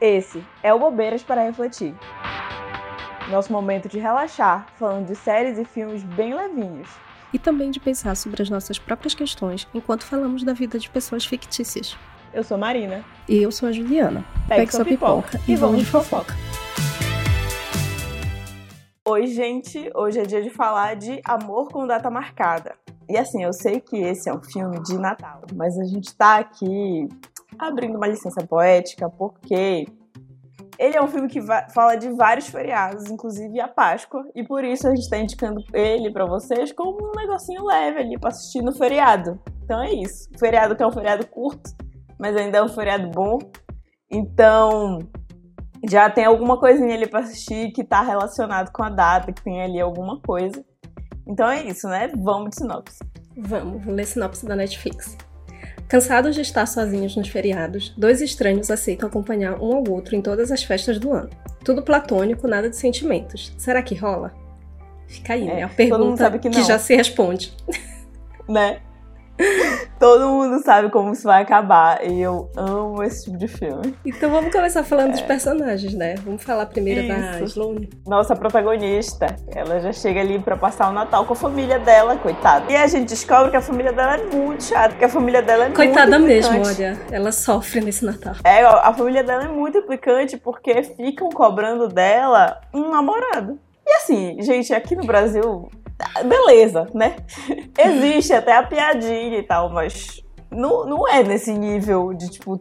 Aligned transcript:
Esse 0.00 0.42
é 0.62 0.72
o 0.72 0.78
Bobeiras 0.78 1.22
para 1.22 1.42
Refletir. 1.42 1.94
Nosso 3.30 3.52
momento 3.52 3.86
de 3.86 3.98
relaxar, 3.98 4.66
falando 4.78 5.06
de 5.06 5.14
séries 5.14 5.58
e 5.58 5.64
filmes 5.66 6.02
bem 6.02 6.34
levinhos. 6.34 6.88
E 7.34 7.38
também 7.38 7.70
de 7.70 7.78
pensar 7.78 8.16
sobre 8.16 8.42
as 8.42 8.48
nossas 8.48 8.78
próprias 8.78 9.12
questões 9.12 9.68
enquanto 9.74 10.06
falamos 10.06 10.42
da 10.42 10.54
vida 10.54 10.78
de 10.78 10.88
pessoas 10.88 11.26
fictícias. 11.26 11.98
Eu 12.32 12.42
sou 12.42 12.56
Marina. 12.56 13.04
E 13.28 13.42
eu 13.42 13.52
sou 13.52 13.68
a 13.68 13.72
Juliana. 13.72 14.24
Pegue, 14.48 14.60
Pegue 14.60 14.72
sua 14.72 14.86
pipoca, 14.86 15.32
pipoca 15.32 15.52
e 15.52 15.54
vamos 15.54 15.80
de 15.80 15.84
fofoca. 15.84 16.34
Oi, 19.06 19.26
gente! 19.26 19.90
Hoje 19.94 20.18
é 20.18 20.22
dia 20.22 20.40
de 20.40 20.48
falar 20.48 20.96
de 20.96 21.20
Amor 21.26 21.68
com 21.68 21.86
Data 21.86 22.08
Marcada. 22.08 22.74
E 23.06 23.18
assim, 23.18 23.44
eu 23.44 23.52
sei 23.52 23.80
que 23.80 23.98
esse 23.98 24.30
é 24.30 24.32
um 24.32 24.42
filme 24.42 24.82
de 24.82 24.96
Natal, 24.96 25.42
mas 25.54 25.78
a 25.78 25.84
gente 25.84 26.16
tá 26.16 26.36
aqui 26.36 27.06
abrindo 27.68 27.96
uma 27.96 28.06
licença 28.06 28.46
poética, 28.46 29.08
porque 29.08 29.86
ele 30.78 30.96
é 30.96 31.02
um 31.02 31.08
filme 31.08 31.28
que 31.28 31.40
fala 31.74 31.94
de 31.96 32.08
vários 32.10 32.48
feriados, 32.48 33.10
inclusive 33.10 33.60
a 33.60 33.68
Páscoa, 33.68 34.24
e 34.34 34.42
por 34.42 34.64
isso 34.64 34.86
a 34.86 34.90
gente 34.90 35.02
está 35.02 35.18
indicando 35.18 35.62
ele 35.74 36.10
para 36.10 36.24
vocês 36.24 36.72
como 36.72 37.08
um 37.08 37.12
negocinho 37.14 37.64
leve 37.66 37.98
ali 37.98 38.18
para 38.18 38.30
assistir 38.30 38.62
no 38.62 38.72
feriado. 38.72 39.38
Então 39.62 39.82
é 39.82 39.92
isso. 39.92 40.28
O 40.34 40.38
feriado 40.38 40.74
que 40.74 40.82
é 40.82 40.86
um 40.86 40.92
feriado 40.92 41.26
curto, 41.26 41.70
mas 42.18 42.34
ainda 42.34 42.58
é 42.58 42.62
um 42.62 42.68
feriado 42.68 43.10
bom. 43.10 43.38
Então 44.10 44.98
já 45.86 46.08
tem 46.08 46.24
alguma 46.24 46.58
coisinha 46.58 46.94
ali 46.94 47.06
para 47.06 47.20
assistir 47.20 47.72
que 47.72 47.82
está 47.82 48.00
relacionado 48.00 48.72
com 48.72 48.82
a 48.82 48.88
data, 48.88 49.32
que 49.32 49.42
tem 49.42 49.62
ali 49.62 49.78
alguma 49.80 50.18
coisa. 50.20 50.64
Então 51.26 51.48
é 51.48 51.62
isso, 51.62 51.88
né? 51.88 52.10
Vamos 52.16 52.50
de 52.50 52.56
sinopse. 52.56 52.98
Vamos, 53.36 53.84
vou 53.84 53.94
ler 53.94 54.06
sinopse 54.06 54.46
da 54.46 54.56
Netflix. 54.56 55.16
Cansados 55.90 56.36
de 56.36 56.40
estar 56.40 56.66
sozinhos 56.66 57.16
nos 57.16 57.28
feriados, 57.28 57.92
dois 57.96 58.20
estranhos 58.20 58.70
aceitam 58.70 59.08
acompanhar 59.08 59.60
um 59.60 59.74
ao 59.74 59.90
outro 59.90 60.14
em 60.14 60.22
todas 60.22 60.52
as 60.52 60.62
festas 60.62 61.00
do 61.00 61.12
ano. 61.12 61.30
Tudo 61.64 61.82
platônico, 61.82 62.46
nada 62.46 62.70
de 62.70 62.76
sentimentos. 62.76 63.52
Será 63.58 63.82
que 63.82 63.96
rola? 63.96 64.32
Fica 65.08 65.32
aí, 65.34 65.48
é, 65.48 65.54
né? 65.56 65.62
A 65.64 65.68
pergunta 65.68 66.38
que, 66.38 66.48
que 66.48 66.62
já 66.62 66.78
se 66.78 66.94
responde. 66.94 67.52
Né? 68.48 68.80
Todo 69.98 70.28
mundo 70.28 70.62
sabe 70.62 70.90
como 70.90 71.12
isso 71.12 71.24
vai 71.24 71.42
acabar 71.42 72.04
e 72.04 72.20
eu 72.20 72.50
amo 72.56 73.02
esse 73.02 73.24
tipo 73.24 73.36
de 73.36 73.46
filme. 73.46 73.94
Então 74.04 74.30
vamos 74.30 74.50
começar 74.50 74.82
falando 74.82 75.08
é. 75.08 75.12
dos 75.12 75.20
personagens, 75.20 75.92
né? 75.94 76.14
Vamos 76.24 76.42
falar 76.42 76.66
primeiro 76.66 77.00
isso. 77.02 77.08
da 77.08 77.40
Sloane. 77.42 77.90
Nossa 78.06 78.34
protagonista, 78.34 79.26
ela 79.48 79.78
já 79.80 79.92
chega 79.92 80.20
ali 80.20 80.38
para 80.38 80.56
passar 80.56 80.88
o 80.88 80.92
Natal 80.92 81.24
com 81.26 81.34
a 81.34 81.36
família 81.36 81.78
dela, 81.78 82.16
coitada. 82.16 82.70
E 82.72 82.76
a 82.76 82.86
gente 82.86 83.08
descobre 83.08 83.50
que 83.50 83.56
a 83.56 83.60
família 83.60 83.92
dela 83.92 84.16
é 84.16 84.24
muito 84.24 84.64
chata, 84.64 84.94
que 84.94 85.04
a 85.04 85.08
família 85.08 85.42
dela 85.42 85.66
é 85.66 85.70
coitada 85.70 86.18
muito 86.18 86.32
mesmo, 86.32 86.62
olha, 86.64 86.98
ela 87.10 87.30
sofre 87.30 87.80
nesse 87.80 88.04
Natal. 88.04 88.34
É, 88.44 88.62
a 88.62 88.92
família 88.94 89.22
dela 89.22 89.44
é 89.44 89.48
muito 89.48 89.78
implicante 89.78 90.36
porque 90.36 90.82
ficam 90.82 91.28
cobrando 91.28 91.88
dela 91.88 92.60
um 92.72 92.90
namorado. 92.90 93.58
E 93.86 93.92
assim, 93.94 94.40
gente, 94.40 94.72
aqui 94.72 94.94
no 94.94 95.04
Brasil 95.04 95.68
beleza, 96.24 96.86
né? 96.94 97.16
Existe 97.78 98.32
até 98.32 98.56
a 98.56 98.62
piadinha 98.62 99.38
e 99.38 99.42
tal, 99.42 99.70
mas 99.70 100.22
não, 100.50 100.86
não 100.86 101.08
é 101.08 101.22
nesse 101.22 101.52
nível 101.52 102.12
de, 102.12 102.28
tipo, 102.30 102.60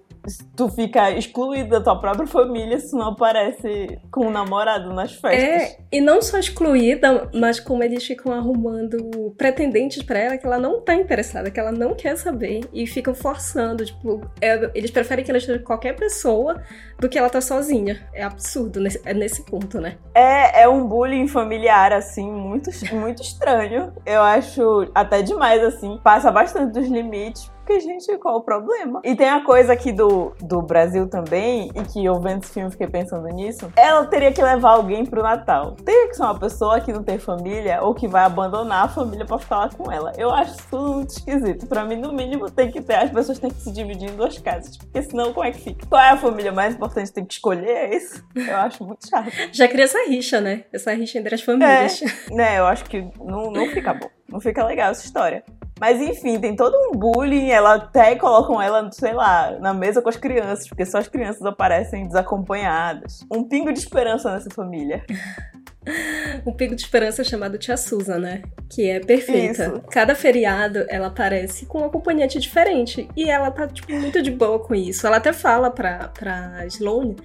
tu 0.56 0.70
fica 0.70 1.12
excluído 1.12 1.70
da 1.70 1.82
tua 1.82 2.00
própria 2.00 2.28
família 2.28 2.80
se 2.80 2.96
não 2.96 3.10
aparece 3.10 4.00
com 4.12 4.28
um 4.28 4.32
namorado 4.32 4.94
nas 4.94 5.14
festas. 5.14 5.44
É, 5.44 5.78
e 5.92 6.02
não 6.02 6.22
só 6.22 6.38
excluída, 6.38 7.30
mas 7.34 7.60
como 7.60 7.84
eles 7.84 8.06
ficam 8.06 8.34
arrumando 8.34 9.34
pretendentes 9.38 10.04
para 10.04 10.20
ela 10.20 10.38
que 10.38 10.46
ela 10.46 10.60
não 10.60 10.82
tá 10.82 10.96
interessada, 10.96 11.50
que 11.50 11.60
ela 11.60 11.72
não 11.72 11.96
quer 11.96 12.16
saber 12.18 12.62
e 12.74 12.86
ficam 12.86 13.14
forçando, 13.14 13.86
tipo, 13.86 14.22
é, 14.42 14.70
eles 14.74 14.92
preferem 14.92 15.24
que 15.24 15.32
ela 15.32 15.38
esteja 15.38 15.60
com 15.60 15.66
qualquer 15.66 15.96
pessoa 15.96 16.62
do 17.00 17.08
que 17.08 17.18
ela 17.18 17.30
tá 17.30 17.42
sozinha. 17.42 18.08
É 18.14 18.24
absurdo 18.24 18.80
nesse, 18.80 19.02
é 19.06 19.14
nesse 19.14 19.44
ponto, 19.44 19.80
né? 19.80 19.98
É, 20.14 20.64
é 20.64 20.70
um 20.70 20.88
bullying 20.88 21.28
familiar, 21.28 21.94
assim, 21.94 22.30
muito, 22.30 22.70
muito 22.94 23.22
estranho. 23.22 23.94
Eu 24.06 24.22
acho 24.22 24.90
até 24.94 25.22
demais, 25.22 25.64
assim, 25.64 26.00
passa 26.04 26.32
bastante 26.32 26.74
dos 26.74 26.88
limites 26.88 27.50
porque, 27.70 27.82
gente, 27.82 28.18
qual 28.18 28.38
o 28.38 28.42
problema? 28.42 29.00
E 29.04 29.16
tem 29.16 29.30
a 29.30 29.42
coisa 29.42 29.74
aqui 29.74 29.92
do, 29.92 30.34
do 30.42 30.60
Brasil 30.60 31.08
também, 31.08 31.70
e 31.76 31.84
que 31.84 32.04
eu 32.04 32.20
vendo 32.20 32.44
esse 32.44 32.52
filme 32.52 32.72
fiquei 32.72 32.88
pensando 32.88 33.28
nisso. 33.28 33.72
Ela 33.76 34.08
teria 34.08 34.32
que 34.32 34.42
levar 34.42 34.72
alguém 34.72 35.06
pro 35.06 35.22
Natal. 35.22 35.74
Teria 35.74 36.08
que 36.08 36.16
ser 36.16 36.24
uma 36.24 36.40
pessoa 36.40 36.82
que 36.82 36.92
não 36.92 37.04
tem 37.04 37.20
família 37.20 37.84
ou 37.84 37.94
que 37.94 38.08
vai 38.08 38.24
abandonar 38.24 38.86
a 38.86 38.88
família 38.88 39.24
pra 39.24 39.38
ficar 39.38 39.58
lá 39.58 39.70
com 39.70 39.92
ela. 39.92 40.12
Eu 40.18 40.32
acho 40.32 40.58
tudo 40.68 40.94
muito 40.94 41.12
esquisito. 41.12 41.68
Pra 41.68 41.86
mim, 41.86 41.98
no 41.98 42.12
mínimo, 42.12 42.50
tem 42.50 42.72
que 42.72 42.82
ter. 42.82 42.96
As 42.96 43.12
pessoas 43.12 43.38
têm 43.38 43.52
que 43.52 43.62
se 43.62 43.72
dividir 43.72 44.10
em 44.10 44.16
duas 44.16 44.40
casas. 44.40 44.76
Porque 44.76 45.04
senão, 45.04 45.32
como 45.32 45.46
é 45.46 45.52
que 45.52 45.60
fica? 45.62 45.86
Qual 45.86 46.02
é 46.02 46.10
a 46.10 46.18
família 46.18 46.52
mais 46.52 46.74
importante? 46.74 47.14
Tem 47.14 47.24
que 47.24 47.34
escolher, 47.34 47.70
é 47.70 47.96
isso? 47.96 48.26
Eu 48.36 48.58
acho 48.58 48.84
muito 48.84 49.08
chato. 49.08 49.30
Já 49.54 49.68
cria 49.68 49.84
essa 49.84 50.08
rixa, 50.08 50.42
né? 50.42 50.64
Essa 50.74 50.92
rixa 50.94 51.20
entre 51.20 51.36
as 51.36 51.42
famílias. 51.44 52.02
É, 52.02 52.34
né? 52.34 52.58
Eu 52.58 52.66
acho 52.66 52.86
que 52.86 53.08
não, 53.20 53.52
não 53.52 53.68
fica 53.68 53.94
bom. 53.94 54.10
Não 54.28 54.40
fica 54.40 54.66
legal 54.66 54.90
essa 54.90 55.06
história. 55.06 55.44
Mas 55.80 56.02
enfim, 56.02 56.40
tem 56.40 56.56
todo 56.56 56.76
um 56.76 56.92
bullying. 56.92 57.50
Ela 57.50 57.76
até 57.76 58.16
colocam 58.16 58.62
ela, 58.62 58.92
sei 58.92 59.14
lá, 59.14 59.58
na 59.60 59.74
mesa 59.74 60.02
com 60.02 60.10
as 60.10 60.18
crianças, 60.18 60.68
porque 60.68 60.86
só 60.86 60.98
as 60.98 61.08
crianças 61.08 61.44
aparecem 61.44 62.08
desacompanhadas. 62.08 63.26
Um 63.32 63.44
pingo 63.44 63.72
de 63.72 63.80
esperança 63.80 64.32
nessa 64.32 64.50
família. 64.50 65.04
um 66.46 66.52
pingo 66.52 66.76
de 66.76 66.82
esperança 66.82 67.24
chamado 67.24 67.58
Tia 67.58 67.78
Susan, 67.78 68.20
né? 68.20 68.42
Que 68.70 68.90
é 68.90 69.00
perfeita. 69.00 69.66
Isso. 69.66 69.82
Cada 69.90 70.14
feriado 70.16 70.86
ela 70.90 71.08
aparece 71.08 71.66
com 71.66 71.80
um 71.82 71.86
acompanhante 71.86 72.40
diferente. 72.40 73.08
E 73.16 73.30
ela 73.30 73.50
tá, 73.52 73.68
tipo, 73.68 73.92
muito 73.94 74.22
de 74.22 74.32
boa 74.32 74.60
com 74.60 74.76
isso. 74.76 75.08
Ela 75.08 75.18
até 75.18 75.32
fala 75.32 75.72
pra, 75.72 76.10
pra 76.10 76.66
Sloane 76.68 77.16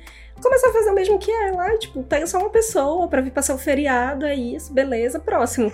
começar 0.42 0.68
a 0.68 0.72
fazer 0.72 0.90
o 0.90 0.94
mesmo 0.94 1.18
que 1.18 1.30
ela. 1.30 1.76
Tipo, 1.78 2.02
pega 2.02 2.26
só 2.26 2.38
uma 2.38 2.50
pessoa 2.50 3.08
pra 3.08 3.20
vir 3.20 3.30
passar 3.30 3.54
o 3.54 3.58
feriado, 3.58 4.26
é 4.26 4.34
isso, 4.34 4.72
beleza, 4.72 5.18
próximo. 5.18 5.72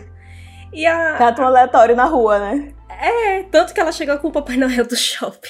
E 0.72 0.86
a. 0.86 1.16
Gato 1.16 1.42
aleatório 1.42 1.96
na 1.96 2.04
rua, 2.04 2.38
né? 2.38 2.72
É, 2.88 3.42
tanto 3.44 3.72
que 3.72 3.80
ela 3.80 3.92
chegou 3.92 4.18
com 4.18 4.28
o 4.28 4.32
Papai 4.32 4.56
Noel 4.56 4.86
do 4.86 4.96
shopping. 4.96 5.48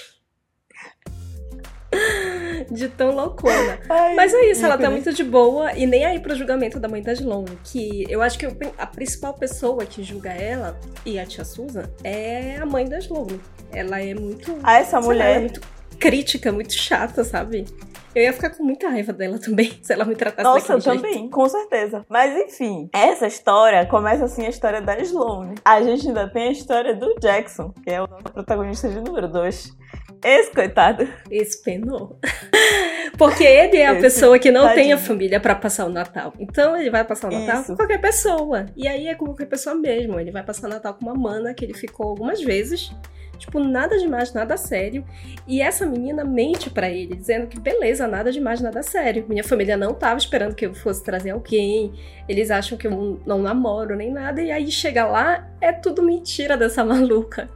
de 2.70 2.88
tão 2.88 3.10
loucona. 3.10 3.80
Ai, 3.88 4.14
Mas 4.14 4.32
é 4.32 4.50
isso, 4.50 4.64
ela 4.64 4.78
tá 4.78 4.88
muito 4.88 5.12
de 5.12 5.24
boa 5.24 5.72
e 5.72 5.86
nem 5.86 6.04
aí 6.04 6.20
pro 6.20 6.34
julgamento 6.36 6.78
da 6.78 6.88
mãe 6.88 7.02
da 7.02 7.12
Sloane, 7.12 7.58
que 7.64 8.06
eu 8.08 8.22
acho 8.22 8.38
que 8.38 8.46
a 8.78 8.86
principal 8.86 9.34
pessoa 9.34 9.84
que 9.84 10.02
julga 10.02 10.30
ela 10.30 10.78
e 11.04 11.18
a 11.18 11.26
tia 11.26 11.44
Susan 11.44 11.90
é 12.04 12.56
a 12.56 12.66
mãe 12.66 12.88
da 12.88 12.98
Sloane. 12.98 13.40
Ela 13.72 14.00
é 14.00 14.14
muito. 14.14 14.58
Ah, 14.62 14.78
essa 14.78 15.00
mulher. 15.00 15.24
Lá, 15.24 15.30
é 15.30 15.38
muito 15.40 15.60
crítica, 16.00 16.50
muito 16.50 16.72
chata, 16.72 17.22
sabe? 17.22 17.66
Eu 18.12 18.24
ia 18.24 18.32
ficar 18.32 18.50
com 18.50 18.64
muita 18.64 18.88
raiva 18.88 19.12
dela 19.12 19.38
também, 19.38 19.72
se 19.82 19.92
ela 19.92 20.04
me 20.04 20.16
tratasse 20.16 20.42
Nossa, 20.42 20.72
eu 20.72 20.80
jeito. 20.80 21.02
também, 21.02 21.28
com 21.28 21.48
certeza. 21.48 22.04
Mas 22.08 22.36
enfim, 22.36 22.88
essa 22.92 23.26
história 23.26 23.86
começa 23.86 24.24
assim 24.24 24.46
a 24.46 24.48
história 24.48 24.80
da 24.80 24.98
Sloane. 24.98 25.54
A 25.64 25.80
gente 25.80 26.08
ainda 26.08 26.28
tem 26.28 26.48
a 26.48 26.52
história 26.52 26.96
do 26.96 27.14
Jackson, 27.20 27.72
que 27.84 27.90
é 27.90 28.02
o 28.02 28.08
protagonista 28.08 28.88
de 28.88 29.00
número 29.00 29.28
2. 29.28 29.78
Esse 30.24 30.50
coitado. 30.50 31.08
Esse 31.30 31.62
penou. 31.62 32.18
Porque 33.16 33.44
ele 33.44 33.76
é 33.76 33.86
a 33.86 33.92
Esse 33.92 34.00
pessoa 34.02 34.38
que 34.38 34.50
não 34.50 34.62
tadinho. 34.62 34.82
tem 34.82 34.92
a 34.92 34.98
família 34.98 35.38
para 35.40 35.54
passar 35.54 35.86
o 35.86 35.90
Natal. 35.90 36.32
Então 36.38 36.76
ele 36.76 36.90
vai 36.90 37.04
passar 37.04 37.28
o 37.28 37.38
Natal 37.38 37.60
Isso. 37.60 37.72
com 37.72 37.76
qualquer 37.76 38.00
pessoa. 38.00 38.66
E 38.76 38.88
aí 38.88 39.08
é 39.08 39.14
com 39.14 39.26
qualquer 39.26 39.46
pessoa 39.46 39.74
mesmo. 39.74 40.18
Ele 40.18 40.30
vai 40.30 40.42
passar 40.42 40.66
o 40.66 40.70
Natal 40.70 40.94
com 40.94 41.04
uma 41.04 41.14
mana 41.14 41.52
que 41.52 41.64
ele 41.64 41.74
ficou 41.74 42.08
algumas 42.08 42.40
vezes. 42.42 42.90
Tipo, 43.38 43.58
nada 43.58 43.98
demais, 43.98 44.34
nada 44.34 44.56
sério. 44.58 45.02
E 45.48 45.62
essa 45.62 45.86
menina 45.86 46.24
mente 46.24 46.68
para 46.68 46.90
ele, 46.90 47.16
dizendo 47.16 47.46
que 47.46 47.58
beleza, 47.58 48.06
nada 48.06 48.30
demais, 48.30 48.60
nada 48.60 48.82
sério. 48.82 49.24
Minha 49.28 49.42
família 49.42 49.78
não 49.78 49.94
tava 49.94 50.18
esperando 50.18 50.54
que 50.54 50.66
eu 50.66 50.74
fosse 50.74 51.02
trazer 51.02 51.30
alguém. 51.30 51.92
Eles 52.28 52.50
acham 52.50 52.76
que 52.76 52.86
eu 52.86 53.18
não 53.26 53.38
namoro 53.40 53.96
nem 53.96 54.10
nada. 54.12 54.42
E 54.42 54.50
aí 54.50 54.70
chega 54.70 55.06
lá, 55.06 55.48
é 55.60 55.72
tudo 55.72 56.02
mentira 56.02 56.54
dessa 56.56 56.84
maluca. 56.84 57.48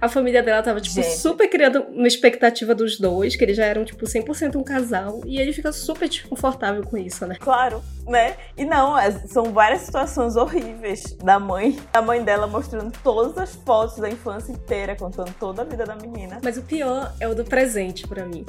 A 0.00 0.08
família 0.08 0.42
dela 0.42 0.62
tava, 0.62 0.80
tipo, 0.80 0.96
Gente. 0.96 1.18
super 1.18 1.48
criando 1.48 1.82
uma 1.88 2.06
expectativa 2.06 2.74
dos 2.74 2.98
dois, 2.98 3.36
que 3.36 3.44
eles 3.44 3.56
já 3.56 3.64
eram, 3.64 3.84
tipo, 3.84 4.04
100% 4.04 4.56
um 4.56 4.64
casal. 4.64 5.20
E 5.26 5.40
ele 5.40 5.52
fica 5.52 5.72
super 5.72 6.08
desconfortável 6.08 6.82
com 6.84 6.96
isso, 6.96 7.26
né? 7.26 7.36
Claro, 7.40 7.82
né? 8.06 8.36
E 8.56 8.64
não, 8.64 8.98
é, 8.98 9.10
são 9.10 9.52
várias 9.52 9.82
situações 9.82 10.36
horríveis 10.36 11.16
da 11.22 11.38
mãe. 11.38 11.78
A 11.92 12.02
mãe 12.02 12.22
dela 12.22 12.46
mostrando 12.46 12.92
todas 13.02 13.36
as 13.38 13.54
fotos 13.54 13.96
da 13.98 14.08
infância 14.08 14.52
inteira, 14.52 14.96
contando 14.96 15.34
toda 15.38 15.62
a 15.62 15.64
vida 15.64 15.84
da 15.84 15.96
menina. 15.96 16.40
Mas 16.42 16.56
o 16.56 16.62
pior 16.62 17.12
é 17.20 17.28
o 17.28 17.34
do 17.34 17.44
presente 17.44 18.06
para 18.06 18.24
mim. 18.24 18.44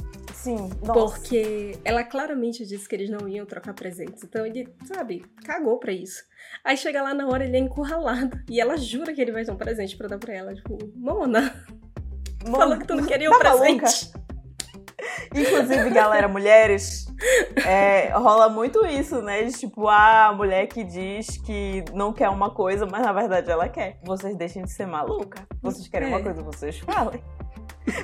Sim, 0.46 0.70
nossa. 0.84 0.94
Porque 0.94 1.76
ela 1.84 2.04
claramente 2.04 2.64
disse 2.68 2.88
que 2.88 2.94
eles 2.94 3.10
não 3.10 3.28
iam 3.28 3.48
trocar 3.48 3.74
presentes. 3.74 4.24
Então 4.24 4.46
ele, 4.46 4.72
sabe, 4.86 5.26
cagou 5.44 5.80
pra 5.80 5.92
isso. 5.92 6.24
Aí 6.64 6.78
chega 6.78 7.02
lá 7.02 7.16
na 7.16 7.28
hora, 7.28 7.46
ele 7.46 7.58
é 7.58 7.60
encurralado. 7.60 8.40
E 8.48 8.62
ela 8.62 8.78
jura 8.78 9.12
que 9.12 9.20
ele 9.20 9.32
vai 9.32 9.44
ter 9.44 9.52
um 9.52 9.56
presente 9.56 9.98
pra 9.98 10.08
dar 10.08 10.20
pra 10.20 10.36
ela. 10.36 10.54
Tipo, 10.54 10.78
Mona. 10.96 11.66
Mona 12.46 12.58
falou 12.60 12.78
que 12.78 12.86
tu 12.86 12.94
não 12.94 13.08
queria 13.08 13.28
um 13.28 13.34
tá 13.34 13.40
presente. 13.40 14.12
Maluca? 14.14 14.26
Inclusive, 15.34 15.90
galera, 15.90 16.28
mulheres, 16.28 17.08
é, 17.66 18.10
rola 18.10 18.48
muito 18.48 18.86
isso, 18.86 19.24
né? 19.24 19.44
De 19.46 19.52
tipo, 19.52 19.88
ah, 19.88 20.28
a 20.28 20.34
mulher 20.34 20.68
que 20.68 20.84
diz 20.84 21.38
que 21.40 21.84
não 21.92 22.14
quer 22.14 22.30
uma 22.30 22.52
coisa, 22.52 22.86
mas 22.86 23.02
na 23.02 23.12
verdade 23.12 23.50
ela 23.50 23.68
quer. 23.68 23.98
Vocês 24.04 24.36
deixem 24.36 24.64
de 24.64 24.72
ser 24.72 24.86
maluca. 24.86 25.44
Vocês 25.60 25.88
querem 25.88 26.10
é. 26.10 26.16
uma 26.16 26.22
coisa, 26.22 26.44
vocês 26.44 26.78
falem. 26.78 27.20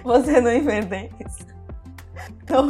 Vocês 0.04 0.44
não 0.44 0.52
inventem 0.52 1.12
isso. 1.24 1.61
Então, 2.44 2.70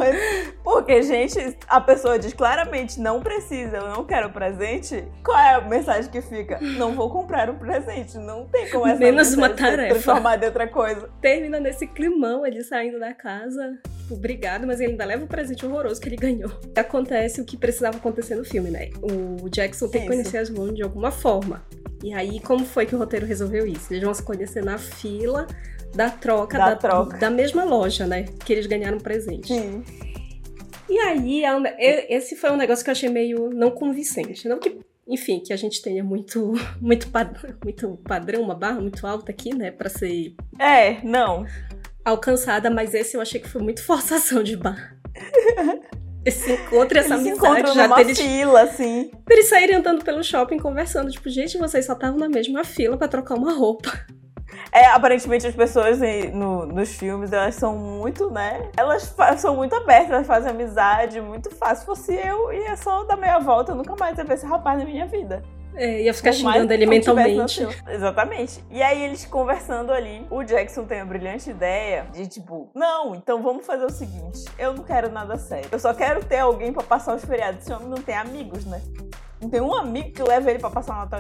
porque, 0.63 1.01
gente, 1.01 1.57
a 1.67 1.81
pessoa 1.81 2.19
diz 2.19 2.33
claramente 2.33 2.99
não 2.99 3.21
precisa, 3.21 3.77
eu 3.77 3.89
não 3.89 4.05
quero 4.05 4.29
presente. 4.29 5.03
Qual 5.23 5.37
é 5.37 5.55
a 5.55 5.61
mensagem 5.61 6.09
que 6.11 6.21
fica? 6.21 6.59
Não 6.59 6.93
vou 6.93 7.09
comprar 7.09 7.49
o 7.49 7.53
um 7.53 7.57
presente. 7.57 8.17
Não 8.17 8.47
tem 8.47 8.69
como 8.69 8.87
essa 8.87 8.99
Menos 8.99 9.33
uma 9.33 9.49
tarefa. 9.49 9.95
transformar 9.95 10.41
em 10.41 10.45
outra 10.45 10.67
coisa. 10.67 11.09
Termina 11.21 11.59
nesse 11.59 11.87
climão, 11.87 12.45
ele 12.45 12.63
saindo 12.63 12.99
da 12.99 13.13
casa, 13.13 13.79
tipo, 14.11 14.13
obrigado, 14.13 14.67
mas 14.67 14.79
ele 14.79 14.91
ainda 14.91 15.05
leva 15.05 15.23
o 15.23 15.27
presente 15.27 15.65
horroroso 15.65 15.99
que 16.01 16.09
ele 16.09 16.17
ganhou. 16.17 16.51
Acontece 16.75 17.41
o 17.41 17.45
que 17.45 17.57
precisava 17.57 17.97
acontecer 17.97 18.35
no 18.35 18.43
filme, 18.43 18.69
né? 18.69 18.89
O 19.01 19.49
Jackson 19.49 19.87
tem 19.87 20.01
que 20.01 20.07
conhecer 20.07 20.37
as 20.37 20.49
Sloane 20.49 20.75
de 20.75 20.83
alguma 20.83 21.11
forma. 21.11 21.63
E 22.03 22.13
aí, 22.13 22.39
como 22.39 22.65
foi 22.65 22.85
que 22.85 22.95
o 22.95 22.97
roteiro 22.97 23.25
resolveu 23.25 23.65
isso? 23.65 23.93
Eles 23.93 24.03
vão 24.03 24.13
se 24.13 24.23
conhecer 24.23 24.63
na 24.63 24.77
fila 24.77 25.47
da 25.95 26.09
troca 26.09 26.57
da, 26.57 26.69
da, 26.71 26.75
troca. 26.75 27.17
da 27.17 27.29
mesma 27.29 27.63
loja, 27.63 28.07
né? 28.07 28.25
Que 28.45 28.53
eles 28.53 28.65
ganharam 28.65 28.97
presente. 28.97 29.47
Sim. 29.47 29.83
E 30.89 30.97
aí, 30.99 31.43
é 31.45 32.13
esse 32.13 32.35
foi 32.35 32.51
um 32.51 32.57
negócio 32.57 32.83
que 32.83 32.89
eu 32.89 32.93
achei 32.93 33.09
meio 33.09 33.49
não 33.49 33.71
convincente. 33.71 34.47
Não 34.47 34.59
que, 34.59 34.77
enfim, 35.07 35.39
que 35.39 35.53
a 35.53 35.55
gente 35.55 35.81
tenha 35.81 36.03
muito, 36.03 36.53
muito, 36.81 37.07
padrão, 37.09 37.55
muito 37.63 37.99
padrão, 38.03 38.41
uma 38.41 38.55
barra 38.55 38.81
muito 38.81 39.05
alta 39.07 39.31
aqui, 39.31 39.55
né? 39.55 39.71
Pra 39.71 39.89
ser. 39.89 40.35
É, 40.59 41.01
não. 41.01 41.45
Alcançada, 42.03 42.69
mas 42.69 42.93
esse 42.93 43.15
eu 43.15 43.21
achei 43.21 43.39
que 43.39 43.47
foi 43.47 43.61
muito 43.61 43.83
forçação 43.85 44.43
de 44.43 44.57
barra. 44.57 44.97
esse 46.25 46.51
encontro, 46.51 46.99
essa 46.99 47.15
eles 47.15 47.27
amizade 47.27 47.73
já 47.73 47.87
deles, 47.95 48.19
fila, 48.19 48.61
assim. 48.63 49.11
Eles 49.29 49.47
saírem 49.47 49.77
andando 49.77 50.03
pelo 50.03 50.23
shopping 50.23 50.57
conversando, 50.57 51.09
tipo, 51.09 51.29
gente, 51.29 51.57
vocês 51.57 51.85
só 51.85 51.93
estavam 51.93 52.17
na 52.17 52.27
mesma 52.27 52.63
fila 52.63 52.97
para 52.97 53.07
trocar 53.07 53.35
uma 53.35 53.53
roupa. 53.53 53.91
É, 54.71 54.85
aparentemente 54.85 55.45
as 55.45 55.53
pessoas 55.55 55.99
no, 56.33 56.65
nos 56.65 56.95
filmes, 56.95 57.33
elas 57.33 57.55
são 57.55 57.75
muito, 57.75 58.31
né? 58.31 58.69
Elas 58.77 59.13
são 59.37 59.55
muito 59.55 59.75
abertas, 59.75 60.11
elas 60.11 60.27
fazem 60.27 60.51
amizade 60.51 61.19
muito 61.19 61.53
fácil. 61.53 61.79
Se 61.79 61.85
fosse 61.85 62.13
eu, 62.13 62.53
ia 62.53 62.75
só 62.77 63.03
dar 63.03 63.17
meia 63.17 63.39
volta, 63.39 63.73
eu 63.73 63.75
nunca 63.75 63.95
mais 63.97 64.17
ia 64.17 64.23
ver 64.23 64.35
esse 64.35 64.45
rapaz 64.45 64.79
na 64.79 64.85
minha 64.85 65.05
vida. 65.05 65.43
É, 65.73 66.01
ia 66.01 66.13
ficar 66.13 66.33
xingando 66.33 66.71
ele 66.73 66.85
mentalmente. 66.85 67.65
Exatamente. 67.87 68.63
E 68.69 68.81
aí 68.81 69.03
eles 69.03 69.25
conversando 69.25 69.91
ali, 69.91 70.25
o 70.29 70.43
Jackson 70.43 70.85
tem 70.85 70.99
a 70.99 71.05
brilhante 71.05 71.49
ideia 71.49 72.07
de 72.11 72.27
tipo, 72.27 72.69
não, 72.75 73.15
então 73.15 73.41
vamos 73.41 73.65
fazer 73.65 73.85
o 73.85 73.89
seguinte, 73.89 74.43
eu 74.59 74.73
não 74.73 74.83
quero 74.83 75.09
nada 75.09 75.37
sério. 75.37 75.69
Eu 75.71 75.79
só 75.79 75.93
quero 75.93 76.23
ter 76.25 76.39
alguém 76.39 76.73
para 76.73 76.83
passar 76.83 77.15
os 77.15 77.23
feriados. 77.23 77.61
Esse 77.61 77.73
homem 77.73 77.87
não 77.87 78.01
tem 78.01 78.15
amigos, 78.15 78.65
né? 78.65 78.81
Não 79.41 79.49
tem 79.49 79.59
um 79.59 79.73
amigo 79.73 80.11
que 80.11 80.21
leva 80.21 80.49
ele 80.51 80.59
pra 80.59 80.69
passar 80.69 80.93
o 80.93 80.97
Natal, 80.99 81.19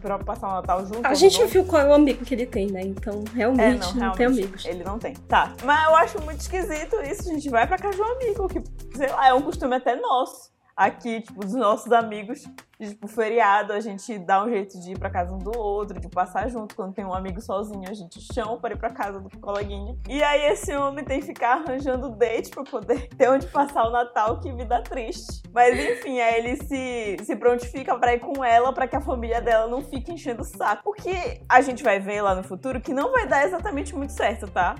pra 0.00 0.18
passar 0.18 0.48
o 0.48 0.52
Natal 0.52 0.86
junto. 0.86 1.06
A 1.06 1.14
gente 1.14 1.42
viu 1.46 1.64
qual 1.64 1.80
é 1.80 1.88
o 1.88 1.94
amigo 1.94 2.22
que 2.24 2.34
ele 2.34 2.44
tem, 2.44 2.70
né? 2.70 2.82
Então, 2.82 3.24
realmente, 3.34 3.62
é, 3.62 3.70
não, 3.70 3.78
realmente, 3.78 3.98
não 3.98 4.12
tem 4.12 4.26
amigos. 4.26 4.64
Ele 4.66 4.84
não 4.84 4.98
tem. 4.98 5.14
Tá. 5.14 5.54
Mas 5.64 5.84
eu 5.84 5.96
acho 5.96 6.20
muito 6.22 6.40
esquisito 6.40 6.96
isso. 7.02 7.30
A 7.30 7.32
gente 7.32 7.48
vai 7.48 7.66
pra 7.66 7.78
casa 7.78 7.96
de 7.96 8.02
um 8.02 8.12
amigo, 8.12 8.48
que, 8.48 8.62
sei 8.94 9.08
lá, 9.08 9.28
é 9.28 9.34
um 9.34 9.40
costume 9.40 9.74
até 9.74 9.96
nosso 9.96 10.52
aqui, 10.76 11.20
tipo, 11.20 11.40
dos 11.40 11.54
nossos 11.54 11.92
amigos, 11.92 12.44
de, 12.78 12.90
tipo, 12.90 13.06
feriado, 13.06 13.72
a 13.72 13.80
gente 13.80 14.18
dá 14.18 14.44
um 14.44 14.48
jeito 14.48 14.78
de 14.80 14.92
ir 14.92 14.98
pra 14.98 15.10
casa 15.10 15.32
um 15.32 15.38
do 15.38 15.56
outro, 15.56 16.00
de 16.00 16.08
passar 16.08 16.48
junto. 16.48 16.74
Quando 16.74 16.94
tem 16.94 17.04
um 17.04 17.14
amigo 17.14 17.40
sozinho, 17.40 17.88
a 17.88 17.94
gente 17.94 18.20
chama 18.32 18.56
para 18.56 18.74
ir 18.74 18.78
pra 18.78 18.90
casa 18.90 19.20
do 19.20 19.38
coleguinha. 19.38 19.96
E 20.08 20.22
aí 20.22 20.46
esse 20.46 20.74
homem 20.74 21.04
tem 21.04 21.20
que 21.20 21.26
ficar 21.26 21.62
arranjando 21.62 22.10
date 22.10 22.50
pra 22.50 22.64
poder 22.64 23.08
ter 23.16 23.28
onde 23.28 23.46
passar 23.46 23.84
o 23.84 23.90
Natal, 23.90 24.40
que 24.40 24.52
vida 24.52 24.82
triste. 24.82 25.42
Mas 25.52 25.78
enfim, 25.78 26.20
aí 26.20 26.38
ele 26.38 26.56
se, 26.56 27.16
se 27.24 27.36
prontifica 27.36 27.96
pra 27.98 28.14
ir 28.14 28.20
com 28.20 28.44
ela, 28.44 28.72
para 28.72 28.88
que 28.88 28.96
a 28.96 29.00
família 29.00 29.40
dela 29.40 29.68
não 29.68 29.82
fique 29.82 30.12
enchendo 30.12 30.42
o 30.42 30.44
saco. 30.44 30.90
O 30.90 30.92
que 30.92 31.40
a 31.48 31.60
gente 31.60 31.82
vai 31.82 32.00
ver 32.00 32.22
lá 32.22 32.34
no 32.34 32.42
futuro, 32.42 32.80
que 32.80 32.92
não 32.92 33.12
vai 33.12 33.26
dar 33.26 33.44
exatamente 33.44 33.94
muito 33.94 34.12
certo, 34.12 34.48
tá? 34.50 34.74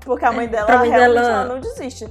Porque 0.00 0.24
a 0.24 0.32
mãe 0.32 0.46
é, 0.46 0.48
dela 0.48 0.66
realmente 0.66 1.14
dela... 1.14 1.20
ela 1.20 1.44
não 1.44 1.60
desiste. 1.60 2.08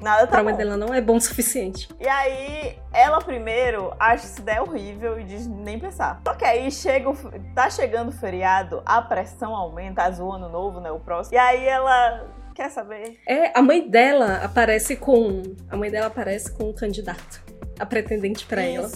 Nada 0.00 0.26
tá 0.26 0.32
pra 0.32 0.42
mãe 0.42 0.54
dela 0.54 0.76
não 0.76 0.92
é 0.92 1.00
bom 1.00 1.16
o 1.16 1.20
suficiente. 1.20 1.88
E 1.98 2.06
aí, 2.06 2.78
ela 2.92 3.18
primeiro 3.18 3.94
acha 3.98 4.24
essa 4.26 4.40
ideia 4.40 4.62
horrível 4.62 5.18
e 5.18 5.24
diz 5.24 5.46
nem 5.46 5.78
pensar. 5.78 6.20
Só 6.26 6.34
que 6.34 6.44
aí 6.44 6.70
chega, 6.70 7.10
tá 7.54 7.70
chegando 7.70 8.10
o 8.10 8.12
feriado, 8.12 8.82
a 8.84 9.00
pressão 9.00 9.54
aumenta, 9.54 10.02
a 10.02 10.22
o 10.22 10.32
ano 10.32 10.48
novo, 10.48 10.80
né? 10.80 10.90
O 10.90 11.00
próximo. 11.00 11.34
E 11.34 11.38
aí 11.38 11.66
ela 11.66 12.26
quer 12.54 12.70
saber. 12.70 13.18
É, 13.26 13.56
a 13.58 13.62
mãe 13.62 13.88
dela 13.88 14.40
aparece 14.42 14.96
com. 14.96 15.42
A 15.70 15.76
mãe 15.76 15.90
dela 15.90 16.06
aparece 16.06 16.52
com 16.52 16.70
um 16.70 16.72
candidato. 16.72 17.42
A 17.78 17.86
pretendente 17.86 18.46
para 18.46 18.62
ela. 18.62 18.90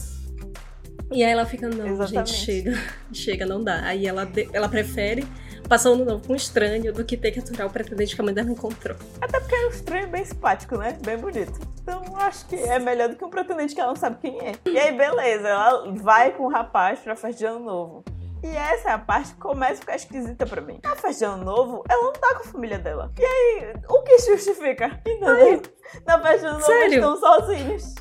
E 1.13 1.25
aí 1.25 1.33
ela 1.33 1.45
fica, 1.45 1.69
não, 1.69 1.87
Exatamente. 1.87 2.33
gente, 2.33 2.45
chega, 2.45 2.79
chega, 3.13 3.47
não 3.47 3.63
dá. 3.63 3.83
Aí 3.85 4.07
ela, 4.07 4.29
ela 4.53 4.69
prefere 4.69 5.27
passar 5.69 5.91
um 5.91 6.05
novo 6.05 6.27
com 6.27 6.33
um 6.33 6.37
estranho 6.37 6.93
do 6.93 7.05
que 7.05 7.17
ter 7.17 7.31
que 7.31 7.41
aturar 7.41 7.67
o 7.67 7.71
pretendente 7.71 8.15
que 8.15 8.21
a 8.21 8.25
mãe 8.25 8.35
dela 8.35 8.51
encontrou. 8.51 8.97
Até 9.21 9.41
porque 9.41 9.55
é 9.55 9.67
um 9.67 9.71
estranho 9.71 10.09
bem 10.09 10.25
simpático, 10.25 10.77
né? 10.77 10.99
Bem 11.05 11.17
bonito. 11.17 11.59
Então 11.83 12.03
acho 12.17 12.47
que 12.47 12.57
é 12.57 12.79
melhor 12.79 13.09
do 13.09 13.17
que 13.17 13.25
um 13.25 13.31
pretendente 13.31 13.75
que 13.75 13.81
ela 13.81 13.91
não 13.91 13.97
sabe 13.97 14.19
quem 14.21 14.39
é. 14.41 14.53
E 14.67 14.79
aí, 14.79 14.97
beleza, 14.97 15.49
ela 15.49 15.93
vai 15.97 16.33
com 16.33 16.45
o 16.45 16.49
rapaz 16.49 17.01
pra 17.01 17.17
festa 17.17 17.39
de 17.39 17.47
ano 17.47 17.61
novo. 17.61 18.05
E 18.43 18.49
essa 18.49 18.91
é 18.91 18.93
a 18.93 18.99
parte 18.99 19.35
que 19.35 19.41
começa 19.41 19.75
a 19.75 19.77
ficar 19.77 19.97
esquisita 19.97 20.47
pra 20.47 20.63
mim. 20.63 20.81
Na 20.83 20.97
festa 20.97 21.27
de 21.27 21.33
ano 21.33 21.45
novo, 21.45 21.85
ela 21.89 22.03
não 22.05 22.13
tá 22.13 22.35
com 22.37 22.49
a 22.49 22.53
família 22.53 22.79
dela. 22.79 23.13
E 23.19 23.25
aí, 23.25 23.75
o 23.89 24.03
que 24.03 24.19
justifica? 24.19 25.01
Entendeu? 25.07 25.63
Na 26.07 26.19
festa 26.21 26.39
de 26.39 26.47
ano 26.47 26.59
novo, 26.59 26.73
eles 26.73 26.95
estão 26.95 27.17
sozinhos. 27.17 27.95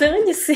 Dane-se. 0.00 0.54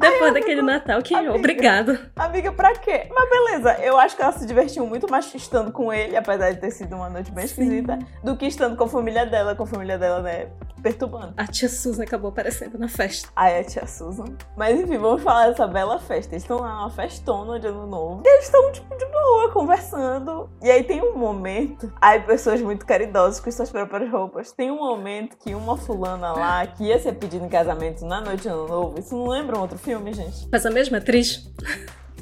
Depois 0.00 0.22
Ai, 0.22 0.32
daquele 0.32 0.62
Natal, 0.62 1.02
que 1.02 1.14
amiga, 1.14 1.34
obrigado. 1.34 1.98
Amiga, 2.14 2.52
pra 2.52 2.74
quê? 2.74 3.08
Mas 3.12 3.30
beleza, 3.30 3.78
eu 3.82 3.98
acho 3.98 4.16
que 4.16 4.22
ela 4.22 4.32
se 4.32 4.46
divertiu 4.46 4.86
muito 4.86 5.10
mais 5.10 5.34
estando 5.34 5.72
com 5.72 5.92
ele, 5.92 6.16
apesar 6.16 6.52
de 6.52 6.60
ter 6.60 6.70
sido 6.70 6.94
uma 6.94 7.08
noite 7.08 7.30
bem 7.32 7.44
esquisita, 7.44 7.98
Sim. 7.98 8.06
do 8.22 8.36
que 8.36 8.46
estando 8.46 8.76
com 8.76 8.84
a 8.84 8.88
família 8.88 9.26
dela, 9.26 9.54
com 9.54 9.62
a 9.64 9.66
família 9.66 9.98
dela, 9.98 10.20
né? 10.20 10.48
Perturbando. 10.82 11.32
A 11.36 11.46
tia 11.46 11.68
Susan 11.68 12.02
acabou 12.02 12.30
aparecendo 12.30 12.76
na 12.76 12.88
festa. 12.88 13.28
Ai, 13.36 13.60
a 13.60 13.64
tia 13.64 13.86
Susan. 13.86 14.24
Mas 14.56 14.80
enfim, 14.80 14.98
vamos 14.98 15.22
falar 15.22 15.48
dessa 15.48 15.66
bela 15.68 16.00
festa. 16.00 16.34
Eles 16.34 16.42
estão 16.42 16.58
lá 16.58 16.74
numa 16.74 16.90
festona 16.90 17.60
de 17.60 17.68
ano 17.68 17.86
novo. 17.86 18.22
E 18.26 18.28
eles 18.28 18.46
estão, 18.46 18.72
tipo, 18.72 18.96
de 18.96 19.06
boa, 19.06 19.48
conversando. 19.52 20.50
E 20.60 20.68
aí 20.68 20.82
tem 20.82 21.00
um 21.00 21.16
momento. 21.16 21.92
Ai, 22.00 22.26
pessoas 22.26 22.60
muito 22.60 22.84
caridosas 22.84 23.38
com 23.38 23.48
suas 23.52 23.70
próprias 23.70 24.10
roupas. 24.10 24.50
Tem 24.50 24.72
um 24.72 24.78
momento 24.78 25.36
que 25.36 25.54
uma 25.54 25.76
fulana 25.76 26.32
lá, 26.32 26.66
que 26.66 26.84
ia 26.84 26.98
ser 26.98 27.12
pedida 27.12 27.46
em 27.46 27.48
casamento 27.48 28.04
na 28.04 28.20
noite 28.20 28.42
de 28.42 28.48
ano 28.48 28.66
novo. 28.66 28.81
Isso 28.98 29.14
não 29.14 29.28
lembra 29.28 29.56
um 29.56 29.60
outro 29.60 29.78
filme, 29.78 30.12
gente? 30.12 30.48
Mas 30.50 30.66
a 30.66 30.70
mesma 30.70 30.98
atriz? 30.98 31.50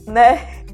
Né? 0.07 0.65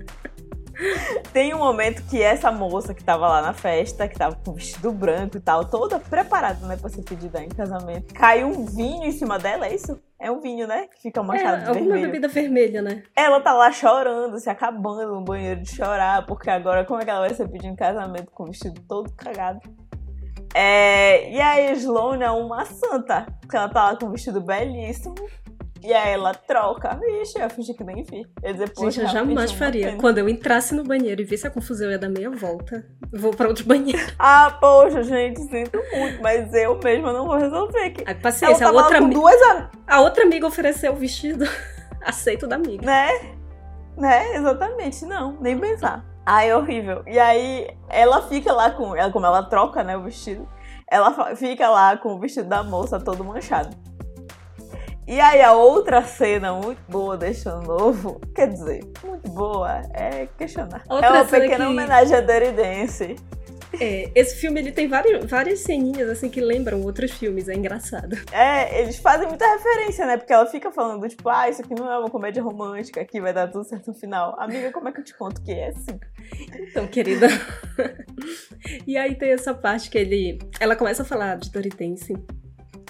Tem 1.32 1.54
um 1.54 1.58
momento 1.58 2.02
que 2.04 2.22
essa 2.22 2.50
moça 2.52 2.94
que 2.94 3.02
tava 3.02 3.26
lá 3.28 3.42
na 3.42 3.52
festa, 3.52 4.06
que 4.06 4.16
tava 4.16 4.36
com 4.36 4.52
vestido 4.52 4.92
branco 4.92 5.36
e 5.36 5.40
tal, 5.40 5.64
toda 5.64 5.98
preparada, 5.98 6.66
né, 6.66 6.76
pra 6.76 6.88
ser 6.90 7.02
pedida 7.02 7.42
em 7.42 7.48
casamento, 7.48 8.12
caiu 8.14 8.48
um 8.48 8.66
vinho 8.66 9.04
em 9.04 9.12
cima 9.12 9.38
dela, 9.38 9.66
é 9.66 9.74
isso? 9.74 9.98
É 10.18 10.30
um 10.30 10.40
vinho, 10.40 10.66
né? 10.66 10.86
Que 10.88 11.02
fica 11.02 11.22
manchado 11.22 11.56
é, 11.56 11.64
de 11.64 11.68
alguma 11.68 11.86
vermelho. 11.86 12.06
bebida 12.06 12.28
vermelha, 12.28 12.82
né? 12.82 13.02
Ela 13.14 13.40
tá 13.40 13.52
lá 13.52 13.70
chorando, 13.70 14.38
se 14.38 14.48
acabando 14.48 15.14
no 15.14 15.22
banheiro 15.22 15.60
de 15.60 15.70
chorar, 15.74 16.24
porque 16.26 16.48
agora 16.48 16.84
como 16.84 17.00
é 17.00 17.04
que 17.04 17.10
ela 17.10 17.20
vai 17.20 17.34
ser 17.34 17.48
pedida 17.48 17.68
em 17.68 17.76
casamento 17.76 18.30
com 18.32 18.44
o 18.44 18.46
vestido 18.46 18.80
todo 18.88 19.12
cagado? 19.12 19.60
É, 20.54 21.30
e 21.30 21.40
a 21.40 21.72
Sloane 21.72 22.22
é 22.22 22.30
uma 22.30 22.64
santa, 22.64 23.26
porque 23.40 23.56
ela 23.56 23.68
tá 23.68 23.90
lá 23.90 23.96
com 23.96 24.06
um 24.06 24.10
vestido 24.12 24.40
belíssimo, 24.40 25.14
e 25.86 25.92
aí 25.92 26.14
ela 26.14 26.34
troca. 26.34 26.98
Vixe, 26.98 27.40
eu 27.40 27.48
fingi 27.48 27.72
que 27.72 27.84
nem 27.84 28.02
vi. 28.02 28.26
Eu 28.42 28.54
depois, 28.54 28.92
Gente, 28.92 29.06
eu 29.06 29.12
jamais 29.12 29.52
faria. 29.52 29.86
Pena. 29.86 30.00
Quando 30.00 30.18
eu 30.18 30.28
entrasse 30.28 30.74
no 30.74 30.82
banheiro 30.82 31.20
e 31.20 31.24
visse 31.24 31.46
a 31.46 31.50
confusão, 31.50 31.86
eu 31.86 31.92
ia 31.92 31.98
dar 31.98 32.08
meia 32.08 32.28
volta. 32.28 32.84
Vou 33.12 33.30
pra 33.32 33.46
outro 33.46 33.64
banheiro. 33.68 34.12
Ah, 34.18 34.56
poxa, 34.60 35.04
gente, 35.04 35.40
sinto 35.42 35.78
muito. 35.94 36.20
Mas 36.20 36.52
eu 36.54 36.76
mesma 36.82 37.12
não 37.12 37.26
vou 37.26 37.36
resolver. 37.36 37.78
aqui. 37.78 38.02
Ai, 38.04 38.16
paciência, 38.16 38.66
a 38.66 38.72
outra, 38.72 39.00
duas 39.00 39.40
am... 39.42 39.70
a 39.86 40.00
outra 40.00 40.24
amiga 40.24 40.44
ofereceu 40.44 40.92
o 40.92 40.96
vestido. 40.96 41.44
Aceito 42.04 42.48
da 42.48 42.56
amiga. 42.56 42.84
Né? 42.84 43.08
Né? 43.96 44.34
Exatamente. 44.34 45.04
Não, 45.04 45.38
nem 45.40 45.56
pensar. 45.56 46.04
Ai, 46.26 46.50
é 46.50 46.56
horrível. 46.56 47.04
E 47.06 47.16
aí, 47.16 47.68
ela 47.88 48.22
fica 48.22 48.52
lá 48.52 48.72
com... 48.72 48.96
Ela, 48.96 49.12
como 49.12 49.24
ela 49.24 49.44
troca, 49.44 49.84
né, 49.84 49.96
o 49.96 50.02
vestido. 50.02 50.48
Ela 50.90 51.36
fica 51.36 51.68
lá 51.68 51.96
com 51.96 52.14
o 52.14 52.18
vestido 52.18 52.48
da 52.48 52.64
moça 52.64 52.98
todo 52.98 53.22
manchado. 53.22 53.85
E 55.06 55.20
aí 55.20 55.40
a 55.40 55.52
outra 55.52 56.02
cena 56.02 56.52
muito 56.52 56.80
boa 56.88 57.16
deste 57.16 57.48
ano 57.48 57.62
novo, 57.62 58.20
quer 58.34 58.48
dizer, 58.48 58.84
muito 59.04 59.30
boa, 59.30 59.82
é 59.94 60.26
questionar. 60.36 60.82
Outra 60.88 61.06
é 61.06 61.10
uma 61.12 61.24
pequena 61.24 61.64
que... 61.64 61.70
homenagem 61.70 62.16
a 62.16 62.20
Dirty 62.20 62.52
Dance. 62.52 63.16
É, 63.80 64.10
esse 64.14 64.36
filme 64.36 64.60
ele 64.60 64.72
tem 64.72 64.88
várias, 64.88 65.24
várias 65.28 65.60
ceninhas 65.60 66.08
assim 66.08 66.28
que 66.28 66.40
lembram 66.40 66.82
outros 66.82 67.12
filmes, 67.12 67.48
é 67.48 67.54
engraçado. 67.54 68.16
É, 68.32 68.80
eles 68.80 68.96
fazem 68.96 69.28
muita 69.28 69.46
referência, 69.46 70.06
né? 70.06 70.16
Porque 70.16 70.32
ela 70.32 70.46
fica 70.46 70.72
falando, 70.72 71.06
tipo, 71.08 71.28
ah, 71.28 71.48
isso 71.48 71.62
aqui 71.62 71.74
não 71.74 71.90
é 71.90 71.98
uma 71.98 72.10
comédia 72.10 72.42
romântica, 72.42 73.00
aqui 73.00 73.20
vai 73.20 73.32
dar 73.32 73.48
tudo 73.48 73.64
certo 73.64 73.88
no 73.88 73.94
final. 73.94 74.34
Amiga, 74.40 74.72
como 74.72 74.88
é 74.88 74.92
que 74.92 75.00
eu 75.00 75.04
te 75.04 75.16
conto 75.16 75.42
que 75.42 75.52
é 75.52 75.68
assim? 75.68 76.00
Então, 76.68 76.86
querida. 76.86 77.28
e 78.86 78.96
aí 78.96 79.14
tem 79.14 79.30
essa 79.30 79.54
parte 79.54 79.90
que 79.90 79.98
ele. 79.98 80.38
Ela 80.58 80.74
começa 80.74 81.02
a 81.02 81.06
falar 81.06 81.36
de 81.36 81.50
Dirty 81.50 81.76
Dance 81.76 82.14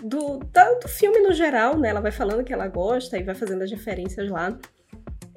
do, 0.03 0.39
do 0.39 0.89
filme 0.89 1.21
no 1.21 1.33
geral, 1.33 1.79
né? 1.79 1.89
Ela 1.89 2.01
vai 2.01 2.13
falando 2.13 2.45
que 2.45 2.53
ela 2.53 2.69
gosta 2.69 3.19
e 3.19 3.23
vai 3.23 3.35
fazendo 3.35 3.63
as 3.63 3.71
referências 3.71 4.31
lá. 4.31 4.59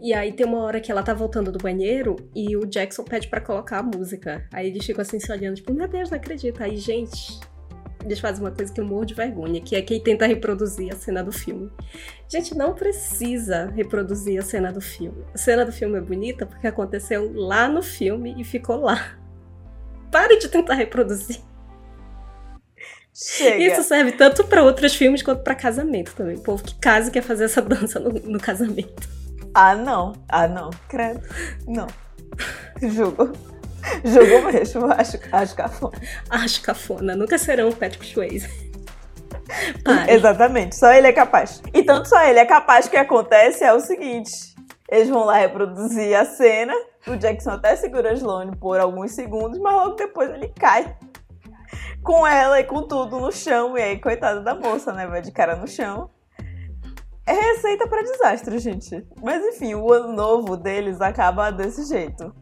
E 0.01 0.13
aí 0.13 0.31
tem 0.31 0.45
uma 0.45 0.59
hora 0.59 0.79
que 0.79 0.91
ela 0.91 1.03
tá 1.03 1.13
voltando 1.13 1.51
do 1.51 1.59
banheiro 1.59 2.15
e 2.33 2.55
o 2.55 2.65
Jackson 2.65 3.03
pede 3.03 3.27
para 3.27 3.41
colocar 3.41 3.79
a 3.79 3.83
música. 3.83 4.47
Aí 4.53 4.67
eles 4.67 4.85
ficam 4.85 5.01
assim 5.01 5.19
se 5.19 5.29
olhando, 5.31 5.55
tipo, 5.55 5.73
meu 5.73 5.87
Deus, 5.87 6.09
não 6.09 6.17
acredito. 6.17 6.63
Aí, 6.63 6.77
gente, 6.77 7.37
eles 8.05 8.19
fazem 8.19 8.41
uma 8.41 8.51
coisa 8.51 8.71
que 8.71 8.79
eu 8.79 8.85
morro 8.85 9.03
de 9.03 9.13
vergonha, 9.13 9.59
que 9.59 9.75
é 9.75 9.81
quem 9.81 10.01
tenta 10.01 10.25
reproduzir 10.25 10.93
a 10.93 10.95
cena 10.95 11.21
do 11.21 11.33
filme. 11.33 11.69
Gente, 12.29 12.55
não 12.55 12.73
precisa 12.73 13.65
reproduzir 13.75 14.39
a 14.39 14.41
cena 14.41 14.71
do 14.71 14.79
filme. 14.79 15.25
A 15.33 15.37
cena 15.37 15.65
do 15.65 15.71
filme 15.71 15.97
é 15.97 16.01
bonita 16.01 16.45
porque 16.45 16.67
aconteceu 16.67 17.33
lá 17.33 17.67
no 17.67 17.81
filme 17.81 18.35
e 18.37 18.43
ficou 18.45 18.77
lá. 18.77 19.17
Pare 20.09 20.37
de 20.37 20.47
tentar 20.47 20.75
reproduzir. 20.75 21.41
Chega. 23.21 23.57
Isso 23.57 23.83
serve 23.83 24.13
tanto 24.13 24.45
para 24.45 24.63
outros 24.63 24.95
filmes 24.95 25.21
quanto 25.21 25.43
para 25.43 25.53
casamento 25.53 26.15
também. 26.15 26.37
O 26.37 26.41
povo 26.41 26.63
que 26.63 26.73
casa 26.75 27.11
quer 27.11 27.21
fazer 27.21 27.45
essa 27.45 27.59
dança 27.61 27.99
no, 27.99 28.11
no 28.11 28.39
casamento. 28.39 29.09
Ah, 29.53 29.75
não. 29.75 30.13
Ah, 30.29 30.47
não. 30.47 30.69
Credo. 30.87 31.21
Não. 31.67 31.87
Julgo. 32.81 33.33
Julgo 34.05 34.51
mesmo. 34.51 34.85
Acho, 34.93 35.19
acho 35.33 35.55
cafona. 35.55 35.97
Acho 36.29 36.61
cafona. 36.61 37.15
Nunca 37.15 37.37
serão 37.37 37.67
o 37.67 37.75
Patrick 37.75 38.05
Swayze. 38.05 38.47
Pare. 39.83 40.13
Exatamente. 40.13 40.77
Só 40.77 40.89
ele 40.93 41.07
é 41.07 41.13
capaz. 41.13 41.61
E 41.73 41.83
tanto 41.83 42.07
só 42.07 42.23
ele 42.23 42.39
é 42.39 42.45
capaz 42.45 42.87
que 42.87 42.95
acontece 42.95 43.65
é 43.65 43.73
o 43.73 43.81
seguinte. 43.81 44.31
Eles 44.89 45.09
vão 45.09 45.25
lá 45.25 45.37
reproduzir 45.37 46.17
a 46.17 46.23
cena. 46.23 46.73
O 47.05 47.17
Jackson 47.17 47.51
até 47.51 47.75
segura 47.75 48.11
a 48.11 48.13
Sloane 48.13 48.55
por 48.55 48.79
alguns 48.79 49.11
segundos, 49.11 49.59
mas 49.59 49.73
logo 49.73 49.95
depois 49.95 50.29
ele 50.29 50.49
cai 50.57 50.95
com 52.09 52.25
ela 52.25 52.59
e 52.59 52.63
com 52.63 52.81
tudo 52.81 53.19
no 53.19 53.31
chão. 53.31 53.77
E 53.77 53.81
aí, 53.81 53.99
coitada 53.99 54.41
da 54.41 54.55
moça, 54.55 54.91
né? 54.91 55.05
Vai 55.05 55.21
de 55.21 55.31
cara 55.31 55.55
no 55.55 55.67
chão. 55.67 56.09
É 57.23 57.33
receita 57.33 57.87
para 57.87 58.01
desastre, 58.01 58.57
gente. 58.57 59.05
Mas 59.21 59.43
enfim, 59.43 59.75
o 59.75 59.93
ano 59.93 60.11
novo 60.11 60.57
deles 60.57 60.99
acaba 60.99 61.51
desse 61.51 61.87
jeito. 61.87 62.33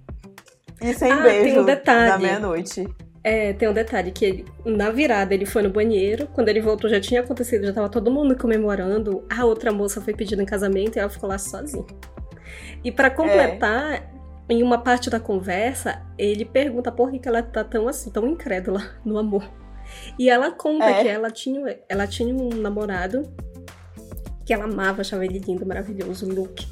E 0.81 0.93
sem 0.93 1.11
ah, 1.11 1.17
beijo 1.17 1.59
um 1.59 1.65
na 1.65 2.17
meia-noite. 2.17 2.87
É, 3.21 3.51
tem 3.51 3.67
um 3.67 3.73
detalhe 3.73 4.11
que 4.11 4.23
ele, 4.23 4.45
na 4.63 4.89
virada 4.89 5.33
ele 5.33 5.45
foi 5.45 5.61
no 5.61 5.69
banheiro, 5.69 6.29
quando 6.33 6.47
ele 6.47 6.61
voltou 6.61 6.89
já 6.89 7.01
tinha 7.01 7.19
acontecido, 7.19 7.65
já 7.65 7.73
tava 7.73 7.89
todo 7.89 8.09
mundo 8.09 8.37
comemorando. 8.37 9.25
A 9.29 9.43
outra 9.43 9.73
moça 9.73 9.99
foi 9.99 10.13
pedida 10.13 10.41
em 10.41 10.45
casamento 10.45 10.95
e 10.95 10.99
ela 10.99 11.09
ficou 11.09 11.27
lá 11.27 11.37
sozinha. 11.37 11.85
E 12.85 12.89
para 12.89 13.09
completar, 13.09 13.95
é 13.95 14.03
em 14.49 14.63
uma 14.63 14.77
parte 14.77 15.09
da 15.09 15.19
conversa, 15.19 16.01
ele 16.17 16.45
pergunta 16.45 16.91
por 16.91 17.11
que, 17.11 17.27
ela 17.27 17.43
tá 17.43 17.63
tão 17.63 17.87
assim, 17.87 18.09
tão 18.09 18.25
incrédula 18.27 18.81
no 19.03 19.17
amor. 19.17 19.49
E 20.17 20.29
ela 20.29 20.51
conta 20.51 20.85
é. 20.85 21.01
que 21.01 21.07
ela 21.07 21.31
tinha, 21.31 21.79
ela 21.87 22.07
tinha 22.07 22.33
um 22.33 22.49
namorado 22.49 23.23
que 24.45 24.53
ela 24.53 24.65
amava, 24.65 25.01
achava 25.01 25.25
ele 25.25 25.39
lindo, 25.39 25.65
maravilhoso, 25.65 26.29
look 26.29 26.65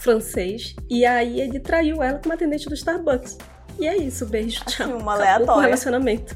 francês. 0.00 0.74
E 0.88 1.04
aí 1.04 1.40
ele 1.40 1.60
traiu 1.60 2.02
ela 2.02 2.18
com 2.18 2.26
uma 2.26 2.34
atendente 2.34 2.68
do 2.68 2.74
Starbucks. 2.74 3.36
E 3.78 3.86
é 3.86 3.96
isso, 3.96 4.26
beijo, 4.26 4.64
tchau. 4.64 4.86
Assim, 4.86 5.02
uma 5.02 5.12
aleatória. 5.12 5.52
O 5.52 5.60
relacionamento. 5.60 6.34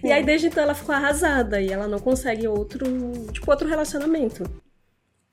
Sim. 0.00 0.08
E 0.08 0.12
aí 0.12 0.24
desde 0.24 0.46
então 0.46 0.62
ela 0.62 0.74
ficou 0.74 0.94
arrasada 0.94 1.60
e 1.60 1.70
ela 1.70 1.86
não 1.86 1.98
consegue 1.98 2.46
outro, 2.48 2.86
tipo, 3.32 3.50
outro 3.50 3.68
relacionamento. 3.68 4.44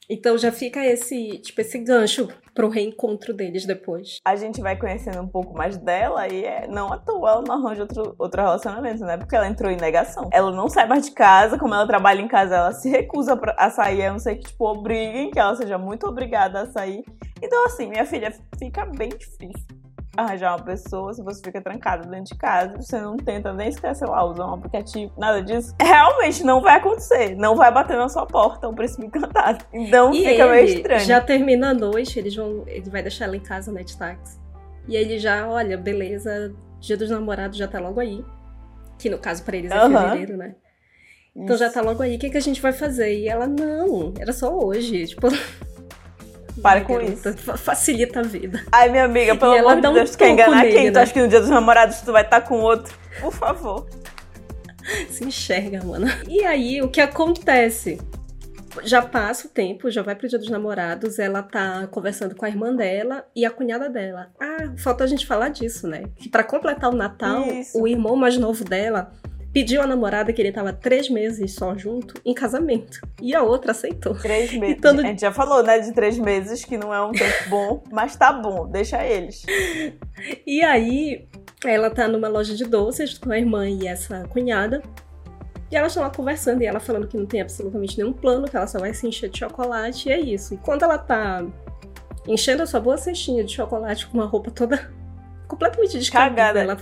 Então 0.09 0.37
já 0.37 0.51
fica 0.51 0.85
esse, 0.85 1.39
tipo, 1.39 1.61
esse 1.61 1.79
gancho 1.79 2.27
pro 2.53 2.69
reencontro 2.69 3.33
deles 3.33 3.65
depois. 3.65 4.19
A 4.25 4.35
gente 4.35 4.61
vai 4.61 4.77
conhecendo 4.77 5.21
um 5.21 5.27
pouco 5.27 5.53
mais 5.57 5.77
dela 5.77 6.27
e 6.27 6.43
é, 6.43 6.67
não 6.67 6.91
à 6.91 6.97
toa 6.97 7.31
ela 7.31 7.41
não 7.41 7.55
arranja 7.55 7.81
outro, 7.81 8.15
outro 8.17 8.41
relacionamento, 8.41 9.03
né? 9.03 9.17
Porque 9.17 9.35
ela 9.35 9.47
entrou 9.47 9.71
em 9.71 9.77
negação. 9.77 10.29
Ela 10.31 10.51
não 10.51 10.69
sai 10.69 10.87
mais 10.87 11.05
de 11.05 11.11
casa, 11.11 11.57
como 11.57 11.73
ela 11.73 11.87
trabalha 11.87 12.21
em 12.21 12.27
casa, 12.27 12.55
ela 12.55 12.71
se 12.71 12.89
recusa 12.89 13.39
a 13.57 13.69
sair, 13.69 14.05
a 14.05 14.11
não 14.11 14.19
ser 14.19 14.35
que, 14.35 14.49
tipo, 14.49 14.65
obriguem, 14.65 15.31
que 15.31 15.39
ela 15.39 15.55
seja 15.55 15.77
muito 15.77 16.05
obrigada 16.07 16.61
a 16.61 16.71
sair. 16.71 17.03
Então, 17.41 17.65
assim, 17.65 17.87
minha 17.87 18.05
filha, 18.05 18.31
fica 18.57 18.85
bem 18.85 19.09
difícil 19.09 19.72
arranjar 20.15 20.55
uma 20.55 20.63
pessoa 20.63 21.13
se 21.13 21.23
você 21.23 21.41
fica 21.43 21.61
trancado 21.61 22.07
dentro 22.07 22.33
de 22.33 22.35
casa, 22.35 22.75
você 22.77 22.99
não 22.99 23.17
tenta 23.17 23.51
nem 23.53 23.71
sequer, 23.71 23.95
sei 23.95 24.07
lá, 24.07 24.23
usar 24.23 24.45
um 24.45 24.53
aplicativo, 24.53 25.11
nada 25.17 25.41
disso, 25.41 25.75
realmente 25.81 26.43
não 26.43 26.61
vai 26.61 26.77
acontecer. 26.77 27.35
Não 27.35 27.55
vai 27.55 27.71
bater 27.71 27.97
na 27.97 28.07
sua 28.09 28.25
porta 28.25 28.67
o 28.67 28.75
príncipe 28.75 29.05
encantado. 29.05 29.65
Então 29.73 30.13
e 30.13 30.23
fica 30.23 30.47
meio 30.47 30.65
estranho. 30.65 31.05
Já 31.05 31.19
termina 31.19 31.71
a 31.71 31.73
noite, 31.73 32.19
eles 32.19 32.35
vão, 32.35 32.63
ele 32.67 32.89
vai 32.89 33.01
deixar 33.01 33.25
ela 33.25 33.35
em 33.35 33.41
casa, 33.41 33.71
né, 33.71 33.83
de 33.83 33.97
táxi. 33.97 34.39
E 34.87 34.95
ele 34.95 35.17
já, 35.17 35.47
olha, 35.47 35.77
beleza, 35.77 36.53
dia 36.79 36.97
dos 36.97 37.09
namorados 37.09 37.57
já 37.57 37.67
tá 37.67 37.79
logo 37.79 37.99
aí. 37.99 38.23
Que 38.99 39.09
no 39.09 39.17
caso 39.17 39.43
para 39.43 39.57
eles 39.57 39.71
é 39.71 39.83
uhum. 39.83 39.97
fevereiro, 39.97 40.37
né? 40.37 40.55
Então 41.35 41.55
Isso. 41.55 41.63
já 41.63 41.71
tá 41.71 41.81
logo 41.81 42.03
aí, 42.03 42.15
o 42.15 42.19
que, 42.19 42.29
que 42.29 42.37
a 42.37 42.41
gente 42.41 42.61
vai 42.61 42.71
fazer? 42.71 43.17
E 43.17 43.27
ela, 43.27 43.47
não, 43.47 44.13
era 44.19 44.31
só 44.31 44.55
hoje. 44.55 45.07
Tipo, 45.07 45.27
para 46.61 46.81
com 46.81 46.99
isso. 47.01 47.33
Facilita 47.57 48.19
a 48.19 48.23
vida. 48.23 48.63
Ai, 48.71 48.89
minha 48.89 49.05
amiga, 49.05 49.35
pelo 49.35 49.53
amor 49.53 49.75
de 49.75 49.93
Deus, 49.93 50.11
tu 50.11 50.17
quer 50.17 50.29
enganar 50.29 50.63
nele, 50.63 50.73
quem? 50.73 50.85
Né? 50.85 50.91
Tu 50.91 50.99
acha 50.99 51.13
que 51.13 51.21
no 51.21 51.27
dia 51.27 51.39
dos 51.39 51.49
namorados 51.49 52.01
tu 52.01 52.11
vai 52.11 52.23
estar 52.23 52.41
tá 52.41 52.47
com 52.47 52.59
outro? 52.59 52.93
Por 53.19 53.33
favor. 53.33 53.87
Se 55.09 55.23
enxerga, 55.23 55.83
mano. 55.83 56.07
E 56.27 56.43
aí, 56.43 56.81
o 56.81 56.89
que 56.89 56.99
acontece? 56.99 57.99
Já 58.83 59.03
passa 59.03 59.47
o 59.47 59.49
tempo, 59.49 59.91
já 59.91 60.01
vai 60.01 60.15
pro 60.15 60.27
dia 60.27 60.39
dos 60.39 60.49
namorados, 60.49 61.19
ela 61.19 61.43
tá 61.43 61.87
conversando 61.87 62.35
com 62.35 62.43
a 62.43 62.49
irmã 62.49 62.75
dela 62.75 63.23
e 63.35 63.45
a 63.45 63.51
cunhada 63.51 63.87
dela. 63.87 64.31
Ah, 64.39 64.73
falta 64.77 65.03
a 65.03 65.07
gente 65.07 65.27
falar 65.27 65.49
disso, 65.49 65.87
né? 65.87 66.05
Que 66.15 66.27
pra 66.27 66.43
completar 66.43 66.91
o 66.91 66.95
Natal, 66.95 67.45
Isso. 67.45 67.79
o 67.79 67.87
irmão 67.87 68.15
mais 68.15 68.35
novo 68.35 68.63
dela 68.63 69.11
pediu 69.53 69.83
à 69.83 69.87
namorada 69.87 70.33
que 70.33 70.41
ele 70.41 70.51
tava 70.51 70.73
três 70.73 71.07
meses 71.07 71.53
só 71.53 71.77
junto 71.77 72.15
em 72.25 72.33
casamento. 72.33 72.99
E 73.21 73.35
a 73.35 73.43
outra 73.43 73.71
aceitou. 73.71 74.15
Três 74.15 74.51
meses. 74.57 74.77
Então, 74.77 74.97
a 74.97 75.01
gente 75.03 75.21
já 75.21 75.31
falou, 75.31 75.61
né, 75.61 75.79
de 75.79 75.93
três 75.93 76.17
meses, 76.17 76.65
que 76.65 76.75
não 76.75 76.91
é 76.91 76.99
um 77.01 77.11
tempo 77.11 77.37
bom, 77.49 77.83
mas 77.91 78.15
tá 78.15 78.33
bom, 78.33 78.67
deixa 78.67 79.05
eles. 79.05 79.45
E 80.45 80.63
aí, 80.63 81.27
ela 81.63 81.91
tá 81.91 82.07
numa 82.07 82.27
loja 82.27 82.55
de 82.55 82.65
doces 82.65 83.17
com 83.17 83.31
a 83.31 83.37
irmã 83.37 83.69
e 83.69 83.87
essa 83.87 84.27
cunhada. 84.29 84.81
E 85.69 85.75
elas 85.75 85.91
estão 85.91 86.03
lá 86.03 86.09
conversando 86.09 86.61
e 86.61 86.65
ela 86.65 86.79
falando 86.79 87.07
que 87.07 87.17
não 87.17 87.25
tem 87.25 87.41
absolutamente 87.41 87.97
nenhum 87.97 88.13
plano, 88.13 88.47
que 88.47 88.55
ela 88.55 88.67
só 88.67 88.79
vai 88.79 88.93
se 88.93 89.07
encher 89.07 89.29
de 89.29 89.39
chocolate 89.39 90.09
e 90.09 90.11
é 90.11 90.19
isso. 90.19 90.55
E 90.55 90.57
quando 90.57 90.83
ela 90.83 90.97
tá 90.97 91.45
enchendo 92.27 92.63
a 92.63 92.65
sua 92.67 92.79
boa 92.79 92.97
cestinha 92.97 93.43
de 93.43 93.53
chocolate 93.53 94.07
com 94.07 94.17
uma 94.17 94.25
roupa 94.25 94.51
toda 94.51 94.91
completamente 95.47 95.97
descagada, 95.97 96.59
ela 96.59 96.77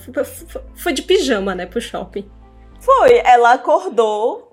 foi 0.75 0.93
de 0.93 1.01
pijama, 1.01 1.55
né, 1.55 1.65
pro 1.65 1.81
shopping. 1.81 2.29
Foi, 2.81 3.21
ela 3.23 3.53
acordou. 3.53 4.49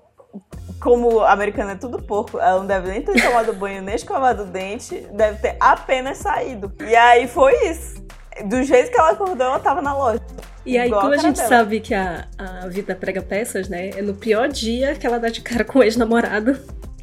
Como 0.79 1.19
a 1.19 1.33
americana 1.33 1.73
é 1.73 1.75
tudo 1.75 2.01
porco, 2.01 2.39
ela 2.39 2.59
não 2.59 2.65
deve 2.65 2.89
nem 2.89 3.01
ter 3.01 3.11
tomado 3.21 3.51
banho, 3.53 3.81
nem 3.81 3.95
escovado 3.95 4.43
o 4.43 4.45
dente, 4.45 4.95
deve 5.11 5.39
ter 5.39 5.57
apenas 5.59 6.19
saído. 6.19 6.71
E 6.79 6.95
aí 6.95 7.27
foi 7.27 7.53
isso. 7.67 8.01
Do 8.45 8.63
jeito 8.63 8.89
que 8.89 8.97
ela 8.97 9.11
acordou, 9.11 9.45
ela 9.45 9.59
tava 9.59 9.81
na 9.81 9.93
loja. 9.93 10.21
E 10.65 10.77
aí, 10.77 10.89
como 10.89 11.11
a, 11.11 11.15
a 11.15 11.17
gente 11.17 11.35
dela. 11.35 11.49
sabe 11.49 11.81
que 11.81 11.93
a, 11.93 12.29
a 12.37 12.67
vida 12.67 12.95
prega 12.95 13.21
peças, 13.21 13.67
né? 13.67 13.89
É 13.89 14.01
no 14.01 14.13
pior 14.13 14.47
dia 14.47 14.95
que 14.95 15.05
ela 15.05 15.19
dá 15.19 15.27
de 15.27 15.41
cara 15.41 15.65
com 15.65 15.79
o 15.79 15.83
ex-namorado 15.83 16.57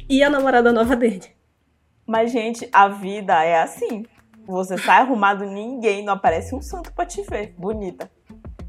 e 0.09 0.23
a 0.23 0.29
namorada 0.29 0.71
nova 0.71 0.95
dele. 0.95 1.25
Mas, 2.07 2.31
gente, 2.31 2.67
a 2.71 2.87
vida 2.87 3.43
é 3.43 3.61
assim. 3.61 4.05
Você 4.47 4.77
sai 4.77 5.01
arrumado, 5.01 5.45
ninguém, 5.45 6.03
não 6.03 6.13
aparece 6.13 6.55
um 6.55 6.61
santo 6.61 6.91
pra 6.93 7.05
te 7.05 7.21
ver. 7.23 7.53
Bonita. 7.57 8.09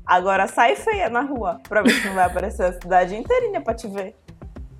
Agora 0.09 0.49
sai 0.49 0.75
feia 0.75 1.11
na 1.11 1.21
rua 1.21 1.61
pra 1.69 1.83
ver 1.83 1.91
se 1.91 2.07
não 2.07 2.15
vai 2.15 2.25
aparecer 2.25 2.62
a 2.65 2.73
cidade 2.73 3.15
inteirinha 3.15 3.61
pra 3.61 3.75
te 3.75 3.87
ver. 3.87 4.17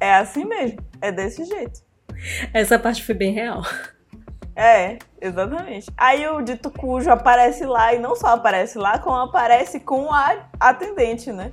É 0.01 0.15
assim 0.15 0.47
mesmo. 0.47 0.79
É 1.03 1.13
desse 1.13 1.45
jeito. 1.45 1.83
Essa 2.55 2.79
parte 2.79 3.05
foi 3.05 3.15
bem 3.15 3.35
real. 3.35 3.63
É, 4.57 4.99
exatamente. 5.21 5.89
Aí 5.99 6.27
o 6.27 6.41
dito 6.41 6.71
cujo 6.71 7.11
aparece 7.11 7.67
lá 7.67 7.93
e 7.93 7.99
não 7.99 8.17
só 8.17 8.29
aparece 8.29 8.79
lá, 8.79 8.99
como 8.99 9.17
aparece 9.17 9.79
com 9.81 10.11
a 10.11 10.49
atendente, 10.59 11.31
né? 11.31 11.53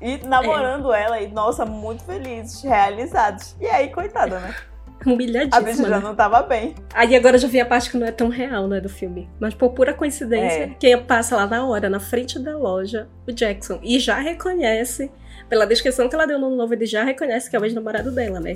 E 0.00 0.16
namorando 0.26 0.92
é. 0.92 1.02
ela 1.02 1.20
e, 1.20 1.28
nossa, 1.28 1.66
muito 1.66 2.02
felizes, 2.04 2.62
realizados. 2.62 3.54
E 3.60 3.66
aí, 3.66 3.92
coitada, 3.92 4.40
né? 4.40 4.54
Humilhadíssima. 5.06 5.56
A 5.56 5.60
bicha 5.60 5.88
já 5.88 5.98
né? 5.98 6.04
não 6.04 6.14
tava 6.14 6.42
bem. 6.42 6.74
Aí 6.92 7.16
agora 7.16 7.38
já 7.38 7.48
vi 7.48 7.60
a 7.60 7.66
parte 7.66 7.90
que 7.90 7.96
não 7.96 8.06
é 8.06 8.12
tão 8.12 8.28
real, 8.28 8.68
né, 8.68 8.80
do 8.80 8.88
filme. 8.88 9.28
Mas 9.40 9.54
por 9.54 9.70
pura 9.70 9.94
coincidência, 9.94 10.64
é. 10.64 10.74
quem 10.78 11.02
passa 11.02 11.36
lá 11.36 11.46
na 11.46 11.66
hora, 11.66 11.88
na 11.88 12.00
frente 12.00 12.38
da 12.38 12.56
loja, 12.56 13.08
o 13.26 13.32
Jackson. 13.32 13.80
E 13.82 13.98
já 13.98 14.18
reconhece, 14.18 15.10
pela 15.48 15.66
descrição 15.66 16.08
que 16.08 16.14
ela 16.14 16.26
deu 16.26 16.38
no 16.38 16.54
novo, 16.54 16.74
ele 16.74 16.86
já 16.86 17.02
reconhece 17.02 17.48
que 17.48 17.56
é 17.56 17.58
o 17.58 17.64
ex-namorado 17.64 18.10
dela, 18.10 18.40
né? 18.40 18.54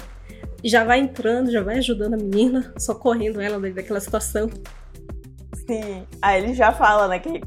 Já 0.63 0.85
vai 0.85 0.99
entrando, 0.99 1.51
já 1.51 1.63
vai 1.63 1.79
ajudando 1.79 2.15
a 2.15 2.17
menina, 2.17 2.73
socorrendo 2.79 3.41
ela 3.41 3.59
daquela 3.71 4.01
situação. 4.01 4.51
Sim. 5.67 6.07
Aí 6.21 6.43
ele 6.43 6.55
já 6.55 6.73
fala, 6.73 7.09
né, 7.09 7.19
que, 7.19 7.41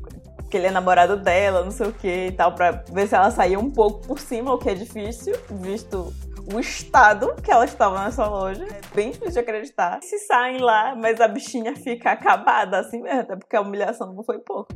que 0.49 0.57
ele 0.57 0.67
é 0.67 0.71
namorado 0.71 1.17
dela, 1.17 1.63
não 1.63 1.71
sei 1.71 1.87
o 1.87 1.93
que 1.93 2.27
e 2.27 2.31
tal, 2.31 2.53
pra 2.53 2.83
ver 2.91 3.07
se 3.07 3.15
ela 3.15 3.29
saía 3.31 3.59
um 3.59 3.69
pouco 3.69 4.07
por 4.07 4.19
cima, 4.19 4.53
o 4.53 4.57
que 4.57 4.69
é 4.69 4.73
difícil, 4.73 5.35
visto 5.61 6.13
o 6.53 6.59
estado 6.59 7.35
que 7.43 7.51
ela 7.51 7.65
estava 7.65 8.03
nessa 8.03 8.25
loja. 8.27 8.63
É 8.63 8.95
bem 8.95 9.11
difícil 9.11 9.33
de 9.33 9.39
acreditar. 9.39 9.99
Se 10.01 10.17
saem 10.19 10.59
lá, 10.59 10.95
mas 10.95 11.19
a 11.19 11.27
bichinha 11.27 11.75
fica 11.75 12.11
acabada 12.11 12.79
assim 12.79 13.01
mesmo, 13.01 13.21
até 13.21 13.35
porque 13.35 13.55
a 13.55 13.61
humilhação 13.61 14.13
não 14.13 14.23
foi 14.23 14.39
pouco. 14.39 14.73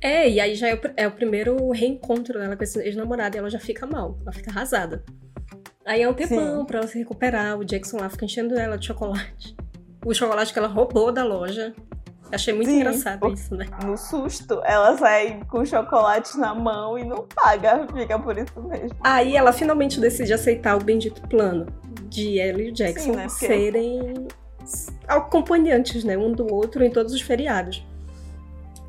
É, 0.00 0.28
e 0.28 0.40
aí 0.40 0.54
já 0.54 0.68
é 0.68 0.74
o, 0.74 0.80
é 0.96 1.06
o 1.06 1.12
primeiro 1.12 1.70
reencontro 1.70 2.38
dela 2.38 2.56
com 2.56 2.64
esse 2.64 2.78
ex-namorado 2.80 3.36
e 3.36 3.38
ela 3.38 3.50
já 3.50 3.60
fica 3.60 3.86
mal, 3.86 4.18
ela 4.22 4.32
fica 4.32 4.50
arrasada. 4.50 5.04
Aí 5.84 6.02
é 6.02 6.08
um 6.08 6.14
tempão 6.14 6.60
Sim. 6.60 6.64
pra 6.64 6.78
ela 6.78 6.86
se 6.86 6.98
recuperar, 6.98 7.58
o 7.58 7.64
Jackson 7.64 7.98
lá 7.98 8.08
fica 8.08 8.24
enchendo 8.24 8.58
ela 8.58 8.76
de 8.76 8.86
chocolate. 8.86 9.56
O 10.04 10.12
chocolate 10.12 10.52
que 10.52 10.58
ela 10.58 10.68
roubou 10.68 11.12
da 11.12 11.24
loja. 11.24 11.72
Achei 12.32 12.54
muito 12.54 12.70
Sim, 12.70 12.80
engraçado 12.80 13.30
isso, 13.30 13.54
né? 13.54 13.66
No 13.84 13.96
susto, 13.96 14.60
ela 14.64 14.96
sai 14.96 15.42
com 15.50 15.64
chocolate 15.64 16.38
na 16.38 16.54
mão 16.54 16.98
e 16.98 17.04
não 17.04 17.26
paga, 17.34 17.86
fica 17.94 18.18
por 18.18 18.38
isso 18.38 18.60
mesmo. 18.62 18.96
Aí 19.02 19.36
ela 19.36 19.52
finalmente 19.52 20.00
decide 20.00 20.32
aceitar 20.32 20.76
o 20.76 20.82
bendito 20.82 21.20
plano 21.28 21.66
de 22.08 22.40
ela 22.40 22.62
e 22.62 22.70
o 22.70 22.72
Jackson 22.72 23.12
Sim, 23.12 23.16
né? 23.16 23.26
Porque... 23.28 23.46
serem 23.46 24.26
acompanhantes, 25.06 26.04
né? 26.04 26.16
Um 26.16 26.32
do 26.32 26.52
outro 26.52 26.82
em 26.82 26.90
todos 26.90 27.12
os 27.12 27.20
feriados. 27.20 27.84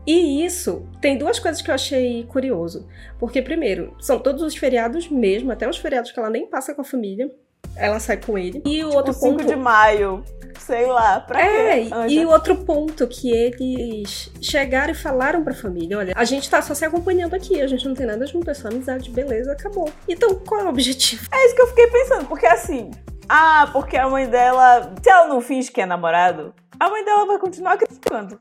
E 0.06 0.46
isso 0.46 0.86
tem 1.02 1.18
duas 1.18 1.40
coisas 1.40 1.62
que 1.62 1.70
eu 1.70 1.76
achei 1.76 2.26
curioso. 2.26 2.88
Porque, 3.20 3.42
primeiro, 3.42 3.96
são 4.00 4.20
todos 4.20 4.42
os 4.42 4.56
feriados 4.56 5.10
mesmo, 5.10 5.52
até 5.52 5.68
os 5.68 5.78
feriados 5.78 6.12
que 6.12 6.20
ela 6.20 6.30
nem 6.30 6.48
passa 6.48 6.74
com 6.74 6.82
a 6.82 6.86
família. 6.86 7.32
Ela 7.75 8.00
sai 8.00 8.17
com 8.17 8.38
ele. 8.38 8.62
E 8.65 8.84
o 8.84 8.88
tipo, 8.88 8.98
outro 8.98 9.13
5 9.13 9.38
ponto. 9.38 9.46
de 9.46 9.55
maio, 9.55 10.24
sei 10.60 10.86
lá, 10.86 11.20
pra 11.20 11.41
é, 11.41 11.86
quê? 11.86 11.89
e 12.10 12.25
o 12.25 12.29
outro 12.29 12.55
ponto 12.55 13.08
que 13.08 13.32
eles 13.32 14.32
chegaram 14.41 14.91
e 14.91 14.96
falaram 14.96 15.43
pra 15.43 15.53
família: 15.53 15.98
olha, 15.98 16.13
a 16.15 16.24
gente 16.24 16.50
tá 16.50 16.62
só 16.62 16.74
se 16.74 16.86
acompanhando 16.86 17.34
aqui, 17.34 17.62
a 17.62 17.67
gente 17.67 17.88
não 17.88 17.96
tem 17.96 18.05
nada 18.05 18.25
junto, 18.25 18.50
é 18.50 18.53
só 18.53 18.67
amizade, 18.67 19.10
beleza, 19.10 19.51
acabou. 19.51 19.91
Então, 20.08 20.36
qual 20.36 20.62
é 20.62 20.63
o 20.65 20.70
objetivo? 20.70 21.27
É 21.32 21.46
isso 21.46 21.55
que 21.55 21.62
eu 21.62 21.67
fiquei 21.67 21.88
pensando, 21.88 22.25
porque 22.25 22.46
assim. 22.46 22.91
Ah, 23.27 23.70
porque 23.72 23.98
a 23.98 24.08
mãe 24.10 24.27
dela. 24.27 24.93
Se 25.01 25.10
ela 25.10 25.27
não 25.27 25.41
finge 25.41 25.72
que 25.72 25.82
é 25.82 25.86
namorado, 25.86 26.53
a 26.79 26.89
mãe 26.89 27.03
dela 27.03 27.25
vai 27.25 27.38
continuar 27.38 27.77
criticando. 27.77 28.39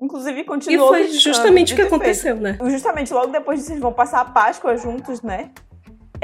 Inclusive, 0.00 0.42
continuou. 0.42 0.96
E 0.96 1.06
foi 1.06 1.18
justamente 1.18 1.72
o 1.72 1.76
que 1.76 1.82
aconteceu, 1.82 2.34
né? 2.34 2.58
Justamente, 2.66 3.14
logo 3.14 3.30
depois 3.30 3.60
disso, 3.60 3.72
eles 3.72 3.82
vão 3.82 3.92
passar 3.92 4.20
a 4.20 4.24
Páscoa 4.24 4.76
juntos, 4.76 5.22
né? 5.22 5.50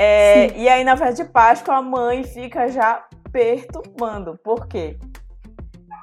É, 0.00 0.56
e 0.56 0.68
aí, 0.68 0.84
na 0.84 0.96
festa 0.96 1.24
de 1.24 1.28
Páscoa, 1.28 1.74
a 1.74 1.82
mãe 1.82 2.22
fica 2.22 2.68
já 2.68 3.04
perturbando. 3.32 4.38
Por 4.44 4.68
quê? 4.68 4.96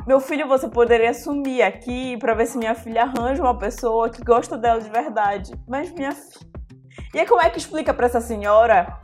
Meu 0.05 0.19
filho, 0.19 0.49
você 0.49 0.67
poderia 0.67 1.13
sumir 1.13 1.61
aqui 1.61 2.17
para 2.17 2.33
ver 2.33 2.45
se 2.45 2.57
minha 2.57 2.75
filha 2.75 3.03
arranja 3.03 3.41
uma 3.41 3.57
pessoa 3.57 4.09
que 4.09 4.21
gosta 4.21 4.57
dela 4.57 4.81
de 4.81 4.89
verdade. 4.89 5.53
Mas 5.65 5.93
minha 5.93 6.11
filha. 6.11 6.45
E 7.13 7.19
aí, 7.21 7.25
como 7.25 7.41
é 7.41 7.49
que 7.49 7.57
explica 7.57 7.93
para 7.93 8.05
essa 8.05 8.19
senhora 8.19 8.99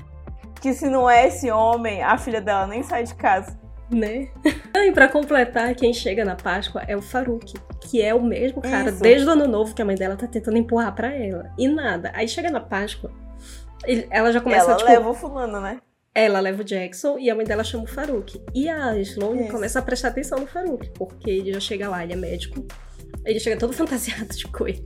que 0.60 0.74
se 0.74 0.90
não 0.90 1.10
é 1.10 1.28
esse 1.28 1.50
homem, 1.50 2.04
a 2.04 2.18
filha 2.18 2.42
dela 2.42 2.68
nem 2.68 2.84
sai 2.84 3.06
de 3.06 3.16
casa? 3.16 3.62
né? 3.90 4.30
E 4.74 4.92
para 4.92 5.08
completar, 5.08 5.76
quem 5.76 5.94
chega 5.94 6.26
na 6.26 6.36
Páscoa 6.36 6.82
é 6.88 6.96
o 6.98 7.02
Faruque, 7.02 7.54
que 7.82 8.02
é 8.02 8.14
o 8.16 8.24
mesmo 8.24 8.62
cara 8.62 8.90
Isso. 8.90 9.02
desde 9.02 9.28
o 9.28 9.32
ano 9.32 9.48
novo 9.48 9.76
que 9.76 9.82
a 9.82 9.86
mãe 9.86 9.96
dela 9.96 10.16
tá 10.16 10.26
tentando 10.26 10.58
empurrar 10.58 10.96
para 10.96 11.14
ela. 11.14 11.52
E 11.58 11.68
nada. 11.68 12.12
Aí 12.16 12.28
chega 12.28 12.50
na 12.50 12.60
Páscoa, 12.60 13.12
ela 14.10 14.32
já 14.32 14.42
começa 14.42 14.66
ela 14.66 14.76
tipo, 14.76 14.90
leva 14.90 15.10
o 15.10 15.14
fulano, 15.14 15.60
né? 15.60 15.82
Ela 16.14 16.40
leva 16.40 16.62
o 16.62 16.66
Jackson 16.66 17.18
e 17.18 17.30
a 17.30 17.36
mãe 17.36 17.46
dela 17.46 17.64
chama 17.64 17.86
o 17.86 17.88
Faruque. 17.88 18.42
E 18.54 18.68
a 18.68 18.98
Sloane 18.98 19.50
começa 19.50 19.80
a 19.80 19.82
prestar 19.82 20.10
atenção 20.10 20.40
no 20.40 20.48
Faruque, 20.48 20.90
porque 20.92 21.30
ele 21.30 21.54
já 21.54 21.60
chega 21.60 21.90
lá, 21.90 22.04
ele 22.04 22.14
é 22.14 22.18
médico. 22.18 22.66
Ele 23.26 23.40
chega 23.40 23.58
todo 23.58 23.72
fantasiado 23.72 24.36
de 24.36 24.46
coelho. 24.48 24.84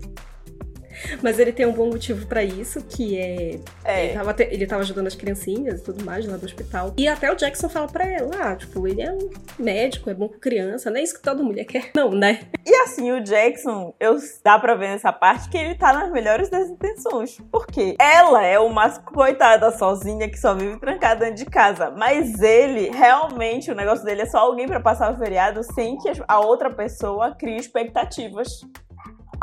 Mas 1.21 1.39
ele 1.39 1.51
tem 1.51 1.65
um 1.65 1.73
bom 1.73 1.87
motivo 1.87 2.25
para 2.25 2.43
isso, 2.43 2.83
que 2.83 3.17
é. 3.17 3.59
é. 3.83 4.05
Ele, 4.05 4.13
tava 4.13 4.33
te... 4.33 4.43
ele 4.43 4.67
tava 4.67 4.81
ajudando 4.81 5.07
as 5.07 5.15
criancinhas 5.15 5.79
e 5.79 5.83
tudo 5.83 6.03
mais 6.03 6.25
lá 6.25 6.37
do 6.37 6.45
hospital. 6.45 6.93
E 6.97 7.07
até 7.07 7.31
o 7.31 7.35
Jackson 7.35 7.69
fala 7.69 7.87
para 7.87 8.05
ela: 8.05 8.31
ah, 8.39 8.55
tipo, 8.55 8.87
ele 8.87 9.01
é 9.01 9.11
um 9.11 9.29
médico, 9.57 10.09
é 10.09 10.13
bom 10.13 10.27
com 10.27 10.39
criança, 10.39 10.89
não 10.89 10.97
é 10.97 11.03
isso 11.03 11.15
que 11.15 11.21
toda 11.21 11.43
mulher 11.43 11.65
quer. 11.65 11.91
Não, 11.95 12.11
né? 12.11 12.41
E 12.65 12.75
assim, 12.75 13.11
o 13.11 13.21
Jackson, 13.21 13.93
eu 13.99 14.17
dá 14.43 14.59
pra 14.59 14.75
ver 14.75 14.89
nessa 14.89 15.11
parte 15.13 15.49
que 15.49 15.57
ele 15.57 15.75
tá 15.75 15.93
nas 15.93 16.11
melhores 16.11 16.49
das 16.49 16.67
intenções. 16.69 17.37
Por 17.51 17.65
quê? 17.67 17.95
Ela 17.99 18.43
é 18.45 18.59
uma 18.59 18.89
coitada 18.99 19.71
sozinha 19.71 20.29
que 20.29 20.37
só 20.37 20.53
vive 20.53 20.79
trancada 20.79 21.25
dentro 21.25 21.43
de 21.43 21.45
casa. 21.45 21.91
Mas 21.91 22.41
ele, 22.41 22.89
realmente, 22.89 23.71
o 23.71 23.75
negócio 23.75 24.03
dele 24.03 24.23
é 24.23 24.25
só 24.25 24.39
alguém 24.39 24.67
para 24.67 24.79
passar 24.79 25.13
o 25.13 25.17
feriado 25.17 25.63
sem 25.63 25.97
que 25.97 26.11
a 26.27 26.39
outra 26.39 26.69
pessoa 26.69 27.35
crie 27.35 27.57
expectativas 27.57 28.61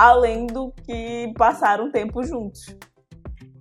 além 0.03 0.49
do 0.49 0.73
que 0.85 1.33
passaram 1.39 1.89
tempo 1.93 2.25
juntos. 2.25 2.77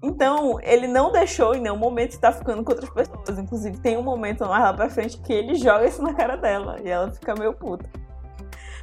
Então, 0.02 0.60
ele 0.64 0.88
não 0.88 1.12
deixou 1.12 1.54
em 1.54 1.62
nenhum 1.62 1.78
momento 1.78 2.14
estar 2.14 2.32
ficando 2.32 2.64
com 2.64 2.72
outras 2.72 2.90
pessoas. 2.90 3.38
Inclusive, 3.38 3.78
tem 3.78 3.96
um 3.96 4.02
momento 4.02 4.44
mais 4.48 4.64
lá 4.64 4.74
pra 4.74 4.90
frente 4.90 5.20
que 5.20 5.32
ele 5.32 5.54
joga 5.54 5.86
isso 5.86 6.02
na 6.02 6.16
cara 6.16 6.36
dela 6.36 6.78
e 6.84 6.90
ela 6.90 7.12
fica 7.12 7.36
meio 7.36 7.54
puta. 7.54 7.88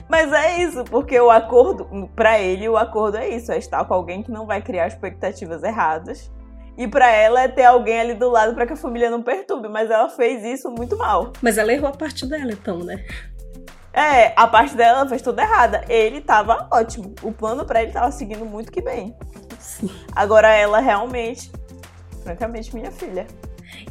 Mas 0.08 0.32
é 0.32 0.62
isso, 0.62 0.84
porque 0.84 1.18
o 1.18 1.30
acordo, 1.30 2.08
para 2.14 2.38
ele, 2.38 2.68
o 2.68 2.76
acordo 2.76 3.16
é 3.16 3.28
isso: 3.28 3.50
é 3.50 3.58
estar 3.58 3.84
com 3.84 3.92
alguém 3.92 4.22
que 4.22 4.30
não 4.30 4.46
vai 4.46 4.62
criar 4.62 4.86
expectativas 4.86 5.64
erradas. 5.64 6.30
E 6.76 6.86
para 6.86 7.10
ela 7.10 7.42
é 7.42 7.48
ter 7.48 7.64
alguém 7.64 7.98
ali 7.98 8.14
do 8.14 8.30
lado 8.30 8.54
para 8.54 8.64
que 8.64 8.74
a 8.74 8.76
família 8.76 9.10
não 9.10 9.20
perturbe. 9.20 9.68
Mas 9.68 9.90
ela 9.90 10.08
fez 10.08 10.44
isso 10.44 10.70
muito 10.70 10.96
mal. 10.96 11.32
Mas 11.42 11.58
ela 11.58 11.72
errou 11.72 11.88
a 11.88 11.92
parte 11.92 12.24
dela, 12.24 12.52
então, 12.52 12.78
né? 12.78 13.04
É, 13.98 14.32
a 14.36 14.46
parte 14.46 14.76
dela 14.76 15.08
fez 15.08 15.20
toda 15.20 15.42
errada. 15.42 15.84
Ele 15.88 16.20
tava 16.20 16.68
ótimo. 16.70 17.16
O 17.20 17.32
plano 17.32 17.64
para 17.64 17.82
ele 17.82 17.90
tava 17.90 18.12
seguindo 18.12 18.44
muito 18.44 18.70
que 18.70 18.80
bem. 18.80 19.16
Sim. 19.58 19.90
Agora 20.14 20.54
ela 20.54 20.78
realmente, 20.78 21.50
francamente, 22.22 22.72
minha 22.72 22.92
filha. 22.92 23.26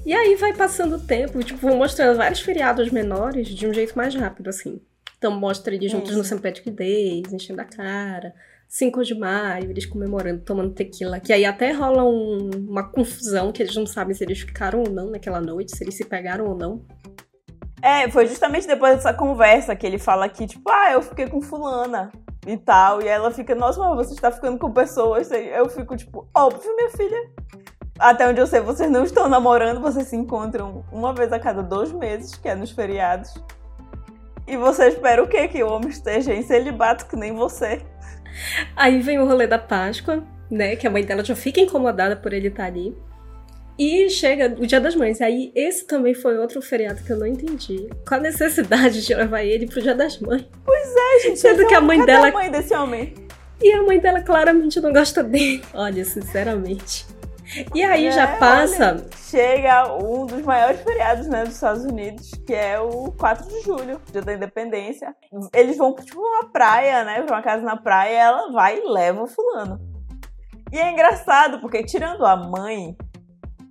E 0.06 0.14
aí 0.14 0.36
vai 0.36 0.54
passando 0.54 0.96
o 0.96 1.00
tempo, 1.00 1.44
tipo, 1.44 1.68
mostrando 1.76 2.16
vários 2.16 2.40
feriados 2.40 2.90
menores 2.90 3.50
de 3.50 3.68
um 3.68 3.74
jeito 3.74 3.98
mais 3.98 4.16
rápido, 4.16 4.48
assim. 4.48 4.80
Então 5.18 5.38
mostra 5.38 5.76
eles 5.76 5.92
juntos 5.92 6.12
Isso. 6.12 6.18
no 6.18 6.24
St. 6.24 6.40
Patrick 6.40 6.72
Days, 6.72 7.34
enchendo 7.34 7.60
a 7.60 7.66
cara. 7.66 8.34
5 8.70 9.04
de 9.04 9.14
maio, 9.14 9.72
eles 9.72 9.86
comemorando, 9.86 10.42
tomando 10.42 10.74
tequila. 10.74 11.20
Que 11.20 11.34
aí 11.34 11.44
até 11.44 11.74
rola 11.74 12.06
um, 12.06 12.50
uma 12.56 12.90
confusão, 12.90 13.52
que 13.52 13.62
eles 13.62 13.76
não 13.76 13.86
sabem 13.86 14.16
se 14.16 14.24
eles 14.24 14.40
ficaram 14.40 14.80
ou 14.80 14.90
não 14.90 15.12
naquela 15.12 15.42
noite, 15.42 15.76
se 15.76 15.84
eles 15.84 15.96
se 15.96 16.06
pegaram 16.06 16.46
ou 16.46 16.56
não. 16.56 16.86
É, 17.82 18.10
foi 18.10 18.28
justamente 18.28 18.68
depois 18.68 18.96
dessa 18.96 19.14
conversa 19.14 19.76
que 19.76 19.86
ele 19.86 20.00
fala 20.00 20.28
que, 20.28 20.48
tipo, 20.48 20.70
ah, 20.70 20.92
eu 20.92 21.02
fiquei 21.02 21.28
com 21.28 21.42
fulana 21.42 22.12
e 22.46 22.58
tal. 22.58 23.02
E 23.02 23.08
ela 23.08 23.32
fica, 23.32 23.54
nossa, 23.54 23.80
mas 23.80 24.08
você 24.08 24.14
está 24.14 24.32
ficando 24.32 24.58
com 24.58 24.72
pessoas. 24.72 25.30
Eu 25.32 25.70
fico, 25.70 25.96
tipo, 25.96 26.28
óbvio, 26.36 26.76
minha 26.76 26.90
filha. 26.90 27.30
Até 28.00 28.28
onde 28.28 28.40
eu 28.40 28.48
sei, 28.48 28.62
vocês 28.62 28.92
não 28.92 29.04
estão 29.04 29.28
namorando, 29.28 29.82
vocês 29.82 30.08
se 30.08 30.16
encontram 30.16 30.86
uma 30.92 31.14
vez 31.14 31.34
a 31.34 31.40
cada 31.40 31.64
dois 31.64 31.92
meses, 31.92 32.36
que 32.36 32.48
é 32.48 32.54
nos 32.54 32.72
feriados. 32.72 33.34
E 34.48 34.56
você 34.56 34.88
espera 34.88 35.22
o 35.24 35.28
quê? 35.28 35.48
Que 35.48 35.64
o 35.64 35.72
homem 35.72 35.90
esteja 35.90 36.34
em 36.34 36.44
celibato, 36.44 37.08
que 37.08 37.16
nem 37.16 37.34
você. 37.34 37.82
Aí 38.76 39.02
vem 39.02 39.20
o 39.20 39.26
rolê 39.26 39.48
da 39.48 39.58
Páscoa, 39.60 40.24
né? 40.50 40.76
Que 40.76 40.88
a 40.88 40.90
mãe 40.90 41.04
dela 41.04 41.24
já 41.24 41.36
fica 41.36 41.60
incomodada 41.60 42.16
por 42.16 42.34
ele 42.34 42.48
estar 42.48 42.66
ali. 42.66 42.96
E 43.78 44.10
chega 44.10 44.56
o 44.60 44.66
Dia 44.66 44.82
das 44.82 44.96
Mães. 44.96 45.22
Aí 45.22 45.52
esse 45.54 45.86
também 45.86 46.14
foi 46.14 46.38
outro 46.38 46.62
feriado 46.62 47.04
que 47.04 47.12
eu 47.12 47.18
não 47.18 47.28
entendi. 47.28 47.88
Qual 48.08 48.20
a 48.20 48.24
necessidade 48.24 49.06
de 49.06 49.14
levar 49.14 49.44
ele 49.44 49.68
pro 49.68 49.82
Dia 49.82 49.94
das 49.94 50.20
Mães? 50.20 50.46
Pois 50.66 50.96
é, 50.96 51.20
gente. 51.24 51.40
Sendo 51.40 51.68
que 51.68 51.76
a 51.76 51.82
mãe 51.82 52.04
dela. 52.04 52.30
a 52.30 52.32
mãe 52.32 52.50
desse 52.50 52.74
homem? 52.74 53.14
E 53.62 53.72
a 53.72 53.84
mãe 53.84 54.00
dela 54.00 54.22
claramente 54.22 54.80
não 54.80 54.92
gosta 54.92 55.24
dele. 55.24 55.64
Olha, 55.74 56.04
sinceramente. 56.04 57.06
E 57.74 57.84
aí 57.84 58.08
é, 58.08 58.12
já 58.12 58.36
passa. 58.38 58.94
Olha, 58.94 59.06
chega 59.30 59.96
um 59.96 60.26
dos 60.26 60.42
maiores 60.42 60.82
feriados 60.82 61.28
né, 61.28 61.46
dos 61.46 61.54
Estados 61.54 61.86
Unidos, 61.86 62.32
que 62.46 62.54
é 62.54 62.80
o 62.80 63.12
4 63.12 63.48
de 63.48 63.62
julho, 63.62 64.02
dia 64.12 64.22
da 64.22 64.34
independência. 64.34 65.16
Eles 65.54 65.78
vão 65.78 65.96
tipo 65.96 66.20
uma 66.20 66.50
praia, 66.52 67.04
né? 67.06 67.22
Pra 67.22 67.36
uma 67.36 67.42
casa 67.42 67.64
na 67.64 67.78
praia, 67.78 68.18
ela 68.18 68.52
vai 68.52 68.80
e 68.80 68.90
leva 68.90 69.24
o 69.24 69.28
fulano. 69.28 69.80
E 70.72 70.78
é 70.78 70.92
engraçado, 70.92 71.60
porque 71.62 71.84
tirando 71.84 72.26
a 72.26 72.36
mãe, 72.36 72.98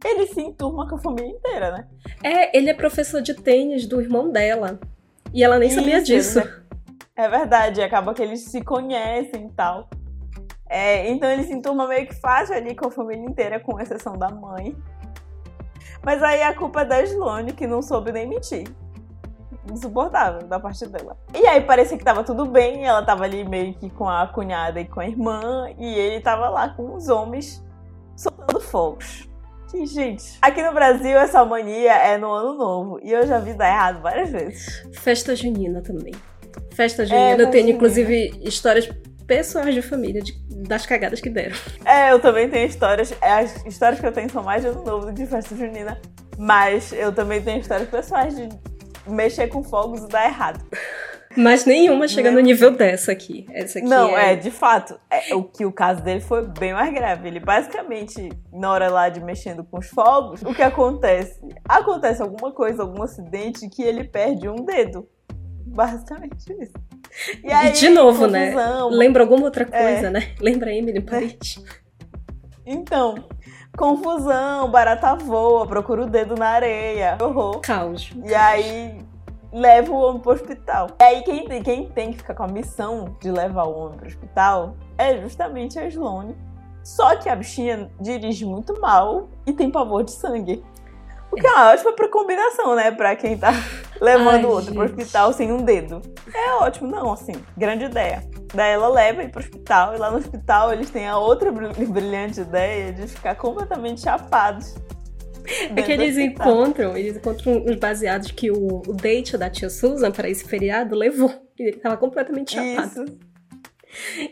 ele 0.04 0.26
se 0.26 0.40
enturma 0.40 0.88
com 0.88 0.96
a 0.96 0.98
família 0.98 1.30
inteira, 1.30 1.72
né? 1.72 1.88
É, 2.22 2.56
ele 2.56 2.70
é 2.70 2.74
professor 2.74 3.20
de 3.22 3.34
tênis 3.34 3.86
do 3.86 4.00
irmão 4.00 4.30
dela. 4.30 4.78
E 5.32 5.42
ela 5.42 5.58
nem 5.58 5.68
Isso, 5.68 5.78
sabia 5.78 6.02
disso. 6.02 6.38
Né? 6.38 6.62
É 7.16 7.28
verdade, 7.28 7.82
acaba 7.82 8.12
que 8.14 8.22
eles 8.22 8.40
se 8.40 8.62
conhecem 8.62 9.46
e 9.46 9.52
tal. 9.52 9.88
É, 10.68 11.08
então 11.08 11.30
ele 11.30 11.44
se 11.44 11.52
enturma 11.52 11.86
meio 11.86 12.06
que 12.06 12.14
fácil 12.14 12.54
ali 12.54 12.74
com 12.74 12.88
a 12.88 12.90
família 12.90 13.24
inteira, 13.24 13.60
com 13.60 13.80
exceção 13.80 14.18
da 14.18 14.28
mãe. 14.28 14.76
Mas 16.04 16.22
aí 16.22 16.42
a 16.42 16.54
culpa 16.54 16.82
é 16.82 16.84
da 16.84 17.02
Sloane, 17.02 17.52
que 17.52 17.66
não 17.66 17.80
soube 17.80 18.12
nem 18.12 18.28
mentir. 18.28 18.68
Insuportável 19.70 20.46
da 20.46 20.60
parte 20.60 20.86
dela. 20.86 21.16
E 21.34 21.46
aí 21.46 21.60
parecia 21.60 21.96
que 21.98 22.04
tava 22.04 22.22
tudo 22.22 22.46
bem, 22.46 22.84
ela 22.84 23.02
tava 23.02 23.24
ali 23.24 23.44
meio 23.48 23.74
que 23.74 23.90
com 23.90 24.08
a 24.08 24.26
cunhada 24.26 24.80
e 24.80 24.84
com 24.84 25.00
a 25.00 25.06
irmã, 25.06 25.68
e 25.78 25.94
ele 25.94 26.20
tava 26.20 26.48
lá 26.48 26.68
com 26.68 26.94
os 26.94 27.08
homens 27.08 27.64
soltando 28.14 28.60
fogos. 28.60 29.28
Que, 29.70 29.84
gente, 29.84 30.38
aqui 30.40 30.62
no 30.62 30.72
Brasil 30.72 31.18
essa 31.18 31.44
mania 31.44 31.92
é 31.92 32.16
no 32.16 32.30
ano 32.30 32.54
novo. 32.54 33.00
E 33.02 33.10
eu 33.10 33.26
já 33.26 33.38
vi 33.38 33.52
dar 33.52 33.68
errado 33.68 34.00
várias 34.00 34.30
vezes. 34.30 34.84
Festa 34.94 35.34
junina 35.34 35.82
também. 35.82 36.14
Festa 36.72 37.02
é, 37.02 37.06
junina 37.06 37.42
é, 37.42 37.46
tem, 37.46 37.70
inclusive, 37.70 38.38
histórias 38.42 38.88
pessoais 39.26 39.74
de 39.74 39.82
família 39.82 40.22
de, 40.22 40.32
das 40.68 40.86
cagadas 40.86 41.20
que 41.20 41.28
deram. 41.28 41.56
É, 41.84 42.12
eu 42.12 42.20
também 42.20 42.48
tenho 42.48 42.66
histórias. 42.66 43.12
É, 43.20 43.32
as 43.32 43.66
histórias 43.66 44.00
que 44.00 44.06
eu 44.06 44.12
tenho 44.12 44.30
são 44.30 44.42
mais 44.42 44.62
de 44.62 44.68
ano 44.68 44.84
novo 44.84 45.06
do 45.06 45.12
que 45.12 45.22
de 45.22 45.26
festa 45.26 45.56
junina. 45.56 46.00
Mas 46.38 46.92
eu 46.92 47.12
também 47.12 47.42
tenho 47.42 47.60
histórias 47.60 47.88
pessoais 47.88 48.36
de 48.36 48.48
mexer 49.06 49.48
com 49.48 49.62
fogos 49.62 50.04
e 50.04 50.08
dar 50.08 50.26
errado. 50.26 50.64
Mas 51.36 51.64
nenhuma 51.64 52.08
chega 52.08 52.30
no 52.30 52.40
nível 52.40 52.70
dessa 52.70 53.12
aqui. 53.12 53.46
Essa 53.52 53.78
aqui 53.78 53.88
Não, 53.88 54.16
é... 54.16 54.32
é, 54.32 54.36
de 54.36 54.50
fato. 54.50 54.98
É, 55.10 55.34
o 55.34 55.44
que 55.44 55.64
o 55.64 55.72
caso 55.72 56.02
dele 56.02 56.20
foi 56.20 56.46
bem 56.46 56.72
mais 56.72 56.92
grave. 56.92 57.28
Ele 57.28 57.40
basicamente, 57.40 58.30
na 58.52 58.70
hora 58.70 58.88
lá 58.88 59.08
de 59.08 59.20
mexendo 59.20 59.62
com 59.62 59.78
os 59.78 59.88
fogos, 59.88 60.42
o 60.42 60.54
que 60.54 60.62
acontece? 60.62 61.40
Acontece 61.68 62.22
alguma 62.22 62.52
coisa, 62.52 62.82
algum 62.82 63.02
acidente 63.02 63.68
que 63.68 63.82
ele 63.82 64.04
perde 64.04 64.48
um 64.48 64.64
dedo. 64.64 65.08
Basicamente 65.66 66.52
isso. 66.60 66.72
E, 67.42 67.52
aí, 67.52 67.68
e 67.68 67.72
de 67.72 67.88
novo, 67.88 68.26
né? 68.26 68.52
confusão. 68.52 68.90
né? 68.90 68.96
Lembra 68.96 69.22
alguma 69.22 69.44
outra 69.44 69.64
coisa, 69.64 70.06
é. 70.06 70.10
né? 70.10 70.34
Lembra 70.40 70.74
Emily 70.74 71.00
Paris. 71.00 71.62
Então, 72.64 73.26
confusão, 73.76 74.70
barata 74.70 75.14
voa, 75.14 75.66
procura 75.66 76.02
o 76.02 76.06
dedo 76.06 76.34
na 76.34 76.48
areia. 76.48 77.16
Horror. 77.20 77.60
Caos. 77.60 78.10
E 78.24 78.34
aí 78.34 79.05
leva 79.56 79.90
o 79.90 79.96
homem 79.96 80.20
pro 80.20 80.32
hospital. 80.32 80.88
E 81.00 81.02
aí 81.02 81.22
quem, 81.22 81.62
quem 81.62 81.88
tem 81.88 82.12
que 82.12 82.18
ficar 82.18 82.34
com 82.34 82.42
a 82.42 82.48
missão 82.48 83.16
de 83.20 83.30
levar 83.30 83.64
o 83.64 83.74
homem 83.74 83.98
pro 83.98 84.06
hospital 84.06 84.76
é 84.98 85.18
justamente 85.18 85.78
a 85.78 85.86
Sloane. 85.86 86.36
Só 86.84 87.16
que 87.16 87.28
a 87.28 87.34
bichinha 87.34 87.90
dirige 87.98 88.44
muito 88.44 88.78
mal 88.80 89.30
e 89.46 89.52
tem 89.54 89.70
pavor 89.70 90.04
de 90.04 90.12
sangue. 90.12 90.62
O 91.32 91.36
que 91.36 91.46
é 91.46 91.50
uma 91.50 91.72
ótima 91.72 91.92
pra 91.92 92.08
combinação, 92.08 92.76
né? 92.76 92.90
Pra 92.90 93.16
quem 93.16 93.36
tá 93.36 93.50
levando 94.00 94.44
o 94.44 94.50
outro 94.50 94.66
gente. 94.66 94.74
pro 94.74 94.84
hospital 94.84 95.32
sem 95.32 95.50
um 95.50 95.64
dedo. 95.64 96.02
É 96.32 96.52
ótimo, 96.54 96.88
não, 96.88 97.12
assim, 97.12 97.32
grande 97.56 97.86
ideia. 97.86 98.22
Daí 98.54 98.72
ela 98.72 98.88
leva 98.88 99.22
ele 99.22 99.32
pro 99.32 99.40
hospital 99.40 99.94
e 99.94 99.98
lá 99.98 100.10
no 100.10 100.18
hospital 100.18 100.72
eles 100.72 100.90
têm 100.90 101.08
a 101.08 101.18
outra 101.18 101.50
brilhante 101.50 102.42
ideia 102.42 102.92
de 102.92 103.08
ficar 103.08 103.34
completamente 103.34 104.02
chapados. 104.02 104.76
É 105.76 105.82
que 105.82 105.92
eles 105.92 106.16
encontram, 106.16 106.96
eles 106.96 107.16
encontram 107.16 107.64
uns 107.66 107.76
baseados 107.76 108.30
que 108.30 108.50
o, 108.50 108.82
o 108.86 108.92
date 108.94 109.36
da 109.36 109.48
tia 109.48 109.70
Susan 109.70 110.10
para 110.10 110.28
esse 110.28 110.44
feriado 110.44 110.94
levou. 110.94 111.32
E 111.58 111.68
ele 111.68 111.76
tava 111.78 111.96
completamente 111.96 112.52
chapado. 112.52 113.04
Isso. 113.04 113.18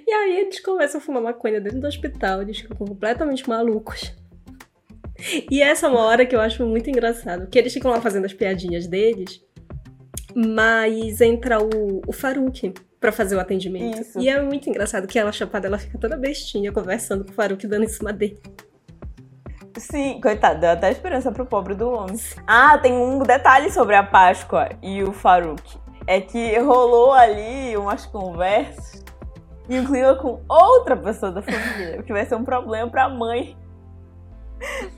E 0.06 0.12
aí 0.12 0.40
eles 0.40 0.60
começam 0.60 1.00
a 1.00 1.02
fumar 1.02 1.22
maconha 1.22 1.60
dentro 1.60 1.80
do 1.80 1.86
hospital, 1.86 2.42
eles 2.42 2.58
ficam 2.58 2.76
completamente 2.76 3.48
malucos. 3.48 4.12
E 5.50 5.62
essa 5.62 5.86
é 5.86 5.88
uma 5.88 6.00
hora 6.00 6.26
que 6.26 6.34
eu 6.34 6.40
acho 6.40 6.66
muito 6.66 6.90
engraçado, 6.90 7.46
que 7.48 7.58
eles 7.58 7.72
ficam 7.72 7.90
lá 7.90 8.00
fazendo 8.00 8.24
as 8.24 8.32
piadinhas 8.32 8.86
deles, 8.86 9.40
mas 10.34 11.20
entra 11.20 11.62
o, 11.62 12.02
o 12.06 12.12
Faruk 12.12 12.74
para 13.00 13.12
fazer 13.12 13.36
o 13.36 13.40
atendimento. 13.40 14.00
Isso. 14.00 14.18
E 14.18 14.28
é 14.28 14.40
muito 14.42 14.68
engraçado 14.68 15.06
que 15.06 15.18
ela 15.18 15.30
chapada, 15.30 15.66
ela 15.66 15.78
fica 15.78 15.98
toda 15.98 16.16
bestinha 16.16 16.72
conversando 16.72 17.24
com 17.24 17.30
o 17.30 17.34
Faruk 17.34 17.66
dando 17.66 17.84
em 17.84 17.88
cima 17.88 18.12
dele. 18.12 18.38
Sim, 19.76 20.20
coitado, 20.20 20.60
deu 20.60 20.70
até 20.70 20.90
esperança 20.90 21.32
pro 21.32 21.46
pobre 21.46 21.74
do 21.74 21.90
homem. 21.90 22.16
Ah, 22.46 22.78
tem 22.78 22.92
um 22.92 23.18
detalhe 23.20 23.70
sobre 23.70 23.96
a 23.96 24.02
Páscoa 24.02 24.68
e 24.82 25.02
o 25.02 25.12
Faruk. 25.12 25.78
É 26.06 26.20
que 26.20 26.58
rolou 26.58 27.12
ali 27.12 27.76
umas 27.76 28.06
conversas 28.06 29.02
e 29.68 29.80
um 29.80 29.86
clima 29.86 30.14
com 30.16 30.42
outra 30.48 30.96
pessoa 30.96 31.32
da 31.32 31.42
família, 31.42 31.98
o 31.98 32.02
que 32.02 32.12
vai 32.12 32.26
ser 32.26 32.34
um 32.34 32.44
problema 32.44 32.90
pra 32.90 33.08
mãe 33.08 33.56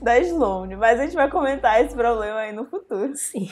da 0.01 0.19
Sloane. 0.19 0.75
Mas 0.75 0.99
a 0.99 1.03
gente 1.03 1.15
vai 1.15 1.29
comentar 1.29 1.83
esse 1.83 1.95
problema 1.95 2.39
aí 2.39 2.51
no 2.51 2.65
futuro. 2.65 3.15
Sim. 3.15 3.49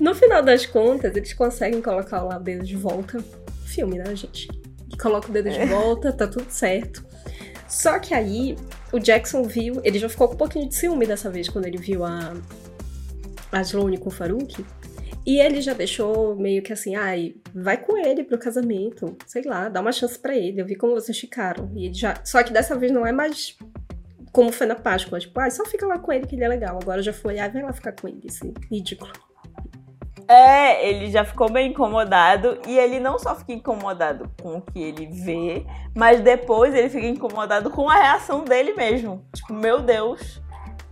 No 0.00 0.14
final 0.14 0.42
das 0.42 0.66
contas, 0.66 1.14
eles 1.16 1.32
conseguem 1.32 1.80
colocar 1.80 2.24
o 2.24 2.38
dedo 2.38 2.64
de 2.64 2.76
volta. 2.76 3.18
Filme, 3.64 3.98
né, 3.98 4.14
gente? 4.14 4.48
Coloca 5.00 5.28
o 5.28 5.32
dedo 5.32 5.50
de 5.50 5.60
é. 5.60 5.66
volta, 5.66 6.12
tá 6.12 6.26
tudo 6.26 6.50
certo. 6.50 7.04
Só 7.68 7.98
que 7.98 8.14
aí, 8.14 8.56
o 8.92 8.98
Jackson 8.98 9.42
viu. 9.44 9.80
Ele 9.84 9.98
já 9.98 10.08
ficou 10.08 10.28
com 10.28 10.34
um 10.34 10.38
pouquinho 10.38 10.68
de 10.68 10.74
ciúme 10.74 11.06
dessa 11.06 11.30
vez, 11.30 11.48
quando 11.48 11.66
ele 11.66 11.78
viu 11.78 12.04
a, 12.04 12.34
a 13.52 13.60
Sloane 13.62 13.98
com 13.98 14.08
o 14.08 14.12
Farouk. 14.12 14.64
E 15.26 15.40
ele 15.40 15.60
já 15.60 15.74
deixou 15.74 16.34
meio 16.36 16.62
que 16.62 16.72
assim, 16.72 16.96
ai, 16.96 17.34
vai 17.54 17.76
com 17.76 17.98
ele 17.98 18.24
pro 18.24 18.38
casamento, 18.38 19.14
sei 19.26 19.42
lá, 19.42 19.68
dá 19.68 19.80
uma 19.80 19.92
chance 19.92 20.18
para 20.18 20.34
ele. 20.34 20.60
Eu 20.60 20.64
vi 20.64 20.74
como 20.74 20.94
vocês 20.94 21.18
ficaram. 21.18 21.70
E 21.76 21.92
já, 21.92 22.18
só 22.24 22.42
que 22.42 22.52
dessa 22.52 22.76
vez 22.76 22.90
não 22.90 23.06
é 23.06 23.12
mais 23.12 23.56
como 24.32 24.52
foi 24.52 24.66
na 24.66 24.74
Páscoa, 24.74 25.18
tipo, 25.18 25.38
ah, 25.40 25.50
só 25.50 25.64
fica 25.64 25.86
lá 25.86 25.98
com 25.98 26.12
ele 26.12 26.26
que 26.26 26.34
ele 26.34 26.44
é 26.44 26.48
legal. 26.48 26.78
Agora 26.80 27.02
já 27.02 27.12
foi, 27.12 27.38
ah, 27.38 27.48
vai 27.48 27.62
lá 27.62 27.72
ficar 27.72 27.92
com 27.92 28.08
ele, 28.08 28.22
assim, 28.28 28.54
ridículo. 28.70 29.12
É, 30.28 30.86
ele 30.86 31.10
já 31.10 31.24
ficou 31.24 31.50
bem 31.50 31.70
incomodado 31.70 32.58
e 32.66 32.78
ele 32.78 33.00
não 33.00 33.18
só 33.18 33.34
fica 33.34 33.52
incomodado 33.52 34.30
com 34.42 34.58
o 34.58 34.60
que 34.60 34.78
ele 34.78 35.06
vê, 35.06 35.64
mas 35.96 36.20
depois 36.20 36.74
ele 36.74 36.90
fica 36.90 37.06
incomodado 37.06 37.70
com 37.70 37.88
a 37.88 37.94
reação 37.94 38.44
dele 38.44 38.74
mesmo. 38.74 39.24
Tipo, 39.34 39.54
meu 39.54 39.80
Deus, 39.80 40.42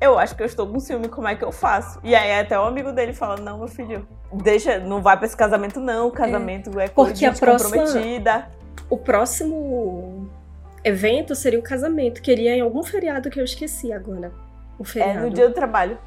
eu 0.01 0.19
acho 0.19 0.35
que 0.35 0.43
eu 0.43 0.47
estou 0.47 0.67
com 0.67 0.81
ciúme, 0.81 1.09
como 1.09 1.29
é 1.29 1.35
que 1.35 1.45
eu 1.45 1.53
faço? 1.53 2.01
E 2.03 2.15
aí 2.15 2.41
até 2.41 2.59
o 2.59 2.65
amigo 2.65 2.93
dele 2.93 3.13
fala, 3.13 3.37
não, 3.37 3.59
meu 3.59 3.69
filho, 3.69 4.09
deixa, 4.33 4.79
não 4.79 5.03
vai 5.03 5.19
para 5.19 5.27
esse 5.27 5.37
casamento 5.37 5.81
não, 5.81 6.09
o 6.09 6.11
casamento 6.11 6.81
é, 6.81 6.85
é 6.85 6.89
coisa 6.89 7.13
Porque 7.13 7.27
a 7.27 7.33
próxima, 7.33 7.77
comprometida. 7.77 8.49
O 8.89 8.97
próximo 8.97 10.31
evento 10.83 11.35
seria 11.35 11.59
o 11.59 11.63
casamento, 11.63 12.23
que 12.23 12.33
iria 12.33 12.57
em 12.57 12.61
algum 12.63 12.83
feriado 12.83 13.29
que 13.29 13.39
eu 13.39 13.45
esqueci 13.45 13.93
agora. 13.93 14.33
O 14.79 14.85
feriado. 14.85 15.19
É 15.19 15.23
no 15.23 15.31
dia 15.31 15.49
do 15.49 15.55
trabalho. 15.55 15.99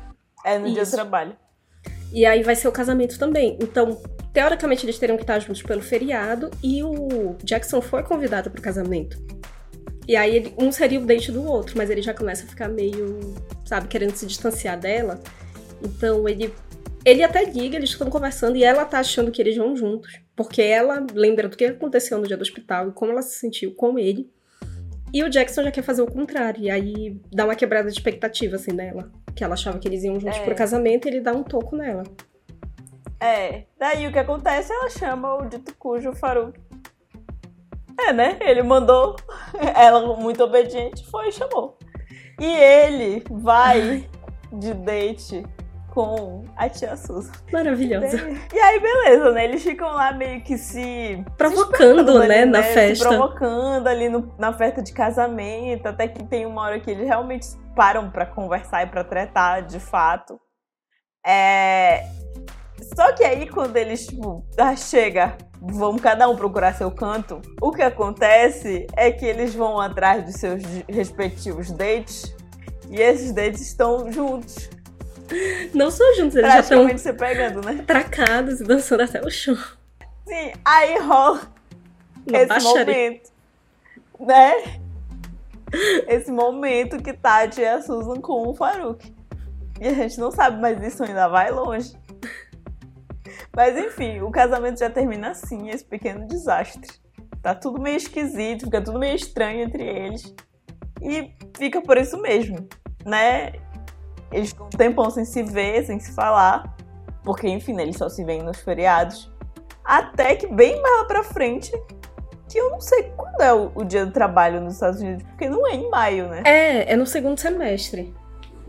É 0.44 0.58
no 0.58 0.66
Isso. 0.66 0.74
dia 0.74 0.86
do 0.86 0.92
trabalho. 0.92 1.36
E 2.12 2.26
aí 2.26 2.44
vai 2.44 2.56
ser 2.56 2.68
o 2.68 2.72
casamento 2.72 3.18
também. 3.20 3.58
Então, 3.62 4.02
teoricamente, 4.34 4.86
eles 4.86 4.98
teriam 4.98 5.18
que 5.18 5.24
estar 5.24 5.40
juntos 5.40 5.62
pelo 5.62 5.82
feriado 5.82 6.50
e 6.64 6.84
o 6.84 7.36
Jackson 7.44 7.82
foi 7.82 8.04
convidado 8.04 8.50
para 8.50 8.60
o 8.60 8.64
casamento. 8.64 9.18
E 10.08 10.16
aí 10.16 10.36
ele, 10.36 10.54
um 10.58 10.72
seria 10.72 11.00
o 11.00 11.06
date 11.06 11.32
do 11.32 11.44
outro, 11.44 11.78
mas 11.78 11.90
ele 11.90 12.02
já 12.02 12.14
começa 12.14 12.44
a 12.44 12.48
ficar 12.48 12.68
meio, 12.68 13.36
sabe, 13.64 13.88
querendo 13.88 14.16
se 14.16 14.26
distanciar 14.26 14.80
dela. 14.80 15.22
Então 15.84 16.28
ele 16.28 16.52
ele 17.06 17.24
até 17.24 17.44
liga, 17.46 17.78
eles 17.78 17.92
estão 17.92 18.10
conversando 18.10 18.58
e 18.58 18.64
ela 18.64 18.86
tá 18.86 19.00
achando 19.00 19.32
que 19.32 19.42
eles 19.42 19.56
vão 19.56 19.76
juntos, 19.76 20.20
porque 20.36 20.62
ela 20.62 21.06
lembra 21.14 21.48
do 21.48 21.56
que 21.56 21.66
aconteceu 21.66 22.18
no 22.18 22.28
dia 22.28 22.36
do 22.36 22.42
hospital 22.42 22.90
e 22.90 22.92
como 22.92 23.12
ela 23.12 23.22
se 23.22 23.40
sentiu 23.40 23.74
com 23.74 23.98
ele. 23.98 24.30
E 25.14 25.24
o 25.24 25.30
Jackson 25.30 25.64
já 25.64 25.72
quer 25.72 25.82
fazer 25.82 26.02
o 26.02 26.12
contrário, 26.12 26.62
e 26.62 26.70
aí 26.70 27.20
dá 27.32 27.46
uma 27.46 27.56
quebrada 27.56 27.90
de 27.90 27.98
expectativa 27.98 28.56
assim 28.56 28.72
nela 28.72 29.12
que 29.40 29.44
ela 29.46 29.54
achava 29.54 29.80
que 29.80 29.88
eles 29.88 30.04
iam 30.04 30.20
juntos 30.20 30.38
é. 30.38 30.44
pro 30.44 30.54
casamento 30.54 31.08
e 31.08 31.12
ele 31.12 31.22
dá 31.22 31.32
um 31.32 31.44
toco 31.44 31.74
nela. 31.74 32.04
É, 33.22 33.64
daí 33.78 34.06
o 34.06 34.12
que 34.12 34.20
acontece, 34.20 34.74
ela 34.74 34.90
chama 34.90 35.36
o 35.36 35.46
dito 35.46 35.74
cujo 35.76 36.12
Faruk. 36.12 36.60
É, 37.98 38.12
né? 38.12 38.38
Ele 38.42 38.62
mandou, 38.62 39.16
ela 39.76 40.18
muito 40.18 40.44
obediente, 40.44 41.06
foi 41.10 41.30
e 41.30 41.32
chamou. 41.32 41.78
E 42.38 42.46
ele 42.46 43.24
vai 43.30 44.10
de 44.52 44.74
date 44.74 45.44
com 45.94 46.46
a 46.56 46.70
tia 46.70 46.96
Susan. 46.96 47.32
Maravilhosa. 47.52 48.18
E 48.54 48.60
aí, 48.60 48.80
beleza, 48.80 49.32
né? 49.32 49.46
Eles 49.46 49.64
ficam 49.64 49.88
lá 49.90 50.12
meio 50.12 50.42
que 50.42 50.58
se. 50.58 51.24
Provocando, 51.38 52.22
se 52.22 52.28
né? 52.28 52.42
Ali, 52.42 52.52
na 52.52 52.60
né? 52.60 52.74
festa. 52.74 53.04
Se 53.04 53.16
provocando 53.16 53.88
ali 53.88 54.10
no, 54.10 54.34
na 54.38 54.54
festa 54.54 54.82
de 54.82 54.92
casamento. 54.94 55.88
Até 55.88 56.08
que 56.08 56.24
tem 56.24 56.46
uma 56.46 56.62
hora 56.64 56.80
que 56.80 56.92
eles 56.92 57.08
realmente 57.08 57.48
param 57.76 58.10
para 58.10 58.26
conversar 58.26 58.84
e 58.84 58.88
pra 58.88 59.04
tretar 59.04 59.66
de 59.66 59.80
fato. 59.80 60.40
É. 61.26 62.06
Só 62.96 63.12
que 63.14 63.24
aí, 63.24 63.48
quando 63.48 63.76
eles, 63.76 64.08
tipo, 64.08 64.46
ah, 64.58 64.76
chega, 64.76 65.38
vamos 65.62 66.02
cada 66.02 66.30
um 66.30 66.36
procurar 66.36 66.74
seu 66.74 66.90
canto, 66.90 67.42
o 67.62 67.72
que 67.72 67.82
acontece 67.82 68.88
é 68.96 69.12
que 69.12 69.26
eles 69.26 69.54
vão 69.54 69.80
atrás 69.80 70.24
dos 70.24 70.36
seus 70.36 70.64
respectivos 70.88 71.72
dates 71.72 72.34
e 72.90 73.02
esses 73.02 73.32
dates 73.32 73.62
estão 73.62 74.12
juntos. 74.12 74.70
Não 75.74 75.92
são 75.92 76.16
juntos, 76.16 76.36
eles 76.36 76.52
já 76.52 76.60
estão 76.60 76.98
se 76.98 77.14
pegando, 77.14 77.62
né? 77.62 77.84
tracados 77.86 78.62
e 78.62 78.64
dançando 78.64 79.04
até 79.04 79.22
o 79.22 79.30
chão. 79.30 79.56
Sim, 80.28 80.54
aí 80.64 80.98
rola 81.00 81.42
Uma 82.28 82.38
esse 82.38 82.48
baixaria. 82.48 82.86
momento, 82.86 83.30
né? 84.20 84.80
Esse 86.08 86.32
momento 86.32 87.02
que 87.02 87.14
Tati 87.14 87.62
e 87.62 87.68
a 87.68 87.82
Susan 87.82 88.20
com 88.22 88.48
o 88.48 88.54
Faruk. 88.56 89.14
E 89.80 89.88
a 89.88 89.94
gente 89.94 90.20
não 90.20 90.32
sabe, 90.32 90.60
mas 90.60 90.82
isso 90.84 91.04
ainda 91.04 91.28
vai 91.28 91.52
longe. 91.52 91.94
Mas 93.56 93.78
enfim, 93.78 94.22
o 94.22 94.32
casamento 94.32 94.80
já 94.80 94.90
termina 94.90 95.32
assim, 95.32 95.70
esse 95.70 95.84
pequeno 95.86 96.28
desastre. 96.28 96.90
Tá 97.42 97.56
tudo 97.56 97.82
meio 97.82 97.98
esquisito, 97.98 98.66
fica 98.66 98.82
tudo 98.82 99.00
meio 99.00 99.16
estranho 99.16 99.62
entre 99.62 99.84
eles. 99.84 100.34
E 101.02 101.34
fica 101.58 101.82
por 101.82 101.98
isso 101.98 102.20
mesmo, 102.22 102.68
né? 103.06 103.54
Eles 104.32 104.50
ficam 104.50 104.68
um 104.68 104.70
tempão 104.70 105.10
sem 105.10 105.26
se 105.26 105.44
ver, 105.44 105.86
sem 105.86 106.00
se 106.00 106.12
falar. 106.14 106.76
Porque, 107.24 107.48
enfim, 107.48 107.74
né, 107.74 107.84
eles 107.84 107.98
só 107.98 108.10
se 108.10 108.24
veem 108.24 108.44
nos 108.44 108.60
feriados. 108.60 109.32
Até 109.84 110.36
que 110.36 110.48
bem 110.48 110.82
mais 110.82 111.00
lá 111.00 111.06
pra 111.06 111.24
frente, 111.24 111.72
que 112.48 112.58
eu 112.58 112.70
não 112.70 112.80
sei 112.80 113.12
quando 113.16 113.42
é 113.42 113.54
o, 113.54 113.72
o 113.76 113.84
dia 113.84 114.06
do 114.06 114.12
trabalho 114.12 114.62
nos 114.62 114.74
Estados 114.74 115.02
Unidos, 115.02 115.24
porque 115.24 115.50
não 115.50 115.68
é 115.68 115.76
em 115.76 115.90
maio, 115.90 116.28
né? 116.28 116.44
É, 116.46 116.94
é 116.94 116.96
no 116.96 117.06
segundo 117.06 117.40
semestre 117.40 118.14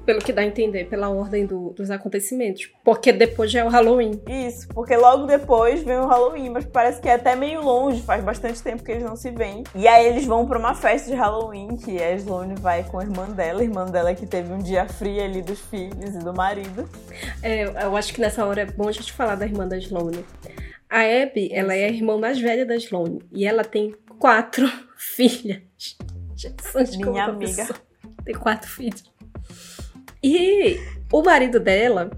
pelo 0.04 0.20
que 0.20 0.32
dá 0.32 0.42
a 0.42 0.46
entender, 0.46 0.88
pela 0.88 1.08
ordem 1.08 1.46
do, 1.46 1.70
dos 1.70 1.90
acontecimentos. 1.90 2.70
Porque 2.84 3.12
depois 3.12 3.50
já 3.50 3.60
é 3.60 3.64
o 3.64 3.68
Halloween. 3.68 4.20
Isso, 4.28 4.68
porque 4.68 4.96
logo 4.96 5.26
depois 5.26 5.82
vem 5.82 5.98
o 5.98 6.06
Halloween, 6.06 6.50
mas 6.50 6.64
parece 6.64 7.00
que 7.00 7.08
é 7.08 7.14
até 7.14 7.36
meio 7.36 7.62
longe, 7.62 8.02
faz 8.02 8.22
bastante 8.24 8.62
tempo 8.62 8.82
que 8.82 8.90
eles 8.90 9.04
não 9.04 9.16
se 9.16 9.30
veem. 9.30 9.64
E 9.74 9.86
aí 9.86 10.06
eles 10.06 10.24
vão 10.24 10.46
para 10.46 10.58
uma 10.58 10.74
festa 10.74 11.10
de 11.10 11.16
Halloween, 11.16 11.76
que 11.76 12.02
a 12.02 12.14
Sloane 12.14 12.54
vai 12.56 12.84
com 12.84 12.98
a 12.98 13.02
irmã 13.02 13.28
dela, 13.28 13.60
a 13.60 13.64
irmã 13.64 13.84
dela 13.86 14.14
que 14.14 14.26
teve 14.26 14.52
um 14.52 14.58
dia 14.58 14.86
frio 14.86 15.22
ali 15.22 15.42
dos 15.42 15.60
filhos 15.60 16.14
e 16.14 16.18
do 16.18 16.32
marido. 16.34 16.88
É, 17.42 17.64
eu 17.84 17.96
acho 17.96 18.12
que 18.12 18.20
nessa 18.20 18.44
hora 18.44 18.62
é 18.62 18.66
bom 18.66 18.88
a 18.88 18.92
gente 18.92 19.12
falar 19.12 19.34
da 19.34 19.46
irmã 19.46 19.66
da 19.66 19.76
Sloane. 19.76 20.24
A 20.88 21.02
Abby, 21.02 21.50
ela 21.52 21.74
é 21.74 21.84
a 21.84 21.88
irmã 21.88 22.18
mais 22.18 22.40
velha 22.40 22.66
da 22.66 22.74
Sloane 22.74 23.20
e 23.32 23.46
ela 23.46 23.62
tem 23.62 23.94
quatro 24.18 24.68
filhas. 24.96 25.62
Jesus, 26.36 26.96
Minha 26.96 27.24
amiga. 27.26 27.54
Pessoa. 27.54 27.78
Tem 28.24 28.34
quatro 28.34 28.68
filhos. 28.68 29.09
E 30.22 30.78
o 31.12 31.22
marido 31.22 31.58
dela 31.58 32.10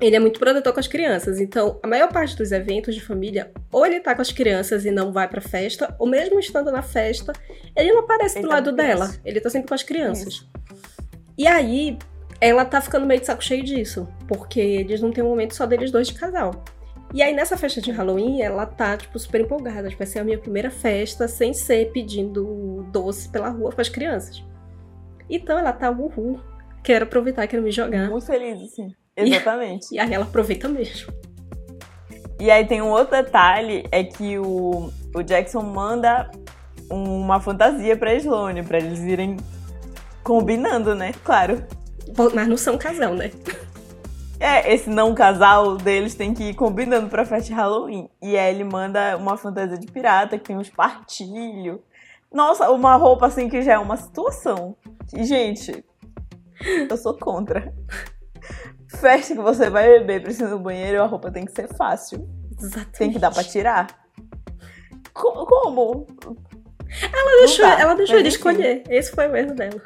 ele 0.00 0.14
é 0.14 0.20
muito 0.20 0.38
protetor 0.38 0.72
com 0.72 0.80
as 0.80 0.86
crianças. 0.86 1.40
Então, 1.40 1.78
a 1.82 1.88
maior 1.88 2.12
parte 2.12 2.36
dos 2.36 2.52
eventos 2.52 2.94
de 2.94 3.00
família, 3.00 3.50
ou 3.72 3.84
ele 3.84 4.00
tá 4.00 4.14
com 4.14 4.22
as 4.22 4.30
crianças 4.30 4.84
e 4.84 4.90
não 4.90 5.12
vai 5.12 5.26
pra 5.28 5.40
festa, 5.40 5.94
ou 5.98 6.06
mesmo 6.06 6.38
estando 6.38 6.70
na 6.70 6.82
festa, 6.82 7.32
ele 7.74 7.92
não 7.92 8.00
aparece 8.00 8.38
ele 8.38 8.42
do 8.42 8.48
tá 8.48 8.54
lado 8.54 8.72
dela. 8.72 9.12
Ele 9.24 9.40
tá 9.40 9.50
sempre 9.50 9.68
com 9.68 9.74
as 9.74 9.82
crianças. 9.82 10.34
Isso. 10.34 10.50
E 11.36 11.46
aí, 11.46 11.98
ela 12.40 12.64
tá 12.64 12.80
ficando 12.80 13.06
meio 13.06 13.20
de 13.20 13.26
saco 13.26 13.42
cheio 13.42 13.64
disso, 13.64 14.08
porque 14.28 14.60
eles 14.60 15.00
não 15.00 15.10
têm 15.10 15.24
um 15.24 15.28
momento 15.28 15.54
só 15.56 15.66
deles 15.66 15.90
dois 15.90 16.06
de 16.06 16.14
casal. 16.14 16.64
E 17.12 17.22
aí, 17.22 17.34
nessa 17.34 17.56
festa 17.56 17.80
de 17.80 17.90
Halloween, 17.90 18.42
ela 18.42 18.66
tá, 18.66 18.96
tipo, 18.96 19.18
super 19.18 19.40
empolgada. 19.40 19.88
Tipo, 19.88 19.98
vai 19.98 20.06
ser 20.06 20.20
a 20.20 20.24
minha 20.24 20.38
primeira 20.38 20.70
festa 20.70 21.26
sem 21.26 21.52
ser 21.52 21.90
pedindo 21.90 22.86
doce 22.92 23.28
pela 23.30 23.48
rua 23.48 23.70
para 23.70 23.82
as 23.82 23.88
crianças. 23.88 24.44
Então, 25.28 25.58
ela 25.58 25.72
tá, 25.72 25.90
uhul, 25.90 26.38
quero 26.82 27.04
aproveitar, 27.04 27.46
quero 27.46 27.62
me 27.62 27.70
jogar. 27.70 28.08
Muito 28.10 28.26
feliz, 28.26 28.60
assim. 28.60 28.94
Exatamente. 29.16 29.94
E, 29.94 29.98
aí 29.98 30.12
ela 30.12 30.24
aproveita 30.24 30.68
mesmo. 30.68 31.12
E 32.40 32.50
aí 32.50 32.64
tem 32.66 32.80
um 32.80 32.90
outro 32.90 33.16
detalhe, 33.16 33.84
é 33.90 34.04
que 34.04 34.38
o, 34.38 34.92
o 35.14 35.22
Jackson 35.22 35.62
manda 35.62 36.30
uma 36.88 37.40
fantasia 37.40 37.96
pra 37.96 38.14
Sloane, 38.14 38.62
pra 38.62 38.78
eles 38.78 39.00
irem 39.00 39.36
combinando, 40.22 40.94
né? 40.94 41.12
Claro. 41.24 41.64
Mas 42.34 42.48
não 42.48 42.56
são 42.56 42.78
casal, 42.78 43.14
né? 43.14 43.30
É, 44.40 44.72
esse 44.72 44.88
não 44.88 45.14
casal 45.14 45.76
deles 45.76 46.14
tem 46.14 46.32
que 46.32 46.50
ir 46.50 46.54
combinando 46.54 47.08
pra 47.08 47.24
festa 47.24 47.48
de 47.48 47.52
Halloween. 47.52 48.08
E 48.22 48.38
aí 48.38 48.54
ele 48.54 48.62
manda 48.62 49.16
uma 49.16 49.36
fantasia 49.36 49.76
de 49.76 49.86
pirata 49.88 50.38
que 50.38 50.44
tem 50.44 50.56
uns 50.56 50.70
partilhos. 50.70 51.80
Nossa, 52.32 52.70
uma 52.70 52.94
roupa 52.94 53.26
assim 53.26 53.48
que 53.48 53.62
já 53.62 53.72
é 53.72 53.78
uma 53.78 53.96
situação. 53.96 54.76
E, 55.12 55.24
gente, 55.24 55.84
eu 56.90 56.96
sou 56.96 57.14
contra. 57.14 57.72
Festa 58.88 59.34
que 59.34 59.40
você 59.40 59.68
vai 59.68 59.98
beber, 59.98 60.22
precisa 60.22 60.50
do 60.50 60.58
banheiro, 60.58 61.02
a 61.02 61.06
roupa 61.06 61.30
tem 61.30 61.44
que 61.44 61.52
ser 61.52 61.68
fácil. 61.68 62.28
Exatamente. 62.58 62.98
Tem 62.98 63.12
que 63.12 63.18
dar 63.18 63.30
pra 63.30 63.44
tirar. 63.44 63.86
Como? 65.12 66.06
Ela 67.12 67.40
deixou, 67.40 67.64
ela 67.66 67.94
deixou 67.94 68.18
ele 68.18 68.28
escolher. 68.28 68.82
Esse 68.88 69.12
foi 69.12 69.28
o 69.28 69.36
erro 69.36 69.54
dela. 69.54 69.80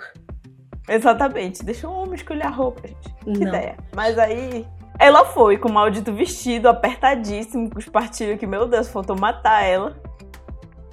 Exatamente. 0.88 1.64
Deixou 1.64 1.90
o 1.90 2.02
homem 2.02 2.14
escolher 2.14 2.46
a 2.46 2.50
roupa, 2.50 2.86
gente. 2.86 3.14
Que 3.24 3.30
Não. 3.30 3.48
ideia. 3.48 3.76
Mas 3.94 4.18
aí, 4.18 4.66
ela 4.98 5.24
foi 5.24 5.58
com 5.58 5.68
o 5.68 5.72
maldito 5.72 6.12
vestido 6.12 6.68
apertadíssimo, 6.68 7.70
com 7.70 7.78
os 7.78 7.88
partilhos 7.88 8.38
que, 8.38 8.46
meu 8.46 8.66
Deus, 8.68 8.88
faltou 8.88 9.18
matar 9.18 9.64
ela. 9.64 9.96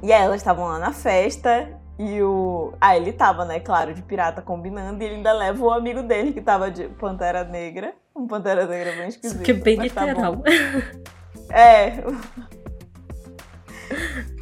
E 0.01 0.11
aí 0.11 0.21
elas 0.21 0.37
estavam 0.37 0.65
lá 0.65 0.79
na 0.79 0.91
festa 0.91 1.78
e 1.99 2.23
o. 2.23 2.73
Ah, 2.79 2.95
ele 2.95 3.11
tava, 3.11 3.43
né, 3.43 3.59
claro, 3.59 3.93
de 3.93 4.01
pirata 4.01 4.41
combinando, 4.41 5.03
e 5.03 5.05
ele 5.05 5.15
ainda 5.15 5.33
leva 5.33 5.61
o 5.61 5.69
amigo 5.69 6.01
dele 6.01 6.31
que 6.31 6.39
tava 6.39 6.71
de 6.71 6.87
Pantera 6.87 7.43
Negra. 7.43 7.93
Um 8.15 8.25
Pantera 8.25 8.65
Negra 8.65 8.93
bem 8.93 9.09
esquisito. 9.09 9.43
Que 9.43 9.51
bem 9.51 9.75
tá 9.75 10.05
literal. 10.05 10.37
Tá 10.37 11.55
é. 11.55 12.03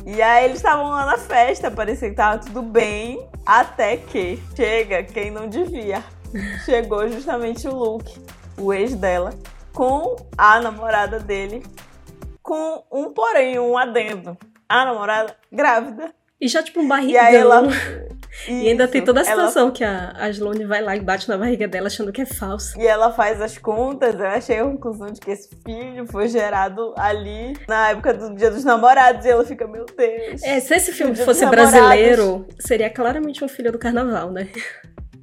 E 0.05 0.21
aí 0.21 0.45
eles 0.45 0.57
estavam 0.57 0.89
lá 0.89 1.05
na 1.05 1.17
festa, 1.17 1.71
parecia 1.71 2.09
que 2.09 2.15
tava 2.15 2.37
tudo 2.37 2.61
bem, 2.61 3.27
até 3.43 3.97
que 3.97 4.41
chega 4.55 5.01
quem 5.03 5.31
não 5.31 5.49
devia. 5.49 6.03
Chegou 6.63 7.09
justamente 7.09 7.67
o 7.67 7.75
Luke, 7.75 8.21
o 8.57 8.71
ex 8.71 8.93
dela, 8.93 9.31
com 9.73 10.15
a 10.37 10.59
namorada 10.59 11.19
dele, 11.19 11.65
com 12.43 12.83
um 12.91 13.11
porém, 13.11 13.57
um 13.57 13.77
adendo. 13.77 14.37
A 14.69 14.85
namorada 14.85 15.35
grávida. 15.51 16.13
E 16.39 16.47
já, 16.47 16.61
tipo, 16.61 16.79
um 16.79 16.87
barrigão. 16.87 17.31
E 17.31 17.35
ela... 17.35 17.63
E 18.47 18.69
ainda 18.69 18.87
tem 18.87 19.03
toda 19.03 19.21
a 19.21 19.23
situação 19.23 19.63
ela... 19.63 19.71
que 19.71 19.83
a, 19.83 20.13
a 20.15 20.29
Sloane 20.29 20.65
vai 20.65 20.81
lá 20.81 20.95
e 20.95 20.99
bate 20.99 21.27
na 21.27 21.37
barriga 21.37 21.67
dela 21.67 21.87
achando 21.87 22.11
que 22.11 22.21
é 22.21 22.25
falsa. 22.25 22.79
E 22.79 22.85
ela 22.85 23.11
faz 23.11 23.41
as 23.41 23.57
contas, 23.57 24.13
eu 24.13 24.27
achei 24.27 24.59
a 24.59 24.63
conclusão 24.63 25.07
de 25.07 25.19
que 25.19 25.31
esse 25.31 25.49
filho 25.65 26.05
foi 26.05 26.27
gerado 26.27 26.93
ali 26.97 27.57
na 27.67 27.89
época 27.89 28.13
do 28.13 28.35
Dia 28.35 28.51
dos 28.51 28.63
Namorados 28.63 29.25
e 29.25 29.29
ela 29.29 29.43
fica, 29.43 29.67
meu 29.67 29.85
Deus. 29.85 30.43
É, 30.43 30.59
se 30.59 30.75
esse 30.75 30.91
filme 30.91 31.15
fosse 31.15 31.45
brasileiro, 31.47 32.45
seria 32.59 32.89
claramente 32.89 33.43
um 33.43 33.47
filho 33.47 33.71
do 33.71 33.79
carnaval, 33.79 34.31
né? 34.31 34.47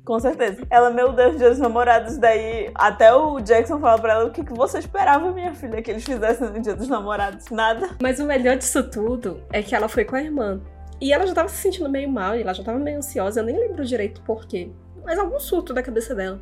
Com 0.04 0.20
certeza. 0.20 0.62
Ela, 0.68 0.90
meu 0.90 1.12
Deus, 1.12 1.38
Dia 1.38 1.48
dos 1.48 1.58
Namorados, 1.58 2.18
daí 2.18 2.70
até 2.74 3.14
o 3.14 3.40
Jackson 3.40 3.80
fala 3.80 3.98
pra 3.98 4.12
ela 4.14 4.24
o 4.26 4.30
que, 4.30 4.44
que 4.44 4.52
você 4.52 4.78
esperava, 4.78 5.32
minha 5.32 5.54
filha, 5.54 5.80
que 5.80 5.90
eles 5.90 6.04
fizessem 6.04 6.50
no 6.50 6.60
Dia 6.60 6.74
dos 6.74 6.88
Namorados. 6.88 7.48
Nada. 7.50 7.90
Mas 8.02 8.20
o 8.20 8.26
melhor 8.26 8.56
disso 8.56 8.82
tudo 8.90 9.42
é 9.50 9.62
que 9.62 9.74
ela 9.74 9.88
foi 9.88 10.04
com 10.04 10.16
a 10.16 10.22
irmã. 10.22 10.60
E 11.00 11.12
ela 11.12 11.26
já 11.26 11.34
tava 11.34 11.48
se 11.48 11.56
sentindo 11.56 11.88
meio 11.88 12.08
mal, 12.08 12.36
e 12.36 12.42
ela 12.42 12.54
já 12.54 12.62
tava 12.62 12.78
meio 12.78 12.98
ansiosa, 12.98 13.40
eu 13.40 13.44
nem 13.44 13.58
lembro 13.58 13.84
direito 13.84 14.20
por 14.22 14.46
quê. 14.46 14.70
Mas 15.04 15.18
algum 15.18 15.38
surto 15.38 15.74
da 15.74 15.82
cabeça 15.82 16.14
dela. 16.14 16.40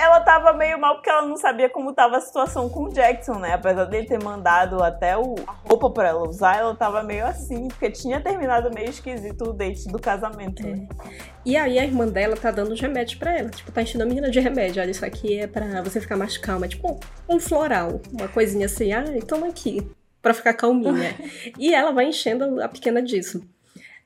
Ela 0.00 0.20
tava 0.20 0.54
meio 0.54 0.80
mal 0.80 0.94
porque 0.94 1.10
ela 1.10 1.26
não 1.26 1.36
sabia 1.36 1.68
como 1.68 1.92
tava 1.92 2.16
a 2.16 2.20
situação 2.22 2.70
com 2.70 2.84
o 2.84 2.88
Jackson, 2.88 3.34
né? 3.34 3.52
Apesar 3.52 3.84
dele 3.84 4.06
ter 4.06 4.22
mandado 4.22 4.82
até 4.82 5.14
o, 5.14 5.34
a 5.46 5.52
roupa 5.52 5.90
pra 5.90 6.08
ela 6.08 6.26
usar, 6.26 6.56
ela 6.56 6.74
tava 6.74 7.02
meio 7.02 7.26
assim, 7.26 7.68
porque 7.68 7.90
tinha 7.90 8.18
terminado 8.18 8.70
meio 8.74 8.88
esquisito 8.88 9.50
o 9.50 9.52
date 9.52 9.88
do 9.88 9.98
casamento, 9.98 10.66
né? 10.66 10.88
É. 11.04 11.18
E 11.44 11.54
aí 11.54 11.78
a 11.78 11.84
irmã 11.84 12.06
dela 12.06 12.34
tá 12.34 12.50
dando 12.50 12.72
os 12.72 12.80
remédios 12.80 13.18
pra 13.18 13.36
ela. 13.36 13.50
Tipo, 13.50 13.70
tá 13.72 13.82
enchendo 13.82 14.04
a 14.04 14.06
menina 14.06 14.30
de 14.30 14.40
remédio. 14.40 14.80
Olha, 14.80 14.90
isso 14.90 15.04
aqui 15.04 15.38
é 15.38 15.46
pra 15.46 15.82
você 15.82 16.00
ficar 16.00 16.16
mais 16.16 16.38
calma. 16.38 16.66
Tipo, 16.66 16.98
um 17.28 17.38
floral. 17.38 18.00
Uma 18.10 18.28
coisinha 18.28 18.64
assim, 18.64 18.94
ah, 18.94 19.04
toma 19.28 19.48
aqui. 19.48 19.86
Pra 20.22 20.32
ficar 20.32 20.54
calminha. 20.54 21.14
e 21.58 21.74
ela 21.74 21.92
vai 21.92 22.06
enchendo 22.06 22.62
a 22.62 22.68
pequena 22.68 23.02
disso. 23.02 23.42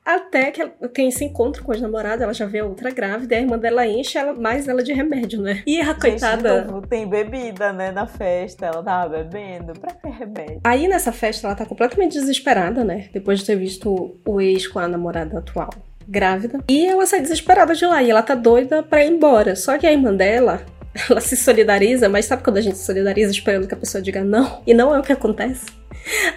Até 0.04 0.50
que 0.50 0.68
quem 0.92 1.10
se 1.10 1.24
encontra 1.24 1.62
com 1.62 1.72
as 1.72 1.80
namoradas, 1.80 2.20
ela 2.20 2.34
já 2.34 2.44
vê 2.44 2.60
outra 2.60 2.90
grávida, 2.90 3.34
e 3.34 3.38
a 3.38 3.40
irmã 3.40 3.58
dela 3.58 3.86
enche 3.86 4.18
ela, 4.18 4.34
mais 4.34 4.68
ela 4.68 4.82
de 4.82 4.92
remédio, 4.92 5.40
né? 5.40 5.62
E 5.66 5.80
a 5.80 5.94
coitada. 5.94 6.66
Gente, 6.68 6.88
tem 6.88 7.08
bebida, 7.08 7.72
né, 7.72 7.90
na 7.90 8.06
festa, 8.06 8.66
ela 8.66 8.82
tava 8.82 9.08
bebendo. 9.08 9.72
Pra 9.72 9.92
que 9.94 10.08
remédio? 10.08 10.60
Aí 10.62 10.86
nessa 10.86 11.10
festa 11.10 11.46
ela 11.46 11.56
tá 11.56 11.64
completamente 11.64 12.12
desesperada, 12.12 12.84
né? 12.84 13.08
Depois 13.14 13.40
de 13.40 13.46
ter 13.46 13.56
visto 13.56 14.20
o 14.26 14.40
ex 14.40 14.66
com 14.66 14.78
a 14.78 14.86
namorada 14.86 15.38
atual 15.38 15.70
grávida. 16.06 16.60
E 16.68 16.86
ela 16.86 17.06
sai 17.06 17.22
desesperada 17.22 17.74
de 17.74 17.86
lá, 17.86 18.02
e 18.02 18.10
ela 18.10 18.22
tá 18.22 18.34
doida 18.34 18.82
pra 18.82 19.02
ir 19.02 19.10
embora. 19.10 19.56
Só 19.56 19.78
que 19.78 19.86
a 19.86 19.92
irmã 19.92 20.14
dela, 20.14 20.60
ela 21.08 21.20
se 21.22 21.34
solidariza, 21.34 22.10
mas 22.10 22.26
sabe 22.26 22.42
quando 22.42 22.58
a 22.58 22.60
gente 22.60 22.76
se 22.76 22.84
solidariza 22.84 23.30
esperando 23.30 23.66
que 23.66 23.74
a 23.74 23.78
pessoa 23.78 24.02
diga 24.02 24.22
não? 24.22 24.60
E 24.66 24.74
não 24.74 24.94
é 24.94 24.98
o 24.98 25.02
que 25.02 25.12
acontece. 25.12 25.64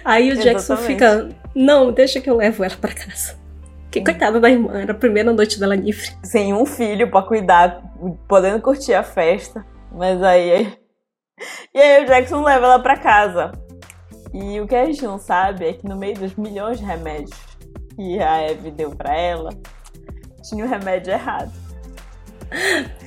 Aí 0.02 0.32
o 0.32 0.36
Jackson 0.36 0.72
Exatamente. 0.72 0.86
fica, 0.86 1.28
não, 1.54 1.92
deixa 1.92 2.18
que 2.20 2.30
eu 2.30 2.36
levo 2.36 2.64
ela 2.64 2.76
para 2.80 2.94
casa. 2.94 3.36
Que 3.90 4.02
coitada 4.02 4.38
da 4.38 4.50
irmã, 4.50 4.80
era 4.80 4.92
a 4.92 4.94
primeira 4.94 5.32
noite 5.32 5.58
dela 5.58 5.74
livre. 5.74 6.10
Sem 6.22 6.52
um 6.52 6.66
filho 6.66 7.10
para 7.10 7.26
cuidar, 7.26 7.82
podendo 8.28 8.60
curtir 8.60 8.94
a 8.94 9.02
festa. 9.02 9.64
Mas 9.90 10.22
aí. 10.22 10.76
E 11.74 11.78
aí 11.80 12.04
o 12.04 12.06
Jackson 12.06 12.42
leva 12.42 12.66
ela 12.66 12.78
para 12.78 12.98
casa. 12.98 13.52
E 14.32 14.60
o 14.60 14.66
que 14.66 14.74
a 14.74 14.84
gente 14.84 15.02
não 15.02 15.18
sabe 15.18 15.66
é 15.66 15.72
que 15.72 15.86
no 15.86 15.96
meio 15.96 16.14
dos 16.14 16.34
milhões 16.36 16.78
de 16.78 16.84
remédios 16.84 17.36
que 17.96 18.20
a 18.20 18.42
Eve 18.42 18.70
deu 18.70 18.90
para 18.90 19.16
ela, 19.16 19.50
tinha 20.42 20.64
o 20.64 20.68
remédio 20.68 21.12
errado. 21.12 21.52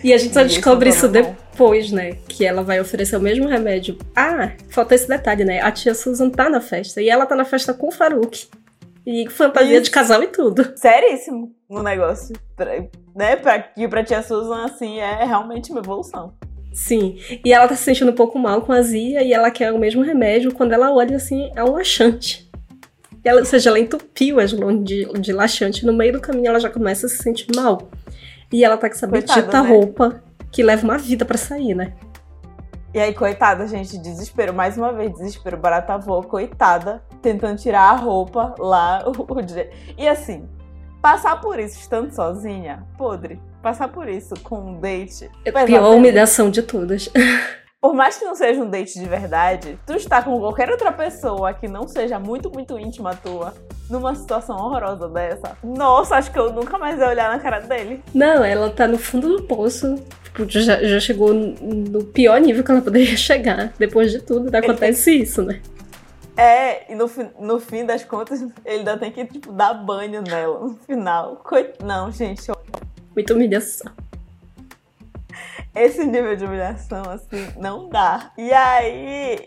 E 0.04 0.14
a 0.14 0.18
gente 0.18 0.34
só 0.34 0.44
descobre 0.44 0.90
isso 0.90 1.08
depois, 1.08 1.92
né? 1.92 2.14
Que 2.28 2.46
ela 2.46 2.64
vai 2.64 2.80
oferecer 2.80 3.16
o 3.16 3.22
mesmo 3.22 3.48
remédio. 3.48 3.98
Ah, 4.16 4.52
falta 4.70 4.96
esse 4.96 5.08
detalhe, 5.08 5.44
né? 5.44 5.62
A 5.62 5.72
tia 5.72 5.94
Susan 5.94 6.30
tá 6.30 6.50
na 6.50 6.62
festa 6.62 7.02
e 7.02 7.10
ela 7.10 7.26
tá 7.26 7.36
na 7.36 7.46
festa 7.46 7.74
com 7.74 7.88
o 7.88 7.92
Farouk. 7.92 8.50
E 9.06 9.30
fantasia 9.30 9.76
Isso. 9.76 9.84
de 9.84 9.92
casal 9.92 10.22
e 10.24 10.28
tudo. 10.28 10.74
Seríssimo 10.76 11.56
no 11.70 11.82
negócio. 11.82 12.36
Pra, 12.56 12.84
né? 13.16 13.36
Pra, 13.36 13.60
que 13.60 13.88
pra 13.88 14.04
tia 14.04 14.22
Susan, 14.22 14.66
assim, 14.66 15.00
é 15.00 15.24
realmente 15.24 15.72
uma 15.72 15.80
evolução. 15.80 16.34
Sim. 16.74 17.18
E 17.44 17.52
ela 17.54 17.68
tá 17.68 17.76
se 17.76 17.84
sentindo 17.84 18.12
um 18.12 18.16
pouco 18.16 18.40
mal 18.40 18.62
com 18.62 18.72
a 18.72 18.82
Zia 18.82 19.24
e 19.24 19.34
ela 19.34 19.52
quer 19.52 19.74
o 19.74 19.80
mesmo 19.80 20.02
remédio. 20.02 20.54
Quando 20.54 20.74
ela 20.74 20.94
olha, 20.94 21.18
assim, 21.18 21.52
é 21.56 21.64
um 21.64 21.72
laxante. 21.72 22.50
Ela, 23.24 23.40
ou 23.40 23.46
seja, 23.46 23.70
ela 23.70 23.80
entupiu 23.80 24.40
as 24.40 24.54
mãos 24.54 24.84
de, 24.84 25.06
de 25.20 25.34
laxante. 25.34 25.86
No 25.86 25.94
meio 25.94 26.14
do 26.14 26.22
caminho, 26.22 26.48
ela 26.48 26.60
já 26.60 26.70
começa 26.70 27.06
a 27.06 27.10
se 27.10 27.18
sentir 27.18 27.48
mal. 27.56 27.90
E 28.52 28.64
ela 28.64 28.78
tá 28.78 28.88
com 28.90 28.96
essa 28.96 29.08
bendita 29.08 29.62
né? 29.62 29.70
roupa 29.70 30.24
que 30.52 30.64
leva 30.64 30.84
uma 30.84 30.98
vida 30.98 31.24
para 31.26 31.38
sair, 31.38 31.74
né? 31.74 31.94
E 32.94 33.00
aí, 33.00 33.14
coitada, 33.14 33.66
gente, 33.68 33.98
desespero. 33.98 34.54
Mais 34.54 34.78
uma 34.78 34.92
vez, 34.92 35.14
desespero. 35.14 35.58
Barata 35.58 35.94
avó, 35.94 36.22
coitada, 36.22 37.02
tentando 37.22 37.58
tirar 37.58 37.90
a 37.90 37.96
roupa 37.96 38.56
lá. 38.60 39.04
O, 39.12 39.12
o, 39.12 39.38
e 39.98 40.08
assim, 40.08 40.50
passar 41.02 41.40
por 41.40 41.60
isso 41.60 41.80
estando 41.80 42.12
sozinha, 42.12 42.86
podre. 42.98 43.40
Passar 43.62 43.88
por 43.88 44.10
isso 44.10 44.34
com 44.44 44.60
um 44.60 44.80
date. 44.80 45.30
É 45.46 45.50
a 45.50 45.66
pior 45.66 45.96
humilhação 45.96 46.50
de 46.50 46.62
todas. 46.62 47.10
Por 47.82 47.96
mais 47.96 48.16
que 48.16 48.24
não 48.24 48.36
seja 48.36 48.62
um 48.62 48.70
date 48.70 49.00
de 49.00 49.06
verdade, 49.06 49.80
tu 49.88 49.94
está 49.94 50.22
com 50.22 50.40
qualquer 50.40 50.70
outra 50.70 50.92
pessoa 50.92 51.52
que 51.52 51.68
não 51.68 51.88
seja 51.88 52.20
muito, 52.20 52.52
muito 52.52 52.78
íntima 52.78 53.16
tua, 53.16 53.56
numa 53.90 54.14
situação 54.14 54.56
horrorosa 54.56 55.10
dessa, 55.10 55.58
nossa, 55.64 56.16
acho 56.16 56.32
que 56.32 56.38
eu 56.38 56.54
nunca 56.54 56.78
mais 56.78 57.00
ia 57.00 57.08
olhar 57.08 57.36
na 57.36 57.40
cara 57.40 57.60
dele. 57.60 58.04
Não, 58.14 58.46
ela 58.46 58.70
tá 58.70 58.88
no 58.88 59.00
fundo 59.00 59.36
do 59.36 59.44
poço. 59.48 59.96
Tipo, 60.26 60.48
já, 60.48 60.84
já 60.84 61.00
chegou 61.00 61.34
no 61.34 62.04
pior 62.04 62.40
nível 62.40 62.64
que 62.64 62.70
ela 62.70 62.84
poderia 62.84 63.18
chegar. 63.18 63.74
Depois 63.80 64.12
de 64.12 64.22
tudo, 64.22 64.56
acontece 64.56 65.06
tem... 65.06 65.22
isso, 65.24 65.42
né? 65.42 65.60
É, 66.38 66.92
e 66.92 66.96
no, 66.96 67.10
no 67.40 67.60
fim 67.60 67.84
das 67.84 68.04
contas, 68.04 68.42
ele 68.42 68.54
ainda 68.64 68.96
tem 68.96 69.12
que, 69.12 69.26
tipo, 69.26 69.52
dar 69.52 69.74
banho 69.74 70.22
nela 70.22 70.60
no 70.60 70.76
final. 70.86 71.38
Coit... 71.38 71.84
Não, 71.84 72.12
gente. 72.12 72.48
Eu... 72.48 72.56
Muita 73.16 73.34
humilhação. 73.34 73.92
Esse 75.76 76.04
nível 76.06 76.36
de 76.36 76.46
humilhação, 76.46 77.04
assim, 77.10 77.48
não 77.58 77.90
dá. 77.90 78.32
E 78.38 78.52
aí, 78.52 79.40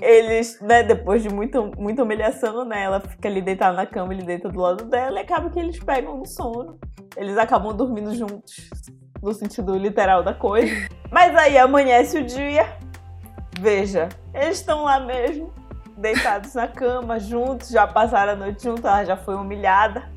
eles, 0.00 0.60
né, 0.60 0.82
depois 0.82 1.22
de 1.22 1.28
muita, 1.28 1.60
muita 1.62 2.02
humilhação, 2.02 2.64
né, 2.64 2.82
ela 2.82 3.00
fica 3.00 3.28
ali 3.28 3.42
deitada 3.42 3.76
na 3.76 3.86
cama, 3.86 4.14
ele 4.14 4.22
deita 4.22 4.48
do 4.48 4.60
lado 4.60 4.84
dela 4.84 5.18
e 5.18 5.22
acaba 5.22 5.50
que 5.50 5.58
eles 5.58 5.78
pegam 5.78 6.16
no 6.16 6.26
sono. 6.26 6.78
Eles 7.16 7.36
acabam 7.36 7.76
dormindo 7.76 8.14
juntos, 8.14 8.70
no 9.22 9.32
sentido 9.34 9.76
literal 9.76 10.22
da 10.22 10.32
coisa. 10.32 10.72
Mas 11.10 11.36
aí 11.36 11.58
amanhece 11.58 12.18
o 12.18 12.24
dia, 12.24 12.66
veja, 13.58 14.08
eles 14.32 14.58
estão 14.58 14.84
lá 14.84 15.00
mesmo, 15.00 15.52
deitados 15.96 16.54
na 16.54 16.66
cama, 16.66 17.18
juntos, 17.18 17.68
já 17.68 17.86
passaram 17.86 18.32
a 18.32 18.36
noite 18.36 18.62
juntos, 18.62 18.84
ela 18.84 19.04
já 19.04 19.16
foi 19.16 19.34
humilhada. 19.34 20.08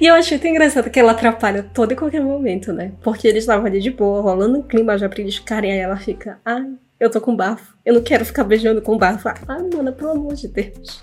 E 0.00 0.06
eu 0.06 0.14
achei 0.14 0.38
tão 0.38 0.50
engraçado 0.50 0.90
que 0.90 0.98
ela 0.98 1.12
atrapalha 1.12 1.62
todo 1.62 1.92
e 1.92 1.96
qualquer 1.96 2.20
momento, 2.20 2.72
né? 2.72 2.92
Porque 3.02 3.26
eles 3.26 3.44
estavam 3.44 3.66
ali 3.66 3.80
de 3.80 3.90
boa, 3.90 4.20
rolando 4.20 4.58
um 4.58 4.62
clima 4.62 4.96
já 4.98 5.08
pra 5.08 5.20
eles 5.20 5.36
ficarem, 5.36 5.72
aí 5.72 5.78
ela 5.78 5.96
fica, 5.96 6.40
ai, 6.44 6.64
eu 6.98 7.10
tô 7.10 7.20
com 7.20 7.34
bafo, 7.34 7.76
eu 7.84 7.94
não 7.94 8.02
quero 8.02 8.24
ficar 8.24 8.44
beijando 8.44 8.82
com 8.82 8.98
bafo. 8.98 9.28
Ai, 9.28 9.62
mana, 9.74 9.92
pelo 9.92 10.10
amor 10.10 10.34
de 10.34 10.48
Deus. 10.48 11.02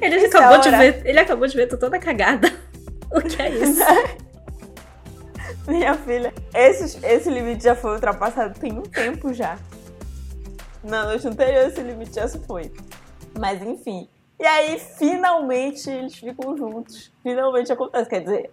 Ele 0.00 0.26
acabou 0.26 0.58
de 0.58 0.70
ver, 0.70 1.02
ele 1.04 1.18
acabou 1.18 1.46
de 1.46 1.56
ver, 1.56 1.66
tô 1.66 1.76
toda 1.76 1.98
cagada. 1.98 2.52
O 3.08 3.20
que 3.20 3.40
é 3.40 3.50
isso? 3.50 3.80
Minha 5.68 5.94
filha, 5.94 6.34
esse, 6.52 6.98
esse 7.06 7.30
limite 7.30 7.62
já 7.62 7.76
foi 7.76 7.92
ultrapassado 7.92 8.58
tem 8.58 8.72
um 8.72 8.82
tempo 8.82 9.32
já. 9.32 9.56
Na 10.82 11.04
noite 11.04 11.26
anterior 11.26 11.68
esse 11.68 11.80
limite 11.80 12.16
já 12.16 12.26
se 12.26 12.40
foi. 12.40 12.72
Mas 13.38 13.62
enfim. 13.62 14.08
E 14.38 14.44
aí, 14.44 14.78
finalmente, 14.78 15.90
eles 15.90 16.14
ficam 16.14 16.56
juntos. 16.56 17.12
Finalmente 17.22 17.72
acontece. 17.72 18.08
Quer 18.08 18.20
dizer, 18.20 18.50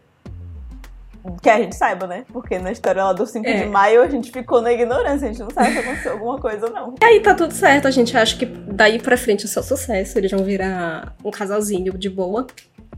que 1.42 1.50
a 1.50 1.58
gente 1.58 1.76
saiba, 1.76 2.06
né? 2.06 2.26
Porque 2.32 2.60
na 2.60 2.72
história 2.72 3.04
lá 3.04 3.14
do 3.14 3.26
5 3.26 3.48
é. 3.48 3.64
de 3.64 3.66
maio 3.70 4.02
a 4.02 4.10
gente 4.10 4.32
ficou 4.32 4.62
na 4.62 4.74
ignorância, 4.74 5.28
a 5.28 5.32
gente 5.32 5.42
não 5.42 5.50
sabe 5.50 5.72
se 5.72 5.80
aconteceu 5.80 6.12
alguma 6.14 6.40
coisa 6.40 6.66
ou 6.66 6.74
não. 6.74 6.96
E 7.02 7.06
aí 7.06 7.20
tá 7.22 7.34
tudo 7.34 7.54
certo, 7.54 7.88
a 7.88 7.92
gente 7.92 8.16
acha 8.18 8.38
que 8.38 8.46
daí 8.46 9.00
pra 9.00 9.16
frente 9.16 9.46
é 9.46 9.48
só 9.48 9.62
sucesso, 9.62 10.18
eles 10.18 10.32
vão 10.32 10.44
virar 10.44 11.16
um 11.24 11.32
casalzinho 11.32 11.98
de 11.98 12.10
boa. 12.10 12.46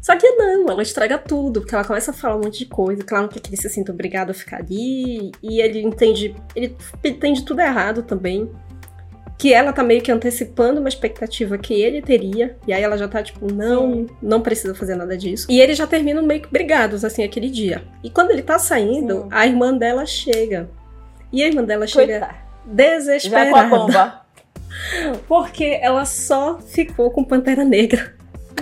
Só 0.01 0.15
que 0.15 0.29
não, 0.31 0.67
ela 0.69 0.83
estraga 0.83 1.17
tudo, 1.17 1.61
porque 1.61 1.73
ela 1.73 1.83
começa 1.83 2.11
a 2.11 2.13
falar 2.13 2.35
um 2.35 2.41
monte 2.41 2.59
de 2.59 2.65
coisa, 2.65 3.03
quer 3.03 3.27
que 3.27 3.49
ele 3.49 3.57
se 3.57 3.69
sinta 3.69 3.91
obrigado 3.91 4.29
a 4.31 4.33
ficar 4.33 4.57
ali, 4.57 5.31
e 5.41 5.61
ele 5.61 5.81
entende, 5.81 6.35
ele 6.55 6.75
entende 7.03 7.43
tudo 7.43 7.61
errado 7.61 8.03
também 8.03 8.49
que 9.37 9.53
ela 9.53 9.73
tá 9.73 9.83
meio 9.83 10.01
que 10.01 10.11
antecipando 10.11 10.79
uma 10.79 10.89
expectativa 10.89 11.57
que 11.57 11.73
ele 11.73 12.01
teria, 12.01 12.57
e 12.67 12.73
aí 12.73 12.81
ela 12.81 12.97
já 12.97 13.07
tá 13.07 13.21
tipo, 13.21 13.51
não, 13.53 14.05
não 14.21 14.41
precisa 14.41 14.73
fazer 14.73 14.95
nada 14.95 15.17
disso. 15.17 15.47
E 15.49 15.59
eles 15.59 15.77
já 15.77 15.85
terminam 15.85 16.23
meio 16.23 16.41
que 16.41 16.51
brigados, 16.51 17.03
assim, 17.03 17.23
aquele 17.23 17.49
dia. 17.49 17.83
E 18.03 18.09
quando 18.09 18.31
ele 18.31 18.41
tá 18.41 18.57
saindo, 18.57 19.23
Sim. 19.23 19.27
a 19.31 19.45
irmã 19.45 19.73
dela 19.73 20.05
chega. 20.05 20.69
E 21.31 21.43
a 21.43 21.47
irmã 21.47 21.63
dela 21.63 21.85
chega 21.85 22.29
desesperada. 22.65 23.49
Já 23.49 23.51
com 23.51 23.75
a 23.75 23.79
bomba. 23.79 24.21
Porque 25.27 25.79
ela 25.81 26.05
só 26.05 26.59
ficou 26.59 27.11
com 27.11 27.23
Pantera 27.23 27.63
Negra 27.63 28.13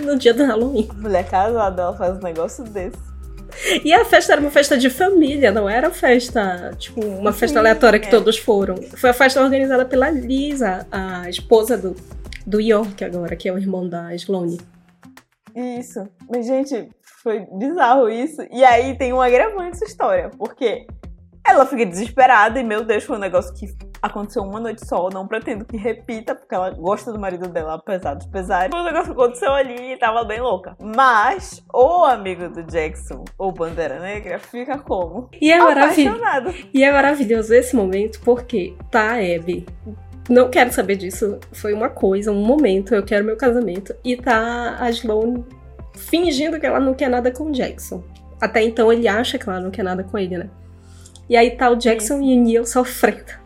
no 0.02 0.16
dia 0.16 0.34
do 0.34 0.44
Halloween. 0.44 0.88
Mulher 0.96 1.28
casada, 1.28 1.82
ela 1.82 1.96
faz 1.96 2.16
um 2.16 2.20
negócio 2.20 2.64
desse. 2.64 3.13
E 3.84 3.92
a 3.92 4.04
festa 4.04 4.32
era 4.32 4.40
uma 4.40 4.50
festa 4.50 4.76
de 4.76 4.90
família, 4.90 5.50
não 5.50 5.68
era 5.68 5.90
festa, 5.90 6.72
tipo, 6.78 7.00
uma 7.00 7.32
festa 7.32 7.58
aleatória 7.58 7.98
que 7.98 8.06
é. 8.06 8.10
todos 8.10 8.38
foram. 8.38 8.76
Foi 8.96 9.10
a 9.10 9.14
festa 9.14 9.42
organizada 9.42 9.84
pela 9.84 10.10
Lisa, 10.10 10.86
a 10.90 11.28
esposa 11.28 11.76
do, 11.76 11.96
do 12.46 12.60
York 12.60 13.04
agora, 13.04 13.36
que 13.36 13.48
é 13.48 13.52
o 13.52 13.58
irmão 13.58 13.88
da 13.88 14.14
Sloane. 14.14 14.60
Isso. 15.54 16.08
Mas, 16.28 16.46
gente, 16.46 16.88
foi 17.22 17.46
bizarro 17.52 18.08
isso. 18.08 18.42
E 18.50 18.64
aí 18.64 18.96
tem 18.98 19.12
um 19.12 19.20
agravante 19.20 19.76
essa 19.76 19.84
história, 19.84 20.30
porque 20.36 20.86
ela 21.46 21.66
fica 21.66 21.86
desesperada 21.86 22.58
e, 22.58 22.64
meu 22.64 22.84
Deus, 22.84 23.04
foi 23.04 23.16
um 23.16 23.20
negócio 23.20 23.54
que 23.54 23.66
aconteceu 24.04 24.42
uma 24.42 24.60
noite 24.60 24.86
só. 24.86 25.08
Não 25.10 25.26
pretendo 25.26 25.64
que 25.64 25.76
repita, 25.76 26.34
porque 26.34 26.54
ela 26.54 26.70
gosta 26.70 27.12
do 27.12 27.18
marido 27.18 27.48
dela, 27.48 27.74
apesar 27.74 28.14
dos 28.14 28.26
pesares. 28.26 28.74
Um 28.74 28.84
negócio 28.84 29.14
que 29.14 29.20
aconteceu 29.20 29.52
ali 29.52 29.92
e 29.92 29.96
tava 29.96 30.24
bem 30.24 30.40
louca. 30.40 30.76
Mas 30.80 31.64
o 31.72 32.04
amigo 32.04 32.48
do 32.48 32.62
Jackson, 32.64 33.24
ou 33.38 33.52
Bandeira 33.52 33.98
Negra, 33.98 34.38
fica 34.38 34.78
como? 34.78 35.28
E 35.40 35.50
é 35.50 35.58
maravilhoso. 35.58 36.20
E 36.72 36.84
é 36.84 36.92
maravilhoso 36.92 37.54
esse 37.54 37.74
momento, 37.74 38.20
porque 38.20 38.76
tá 38.90 39.12
a 39.12 39.36
Abby 39.36 39.66
não 40.28 40.48
quero 40.48 40.72
saber 40.72 40.96
disso. 40.96 41.38
Foi 41.52 41.72
uma 41.72 41.88
coisa, 41.88 42.32
um 42.32 42.44
momento, 42.44 42.94
eu 42.94 43.02
quero 43.02 43.24
meu 43.24 43.36
casamento. 43.36 43.94
E 44.02 44.16
tá 44.16 44.76
a 44.80 44.90
Sloane 44.90 45.44
fingindo 45.94 46.58
que 46.58 46.66
ela 46.66 46.80
não 46.80 46.94
quer 46.94 47.08
nada 47.08 47.30
com 47.30 47.44
o 47.44 47.52
Jackson. 47.52 48.02
Até 48.40 48.62
então 48.62 48.92
ele 48.92 49.06
acha 49.06 49.38
que 49.38 49.48
ela 49.48 49.60
não 49.60 49.70
quer 49.70 49.82
nada 49.82 50.02
com 50.02 50.18
ele, 50.18 50.38
né? 50.38 50.50
E 51.28 51.36
aí 51.36 51.52
tá 51.52 51.70
o 51.70 51.76
Jackson 51.76 52.18
Sim. 52.18 52.32
e 52.32 52.38
o 52.38 52.42
Neil 52.42 52.66
sofrendo. 52.66 53.43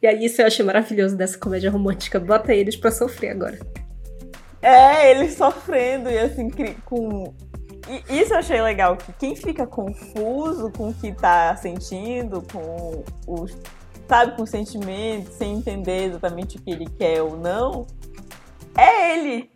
E 0.00 0.06
aí 0.06 0.24
isso 0.24 0.40
eu 0.40 0.46
achei 0.46 0.64
maravilhoso 0.64 1.16
dessa 1.16 1.36
comédia 1.36 1.70
romântica. 1.70 2.20
Bota 2.20 2.54
eles 2.54 2.76
pra 2.76 2.90
sofrer 2.90 3.30
agora. 3.30 3.58
É, 4.62 5.10
eles 5.10 5.34
sofrendo 5.34 6.10
e 6.10 6.18
assim, 6.18 6.50
com. 6.84 7.34
E 7.88 8.20
isso 8.20 8.34
eu 8.34 8.38
achei 8.38 8.60
legal, 8.60 8.96
que 8.96 9.12
quem 9.14 9.34
fica 9.34 9.66
confuso 9.66 10.70
com 10.72 10.90
o 10.90 10.94
que 10.94 11.12
tá 11.12 11.54
sentindo, 11.56 12.42
com 12.52 13.04
os. 13.26 13.56
Sabe, 14.08 14.36
com 14.36 14.46
sentimentos, 14.46 15.34
sem 15.34 15.56
entender 15.56 16.06
exatamente 16.06 16.56
o 16.56 16.62
que 16.62 16.70
ele 16.70 16.86
quer 16.86 17.20
ou 17.20 17.36
não, 17.36 17.86
é 18.76 19.18
ele. 19.18 19.50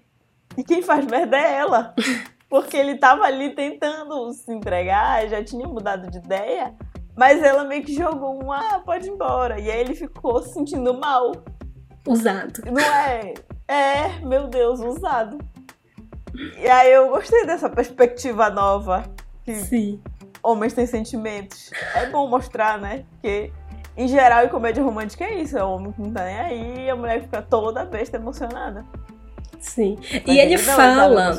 E 0.58 0.62
quem 0.62 0.82
faz 0.82 1.06
merda 1.06 1.38
é 1.38 1.54
ela. 1.54 1.94
Porque 2.50 2.76
ele 2.76 2.98
tava 2.98 3.24
ali 3.24 3.54
tentando 3.54 4.30
se 4.34 4.52
entregar, 4.52 5.26
já 5.26 5.42
tinha 5.42 5.66
mudado 5.66 6.10
de 6.10 6.18
ideia, 6.18 6.74
mas 7.16 7.42
ela 7.42 7.64
meio 7.64 7.82
que 7.82 7.94
jogou 7.94 8.42
um, 8.42 8.50
ah, 8.50 8.80
pode 8.84 9.06
ir 9.06 9.10
embora. 9.10 9.60
E 9.60 9.70
aí 9.70 9.80
ele 9.80 9.94
ficou 9.94 10.42
se 10.42 10.54
sentindo 10.54 10.98
mal. 10.98 11.32
Usado. 12.06 12.62
Não 12.64 12.80
é? 12.80 13.34
É, 13.68 14.18
meu 14.24 14.48
Deus, 14.48 14.80
usado. 14.80 15.38
E 16.58 16.66
aí 16.66 16.92
eu 16.92 17.08
gostei 17.10 17.46
dessa 17.46 17.68
perspectiva 17.68 18.48
nova. 18.48 19.04
Que 19.44 19.54
Sim. 19.56 20.00
Homens 20.42 20.72
têm 20.72 20.86
sentimentos. 20.86 21.70
É 21.94 22.06
bom 22.06 22.28
mostrar, 22.28 22.78
né? 22.78 23.04
Porque, 23.10 23.52
em 23.96 24.08
geral, 24.08 24.44
em 24.44 24.48
comédia 24.48 24.82
romântica 24.82 25.24
é 25.24 25.42
isso. 25.42 25.56
É 25.56 25.62
o 25.62 25.70
homem 25.70 25.92
que 25.92 26.00
não 26.00 26.12
tá 26.12 26.24
nem 26.24 26.40
aí 26.40 26.86
e 26.86 26.90
a 26.90 26.96
mulher 26.96 27.22
fica 27.22 27.42
toda 27.42 27.84
besta 27.84 28.16
emocionada. 28.16 28.84
Sim. 29.60 29.96
Mas 30.00 30.22
e 30.26 30.40
ele, 30.40 30.54
ele 30.54 30.58
fala. 30.58 31.30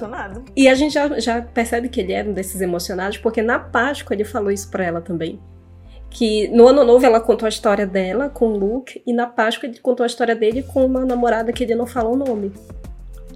E 0.55 0.69
a 0.69 0.75
gente 0.75 0.93
já, 0.93 1.19
já 1.19 1.41
percebe 1.41 1.89
que 1.89 1.99
ele 1.99 2.13
é 2.13 2.23
um 2.23 2.31
desses 2.31 2.61
emocionados, 2.61 3.17
porque 3.17 3.41
na 3.41 3.59
Páscoa 3.59 4.13
ele 4.13 4.23
falou 4.23 4.51
isso 4.51 4.69
pra 4.69 4.85
ela 4.85 5.01
também 5.01 5.41
que 6.13 6.47
no 6.49 6.67
ano 6.67 6.83
novo 6.83 7.05
ela 7.05 7.19
contou 7.19 7.47
a 7.47 7.49
história 7.49 7.87
dela 7.87 8.29
com 8.29 8.49
o 8.49 8.57
Luke 8.57 9.01
e 9.05 9.11
na 9.11 9.25
Páscoa 9.25 9.67
ele 9.67 9.79
contou 9.79 10.03
a 10.03 10.07
história 10.07 10.35
dele 10.35 10.61
com 10.61 10.85
uma 10.85 11.03
namorada 11.03 11.51
que 11.51 11.63
ele 11.63 11.73
não 11.73 11.87
fala 11.87 12.09
o 12.09 12.15
nome. 12.15 12.53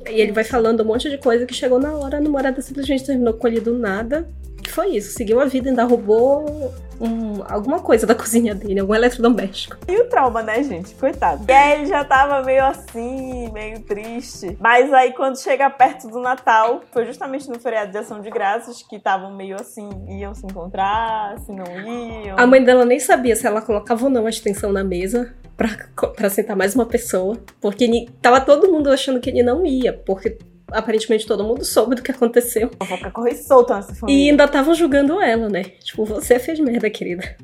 E 0.08 0.22
ele 0.22 0.32
vai 0.32 0.44
falando 0.44 0.82
um 0.82 0.86
monte 0.86 1.10
de 1.10 1.18
coisa 1.18 1.46
que 1.46 1.56
chegou 1.56 1.80
na 1.80 1.94
hora, 1.94 2.18
a 2.18 2.22
namorada 2.22 2.62
simplesmente 2.62 3.04
terminou 3.04 3.34
com 3.34 3.48
ele 3.48 3.60
do 3.60 3.74
nada. 3.74 4.30
Foi 4.70 4.90
isso, 4.96 5.14
seguiu 5.14 5.40
a 5.40 5.46
vida, 5.46 5.70
ainda 5.70 5.84
roubou 5.84 6.74
um, 7.00 7.44
alguma 7.48 7.80
coisa 7.80 8.06
da 8.06 8.14
cozinha 8.16 8.54
dele, 8.54 8.80
algum 8.80 8.94
eletrodoméstico. 8.94 9.78
E 9.88 9.96
o 9.98 10.10
trauma, 10.10 10.42
né, 10.42 10.64
gente? 10.64 10.94
Coitado. 10.96 11.46
E 11.48 11.52
aí 11.52 11.80
ele 11.80 11.86
já 11.86 12.04
tava 12.04 12.44
meio 12.44 12.64
assim, 12.66 13.52
meio 13.52 13.82
triste. 13.82 14.58
Mas 14.60 14.92
aí 14.94 15.14
quando 15.14 15.40
chega 15.40 15.70
perto 15.70 16.08
do 16.08 16.20
Natal, 16.20 16.82
foi 16.92 17.06
justamente 17.06 17.50
no 17.50 17.60
feriado 17.60 17.92
de 17.92 17.98
ação 17.98 18.22
de 18.22 18.30
graças 18.30 18.82
que 18.84 18.96
estavam 18.96 19.36
meio 19.36 19.56
assim, 19.56 19.90
iam 20.08 20.34
se 20.34 20.46
encontrar, 20.46 21.40
se 21.40 21.52
não 21.52 21.66
iam. 21.66 22.38
A 22.38 22.48
mãe 22.48 22.64
dela 22.64 22.86
nem 22.86 23.00
sabia 23.00 23.36
se 23.36 23.46
ela 23.46 23.62
colocava 23.62 24.06
ou 24.06 24.10
não 24.10 24.26
a 24.26 24.30
extensão 24.30 24.72
na 24.72 24.84
mesa 24.84 25.34
pra, 25.56 25.70
pra 26.16 26.30
sentar 26.30 26.56
mais 26.56 26.76
uma 26.76 26.86
pessoa. 26.86 27.38
Porque 27.62 28.08
tava 28.22 28.42
todo 28.42 28.72
mundo 28.72 28.90
achando 28.90 29.20
que 29.20 29.30
ele 29.30 29.44
não 29.44 29.66
ia, 29.66 29.94
porque 29.94 30.38
aparentemente 30.72 31.26
todo 31.26 31.44
mundo 31.44 31.64
soube 31.64 31.96
do 31.96 32.02
que 32.02 32.12
aconteceu. 32.12 32.70
A 32.80 32.86
fofoca 32.86 33.12
corre 33.12 33.36
solta 33.36 33.76
nessa 33.76 33.96
família. 33.96 34.26
E 34.26 34.30
ainda 34.30 34.46
estavam 34.46 34.74
julgando 34.74 35.22
ela, 35.22 35.50
né? 35.50 35.64
Tipo, 35.64 36.06
você 36.06 36.40
fez 36.40 36.60
merda, 36.60 36.90
querida. 36.90 37.36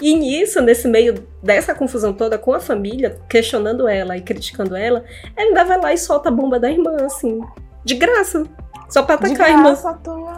E 0.00 0.14
nisso, 0.14 0.62
nesse 0.62 0.88
meio 0.88 1.26
dessa 1.42 1.74
confusão 1.74 2.12
toda 2.12 2.38
com 2.38 2.54
a 2.54 2.60
família, 2.60 3.20
questionando 3.28 3.86
ela 3.86 4.16
e 4.16 4.22
criticando 4.22 4.74
ela, 4.74 5.04
ela 5.36 5.48
ainda 5.48 5.64
vai 5.64 5.78
lá 5.78 5.92
e 5.92 5.98
solta 5.98 6.30
a 6.30 6.32
bomba 6.32 6.58
da 6.58 6.70
irmã, 6.70 6.96
assim. 7.04 7.40
De 7.84 7.94
graça. 7.94 8.44
Só 8.88 9.02
pra 9.02 9.14
atacar 9.14 9.46
a 9.46 9.50
irmã. 9.50 9.74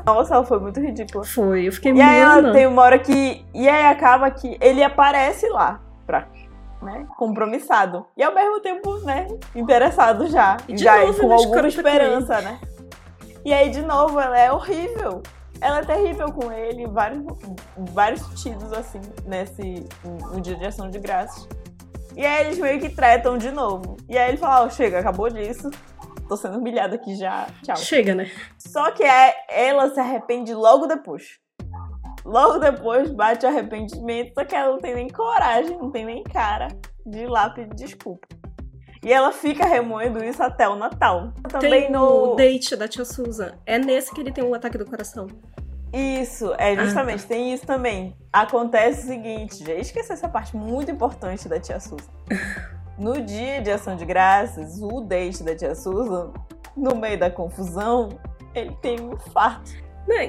Nossa, 0.05 0.35
ela 0.35 0.45
foi 0.45 0.59
muito 0.59 0.81
ridícula. 0.81 1.25
Foi, 1.25 1.69
eu 1.69 1.73
fiquei 1.73 1.93
muito. 1.93 2.05
E 2.05 2.09
aí 2.09 2.21
ela 2.21 2.53
tem 2.53 2.67
uma 2.67 2.83
hora 2.83 2.99
que. 2.99 3.45
E 3.55 3.69
aí 3.69 3.87
acaba 3.87 4.31
que 4.31 4.59
ele 4.61 4.83
aparece 4.83 5.49
lá 5.49 5.81
pra 6.07 6.23
né, 6.83 7.07
compromissado. 7.17 8.07
E 8.17 8.23
ao 8.23 8.35
mesmo 8.35 8.61
tempo, 8.61 8.99
né, 8.99 9.29
interessado 9.55 10.27
já. 10.27 10.57
E 10.69 10.77
já 10.77 11.05
novo, 11.05 11.21
com 11.21 11.33
alguma 11.33 11.69
esperança, 11.69 12.41
né? 12.41 12.61
E 13.45 13.53
aí, 13.53 13.71
de 13.71 13.83
novo, 13.83 14.21
ela 14.21 14.39
é 14.39 14.53
horrível. 14.53 15.23
Ela 15.61 15.79
é 15.79 15.85
terrível 15.85 16.33
com 16.33 16.51
ele, 16.51 16.87
vários, 16.89 17.23
vários 17.93 18.21
sentidos, 18.21 18.73
assim, 18.73 19.01
nesse 19.25 19.87
no 20.33 20.41
dia 20.41 20.57
de 20.57 20.67
ação 20.67 20.91
de 20.91 20.99
graças. 20.99 21.49
E 22.17 22.27
aí 22.27 22.47
eles 22.47 22.59
meio 22.59 22.81
que 22.81 22.89
tretam 22.89 23.39
de 23.39 23.51
novo. 23.51 23.97
E 24.09 24.19
aí 24.19 24.31
ele 24.31 24.39
fala, 24.39 24.63
ó, 24.63 24.67
oh, 24.67 24.71
chega, 24.71 24.99
acabou 24.99 25.31
disso. 25.31 25.71
Tô 26.29 26.37
sendo 26.37 26.59
humilhada 26.59 26.97
aqui 26.97 27.15
já. 27.15 27.47
Tchau. 27.63 27.77
Chega, 27.77 28.15
né? 28.15 28.31
Só 28.59 28.91
que 28.91 29.03
é, 29.03 29.35
ela 29.49 29.89
se 29.91 30.01
arrepende 30.01 30.53
logo 30.53 30.87
depois. 30.87 31.39
Logo 32.25 32.59
depois 32.59 33.11
bate 33.11 33.47
arrependimento, 33.47 34.33
só 34.35 34.45
que 34.45 34.55
ela 34.55 34.73
não 34.73 34.79
tem 34.79 34.95
nem 34.95 35.09
coragem, 35.09 35.77
não 35.79 35.91
tem 35.91 36.05
nem 36.05 36.23
cara 36.23 36.69
de 37.05 37.21
ir 37.21 37.29
lá 37.29 37.51
pedir 37.51 37.75
desculpa. 37.75 38.27
E 39.05 39.13
ela 39.13 39.33
fica 39.33 39.67
remoendo 39.67 40.23
isso 40.23 40.43
até 40.43 40.69
o 40.69 40.77
Natal. 40.77 41.33
Também 41.49 41.83
tem 41.83 41.91
no 41.91 42.37
date 42.37 42.77
da 42.77 42.87
tia 42.87 43.05
Susan. 43.05 43.53
É 43.67 43.77
nesse 43.77 44.15
que 44.15 44.21
ele 44.21 44.31
tem 44.31 44.45
um 44.45 44.55
ataque 44.55 44.79
do 44.79 44.87
coração. 44.87 45.27
Isso, 45.93 46.55
é 46.57 46.75
justamente, 46.75 47.19
ah, 47.19 47.23
tá. 47.23 47.29
tem 47.29 47.53
isso 47.53 47.67
também. 47.67 48.17
Acontece 48.33 49.05
o 49.05 49.07
seguinte, 49.09 49.63
já 49.65 49.75
esqueci 49.75 50.13
essa 50.13 50.29
parte 50.29 50.57
muito 50.57 50.91
importante 50.91 51.49
da 51.49 51.61
tia 51.61 51.81
Susan. 51.81 52.11
No 52.99 53.21
dia 53.23 53.63
de 53.63 53.71
ação 53.71 53.97
de 53.97 54.05
graças, 54.05 54.81
o 54.81 55.01
date 55.01 55.43
da 55.43 55.57
tia 55.57 55.75
Susan, 55.75 56.31
no 56.77 56.95
meio 56.95 57.19
da 57.19 57.31
confusão, 57.31 58.11
ele 58.55 58.77
tem 58.83 59.01
um 59.01 59.15
infarto. 59.15 59.73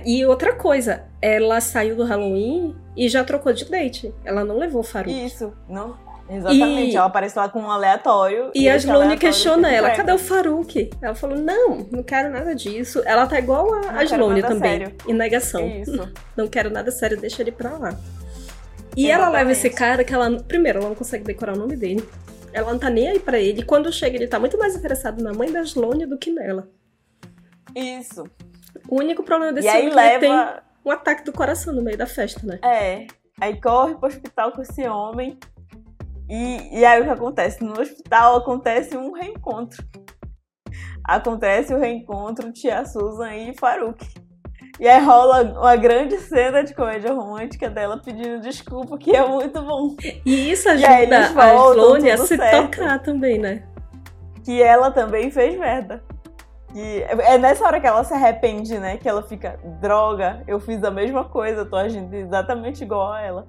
E 0.05 0.25
outra 0.25 0.53
coisa, 0.53 1.03
ela 1.21 1.59
saiu 1.61 1.95
do 1.95 2.03
Halloween 2.03 2.75
e 2.95 3.07
já 3.07 3.23
trocou 3.23 3.53
de 3.53 3.65
date. 3.65 4.13
Ela 4.23 4.43
não 4.43 4.57
levou 4.57 4.81
o 4.81 4.83
Farouk. 4.83 5.25
Isso, 5.25 5.53
não. 5.67 5.97
Exatamente, 6.29 6.93
e... 6.93 6.95
ela 6.95 7.05
apareceu 7.05 7.41
lá 7.41 7.49
com 7.49 7.59
um 7.59 7.69
aleatório. 7.69 8.51
E, 8.55 8.63
e 8.63 8.69
a 8.69 8.77
Slone 8.77 9.17
questiona 9.17 9.69
ela, 9.71 9.91
cadê 9.91 10.11
o 10.13 10.17
Farouk? 10.17 10.89
Ela 11.01 11.13
falou, 11.13 11.37
não, 11.37 11.85
não 11.91 12.01
quero 12.01 12.29
nada 12.29 12.55
disso. 12.55 13.01
Ela 13.05 13.27
tá 13.27 13.37
igual 13.37 13.73
a, 13.73 13.99
a 13.99 14.03
Slone 14.03 14.41
também, 14.41 14.79
sério. 14.79 14.95
em 15.07 15.13
negação. 15.13 15.67
Isso. 15.67 16.11
Não 16.35 16.47
quero 16.47 16.71
nada 16.71 16.89
sério, 16.89 17.19
deixa 17.19 17.43
ele 17.43 17.51
pra 17.51 17.77
lá. 17.77 17.89
E 18.95 19.05
Exatamente. 19.05 19.11
ela 19.11 19.29
leva 19.29 19.51
esse 19.51 19.69
cara 19.69 20.03
que 20.03 20.13
ela, 20.13 20.31
primeiro, 20.43 20.79
ela 20.79 20.89
não 20.89 20.95
consegue 20.95 21.23
decorar 21.23 21.53
o 21.53 21.59
nome 21.59 21.75
dele. 21.75 22.07
Ela 22.51 22.71
não 22.71 22.79
tá 22.79 22.89
nem 22.89 23.07
aí 23.07 23.19
pra 23.19 23.39
ele. 23.39 23.61
E 23.61 23.63
quando 23.63 23.91
chega, 23.91 24.15
ele 24.15 24.27
tá 24.27 24.39
muito 24.39 24.57
mais 24.57 24.75
interessado 24.75 25.21
na 25.21 25.33
mãe 25.33 25.51
da 25.51 25.61
Slone 25.61 26.05
do 26.05 26.17
que 26.17 26.31
nela. 26.31 26.67
Isso. 27.75 28.23
O 28.87 28.99
único 28.99 29.23
problema 29.23 29.53
desse 29.53 29.69
filme 29.69 29.91
é 29.91 29.95
leva... 29.95 30.19
que 30.19 30.25
ele 30.25 30.35
tem 30.35 30.63
um 30.85 30.91
ataque 30.91 31.23
do 31.23 31.31
coração 31.31 31.73
no 31.73 31.81
meio 31.81 31.97
da 31.97 32.05
festa, 32.05 32.45
né? 32.45 32.59
É. 32.63 33.07
Aí 33.39 33.59
corre 33.59 33.95
pro 33.95 34.07
hospital 34.07 34.51
com 34.51 34.61
esse 34.61 34.87
homem. 34.87 35.37
E, 36.29 36.79
e 36.79 36.85
aí 36.85 37.01
o 37.01 37.05
que 37.05 37.09
acontece? 37.09 37.63
No 37.63 37.79
hospital 37.79 38.37
acontece 38.37 38.95
um 38.95 39.11
reencontro. 39.11 39.83
Acontece 41.03 41.73
o 41.73 41.79
reencontro 41.79 42.51
Tia 42.51 42.85
Susan 42.85 43.35
e 43.35 43.53
Farouk. 43.57 44.05
E 44.79 44.87
aí 44.87 45.03
rola 45.03 45.43
uma 45.43 45.75
grande 45.75 46.17
cena 46.17 46.63
de 46.63 46.73
comédia 46.73 47.13
romântica 47.13 47.69
dela 47.69 48.01
pedindo 48.03 48.39
desculpa, 48.39 48.97
que 48.97 49.15
é 49.15 49.25
muito 49.27 49.61
bom. 49.61 49.95
E 50.25 50.51
isso 50.51 50.67
ajuda 50.67 51.31
a 51.35 51.53
Slone 51.53 52.11
a 52.11 52.17
se 52.17 52.35
certo. 52.35 52.77
tocar 52.77 52.99
também, 52.99 53.37
né? 53.37 53.63
Que 54.43 54.61
ela 54.61 54.89
também 54.89 55.29
fez 55.29 55.57
merda. 55.57 56.03
E 56.75 57.01
é 57.01 57.37
nessa 57.37 57.65
hora 57.65 57.79
que 57.79 57.85
ela 57.85 58.03
se 58.03 58.13
arrepende, 58.13 58.77
né? 58.79 58.97
Que 58.97 59.07
ela 59.07 59.21
fica, 59.21 59.59
droga, 59.79 60.43
eu 60.47 60.59
fiz 60.59 60.83
a 60.83 60.89
mesma 60.89 61.23
coisa, 61.23 61.65
tô 61.65 61.75
agindo 61.75 62.13
exatamente 62.13 62.83
igual 62.83 63.11
a 63.11 63.21
ela. 63.21 63.47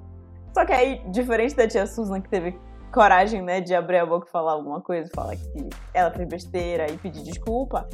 Só 0.53 0.65
que 0.65 0.73
aí, 0.73 1.03
diferente 1.09 1.57
da 1.57 1.67
tia 1.67 1.87
Susan, 1.87 2.21
que 2.21 2.29
teve 2.29 2.57
coragem, 2.93 3.43
né, 3.43 3.61
de 3.61 3.75
abrir 3.75 3.99
a 3.99 4.07
boca 4.07 4.29
e 4.29 4.31
falar 4.31 4.53
alguma 4.53 4.81
coisa, 4.81 5.11
falar 5.13 5.35
que 5.35 5.69
ela 5.93 6.13
fez 6.13 6.29
besteira 6.29 6.89
e 6.89 6.97
pedir 6.97 7.25
desculpa, 7.25 7.89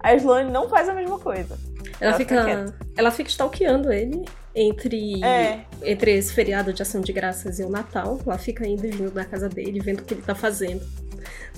a 0.00 0.14
Sloane 0.14 0.50
não 0.50 0.68
faz 0.68 0.88
a 0.88 0.94
mesma 0.94 1.20
coisa. 1.20 1.56
Ela, 2.00 2.10
ela 2.10 2.16
fica, 2.16 2.44
fica 2.44 2.74
ela 2.96 3.10
fica 3.10 3.30
stalkeando 3.30 3.92
ele 3.92 4.24
entre, 4.54 5.22
é. 5.22 5.60
entre 5.84 6.12
esse 6.12 6.32
feriado 6.32 6.72
de 6.72 6.82
ação 6.82 7.00
de 7.00 7.12
graças 7.12 7.60
e 7.60 7.62
o 7.62 7.68
Natal. 7.68 8.18
Ela 8.26 8.38
fica 8.38 8.66
indo 8.66 8.84
e 8.86 8.90
vindo 8.90 9.12
da 9.12 9.24
casa 9.24 9.48
dele, 9.48 9.78
vendo 9.78 10.00
o 10.00 10.04
que 10.04 10.14
ele 10.14 10.22
tá 10.22 10.34
fazendo. 10.34 10.84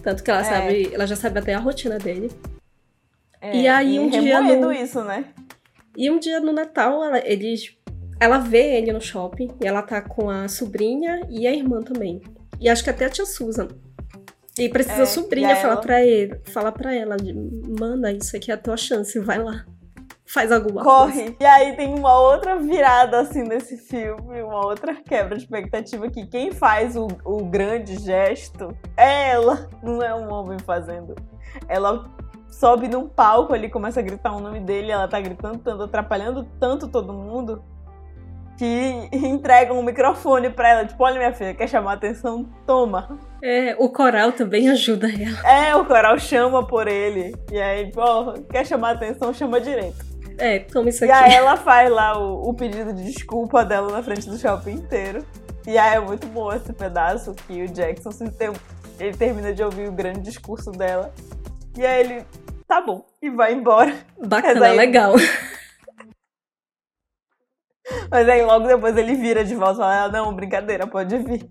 Tanto 0.02 0.22
que 0.22 0.30
ela 0.30 0.40
é. 0.40 0.44
sabe, 0.44 0.90
ela 0.92 1.06
já 1.06 1.16
sabe 1.16 1.38
até 1.38 1.54
a 1.54 1.58
rotina 1.58 1.98
dele. 1.98 2.30
É, 3.42 3.56
e 3.56 3.66
aí 3.66 3.98
um 3.98 4.08
dia 4.08 4.40
no... 4.40 4.72
isso, 4.72 5.02
né? 5.02 5.24
E 5.96 6.08
um 6.08 6.18
dia 6.18 6.38
no 6.38 6.52
Natal, 6.52 7.04
ela, 7.04 7.18
eles 7.26 7.76
ela 8.20 8.38
vê 8.38 8.76
ele 8.76 8.92
no 8.92 9.00
shopping 9.00 9.50
e 9.60 9.66
ela 9.66 9.82
tá 9.82 10.00
com 10.00 10.30
a 10.30 10.46
sobrinha 10.46 11.26
e 11.28 11.44
a 11.44 11.52
irmã 11.52 11.82
também. 11.82 12.22
E 12.60 12.68
acho 12.68 12.84
que 12.84 12.90
até 12.90 13.06
a 13.06 13.10
tia 13.10 13.26
Susan. 13.26 13.66
E 14.56 14.68
precisa 14.68 15.00
é, 15.00 15.02
a 15.02 15.06
sobrinha 15.06 15.56
falar 15.56 15.72
ela... 15.72 15.80
pra 15.80 16.02
ele, 16.02 16.40
falar 16.44 16.72
pra 16.72 16.94
ela, 16.94 17.16
manda, 17.80 18.12
isso 18.12 18.36
aqui 18.36 18.52
é 18.52 18.54
a 18.54 18.58
tua 18.58 18.76
chance, 18.76 19.18
vai 19.18 19.38
lá. 19.38 19.64
Faz 20.24 20.52
alguma 20.52 20.82
Corre. 20.84 21.12
coisa. 21.12 21.32
Corre. 21.32 21.36
E 21.40 21.44
aí 21.44 21.76
tem 21.76 21.92
uma 21.92 22.18
outra 22.20 22.56
virada, 22.56 23.20
assim, 23.20 23.42
nesse 23.42 23.76
filme, 23.76 24.40
uma 24.40 24.64
outra 24.64 24.94
quebra 24.94 25.36
de 25.36 25.42
expectativa 25.42 26.08
que 26.08 26.26
quem 26.26 26.52
faz 26.52 26.96
o, 26.96 27.08
o 27.24 27.44
grande 27.44 27.98
gesto 27.98 28.68
é 28.96 29.30
ela, 29.30 29.68
não 29.82 30.00
é 30.00 30.14
um 30.14 30.32
homem 30.32 30.58
fazendo. 30.60 31.14
Ela 31.68 32.08
sobe 32.52 32.86
num 32.86 33.08
palco 33.08 33.52
ali, 33.52 33.68
começa 33.68 33.98
a 33.98 34.02
gritar 34.02 34.32
o 34.32 34.40
nome 34.40 34.60
dele, 34.60 34.92
ela 34.92 35.08
tá 35.08 35.20
gritando 35.20 35.58
tanto, 35.58 35.82
atrapalhando 35.82 36.46
tanto 36.60 36.86
todo 36.86 37.12
mundo, 37.12 37.64
que 38.58 39.08
entregam 39.12 39.78
um 39.78 39.82
microfone 39.82 40.50
pra 40.50 40.68
ela, 40.68 40.86
tipo, 40.86 41.02
olha 41.02 41.18
minha 41.18 41.32
filha, 41.32 41.54
quer 41.54 41.68
chamar 41.68 41.94
atenção? 41.94 42.48
Toma. 42.66 43.18
É, 43.42 43.74
o 43.78 43.88
coral 43.88 44.30
também 44.32 44.68
ajuda 44.68 45.08
ela. 45.08 45.50
É, 45.50 45.74
o 45.74 45.84
coral 45.84 46.18
chama 46.18 46.64
por 46.64 46.86
ele. 46.86 47.34
E 47.50 47.60
aí, 47.60 47.90
pô, 47.90 48.34
quer 48.50 48.64
chamar 48.64 48.92
atenção, 48.92 49.34
chama 49.34 49.60
direito. 49.60 50.12
É, 50.38 50.60
toma 50.60 50.90
isso 50.90 51.04
aqui. 51.04 51.12
E 51.12 51.16
aí 51.16 51.34
ela 51.34 51.56
faz 51.56 51.90
lá 51.90 52.18
o, 52.18 52.50
o 52.50 52.54
pedido 52.54 52.92
de 52.92 53.04
desculpa 53.04 53.64
dela 53.64 53.90
na 53.90 54.02
frente 54.02 54.28
do 54.28 54.38
shopping 54.38 54.72
inteiro. 54.72 55.24
E 55.66 55.78
aí 55.78 55.96
é 55.96 56.00
muito 56.00 56.26
bom 56.26 56.52
esse 56.52 56.72
pedaço 56.72 57.34
que 57.46 57.62
o 57.62 57.68
Jackson 57.68 58.10
se 58.10 58.30
tem, 58.32 58.52
ele 58.98 59.16
termina 59.16 59.52
de 59.52 59.62
ouvir 59.62 59.88
o 59.88 59.92
grande 59.92 60.20
discurso 60.20 60.70
dela. 60.70 61.12
E 61.76 61.86
aí 61.86 62.00
ele, 62.00 62.26
tá 62.72 62.80
bom, 62.80 63.04
e 63.20 63.28
vai 63.28 63.52
embora. 63.52 63.94
Bacana, 64.18 64.68
aí, 64.68 64.76
legal. 64.78 65.12
Mas 68.10 68.26
aí 68.26 68.42
logo 68.42 68.66
depois 68.66 68.96
ele 68.96 69.14
vira 69.14 69.44
de 69.44 69.54
volta 69.54 69.74
e 69.74 69.76
fala, 69.76 70.04
ah, 70.04 70.08
não, 70.08 70.34
brincadeira, 70.34 70.86
pode 70.86 71.18
vir. 71.18 71.46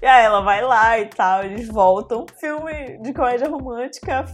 E 0.00 0.06
aí 0.06 0.24
ela 0.24 0.40
vai 0.40 0.62
lá 0.62 0.98
e 0.98 1.04
tal, 1.04 1.44
eles 1.44 1.68
voltam. 1.68 2.24
Filme 2.40 2.96
de 3.02 3.12
comédia 3.12 3.46
romântica. 3.46 4.24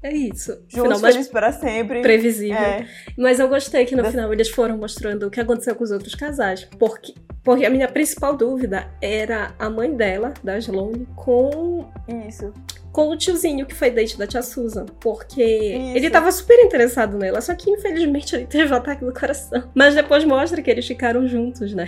É 0.00 0.14
isso. 0.14 0.52
Juntos 0.68 0.98
final, 0.98 1.00
felizes 1.00 1.28
para 1.28 1.50
sempre. 1.50 2.00
Previsível. 2.00 2.56
É. 2.56 2.86
Mas 3.18 3.40
eu 3.40 3.48
gostei 3.48 3.84
que 3.84 3.96
no 3.96 4.04
da... 4.04 4.12
final 4.12 4.32
eles 4.32 4.48
foram 4.48 4.78
mostrando 4.78 5.26
o 5.26 5.30
que 5.30 5.40
aconteceu 5.40 5.74
com 5.74 5.82
os 5.82 5.90
outros 5.90 6.14
casais. 6.14 6.68
Porque, 6.78 7.14
porque 7.42 7.66
a 7.66 7.70
minha 7.70 7.88
principal 7.88 8.36
dúvida 8.36 8.88
era 9.02 9.56
a 9.58 9.68
mãe 9.68 9.92
dela, 9.92 10.32
da 10.44 10.56
Sloane, 10.56 11.04
com. 11.16 11.90
Isso 12.28 12.54
com 12.98 13.10
o 13.10 13.16
tiozinho 13.16 13.64
que 13.64 13.76
foi 13.76 13.92
date 13.92 14.18
da 14.18 14.26
tia 14.26 14.42
Susan. 14.42 14.84
Porque 15.00 15.40
Isso. 15.40 15.96
ele 15.96 16.10
tava 16.10 16.32
super 16.32 16.58
interessado 16.64 17.16
nela, 17.16 17.40
só 17.40 17.54
que 17.54 17.70
infelizmente 17.70 18.34
ele 18.34 18.44
teve 18.44 18.74
um 18.74 18.76
ataque 18.76 19.04
no 19.04 19.14
coração. 19.14 19.70
Mas 19.72 19.94
depois 19.94 20.24
mostra 20.24 20.60
que 20.60 20.68
eles 20.68 20.84
ficaram 20.84 21.24
juntos, 21.28 21.72
né? 21.72 21.86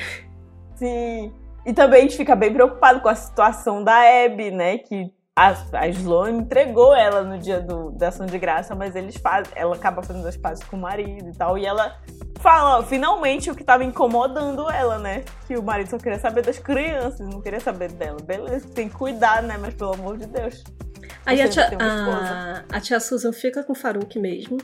Sim. 0.77 1.33
E 1.67 1.73
também 1.73 1.99
a 1.99 2.03
gente 2.03 2.17
fica 2.17 2.37
bem 2.37 2.53
preocupado 2.53 3.01
com 3.01 3.09
a 3.09 3.15
situação 3.17 3.83
da 3.83 3.97
Abby, 4.25 4.53
né? 4.53 4.79
Que 4.79 5.13
a, 5.35 5.53
a 5.73 5.89
Sloane 5.89 6.39
entregou 6.43 6.95
ela 6.95 7.25
no 7.25 7.39
dia 7.39 7.61
do, 7.61 7.91
da 7.91 8.07
ação 8.07 8.25
de 8.25 8.39
graça, 8.39 8.77
mas 8.77 8.95
eles 8.95 9.17
fazem, 9.17 9.53
ela 9.57 9.75
acaba 9.75 10.05
fazendo 10.05 10.29
as 10.29 10.37
pazes 10.37 10.63
com 10.63 10.77
o 10.77 10.81
marido 10.81 11.29
e 11.29 11.37
tal. 11.37 11.59
E 11.59 11.67
ela 11.67 11.99
fala, 12.39 12.79
ó, 12.79 12.83
finalmente, 12.85 13.51
o 13.51 13.57
que 13.57 13.65
tava 13.65 13.83
incomodando 13.83 14.71
ela, 14.71 14.97
né? 14.97 15.25
Que 15.49 15.57
o 15.57 15.63
marido 15.63 15.91
só 15.91 15.99
queria 15.99 16.21
saber 16.21 16.43
das 16.43 16.61
crianças, 16.61 17.29
não 17.29 17.41
queria 17.41 17.59
saber 17.59 17.91
dela. 17.91 18.19
Beleza, 18.23 18.69
tem 18.69 18.89
que 18.89 18.95
cuidar, 18.95 19.43
né? 19.43 19.59
Mas 19.61 19.75
pelo 19.75 19.95
amor 19.95 20.17
de 20.17 20.27
Deus. 20.27 20.63
Aí 21.27 21.41
a 21.41 21.49
tia, 21.49 21.71
a, 21.79 22.65
a 22.71 22.81
tia, 22.81 22.99
Susan 22.99 23.33
fica 23.33 23.63
com 23.63 23.73
o 23.73 23.77
Farouk 23.77 24.19
mesmo. 24.19 24.59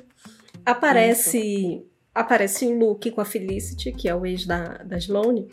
Aparece. 0.64 1.38
Isso. 1.38 1.86
Aparece 2.14 2.66
o 2.66 2.78
Luke 2.78 3.11
com 3.11 3.20
a 3.20 3.26
Felicity, 3.26 3.92
que 3.92 4.09
é 4.09 4.14
o 4.14 4.24
ex 4.24 4.46
da, 4.46 4.78
da 4.78 4.96
Sloane. 4.96 5.48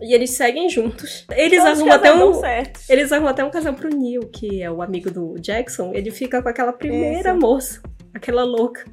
E 0.00 0.12
eles 0.12 0.30
seguem 0.30 0.68
juntos. 0.68 1.24
Eles 1.30 1.64
arrumam 1.64 1.92
até 1.92 2.12
um. 2.12 2.40
Eles 2.88 3.12
arrumam 3.12 3.30
até 3.30 3.44
um 3.44 3.50
casal 3.50 3.74
pro 3.74 3.88
Neil, 3.88 4.28
que 4.28 4.62
é 4.62 4.70
o 4.70 4.82
amigo 4.82 5.10
do 5.10 5.36
Jackson. 5.38 5.92
Ele 5.94 6.10
fica 6.10 6.42
com 6.42 6.48
aquela 6.48 6.72
primeira 6.72 7.30
Isso. 7.30 7.40
moça, 7.40 7.82
aquela 8.12 8.44
louca. 8.44 8.84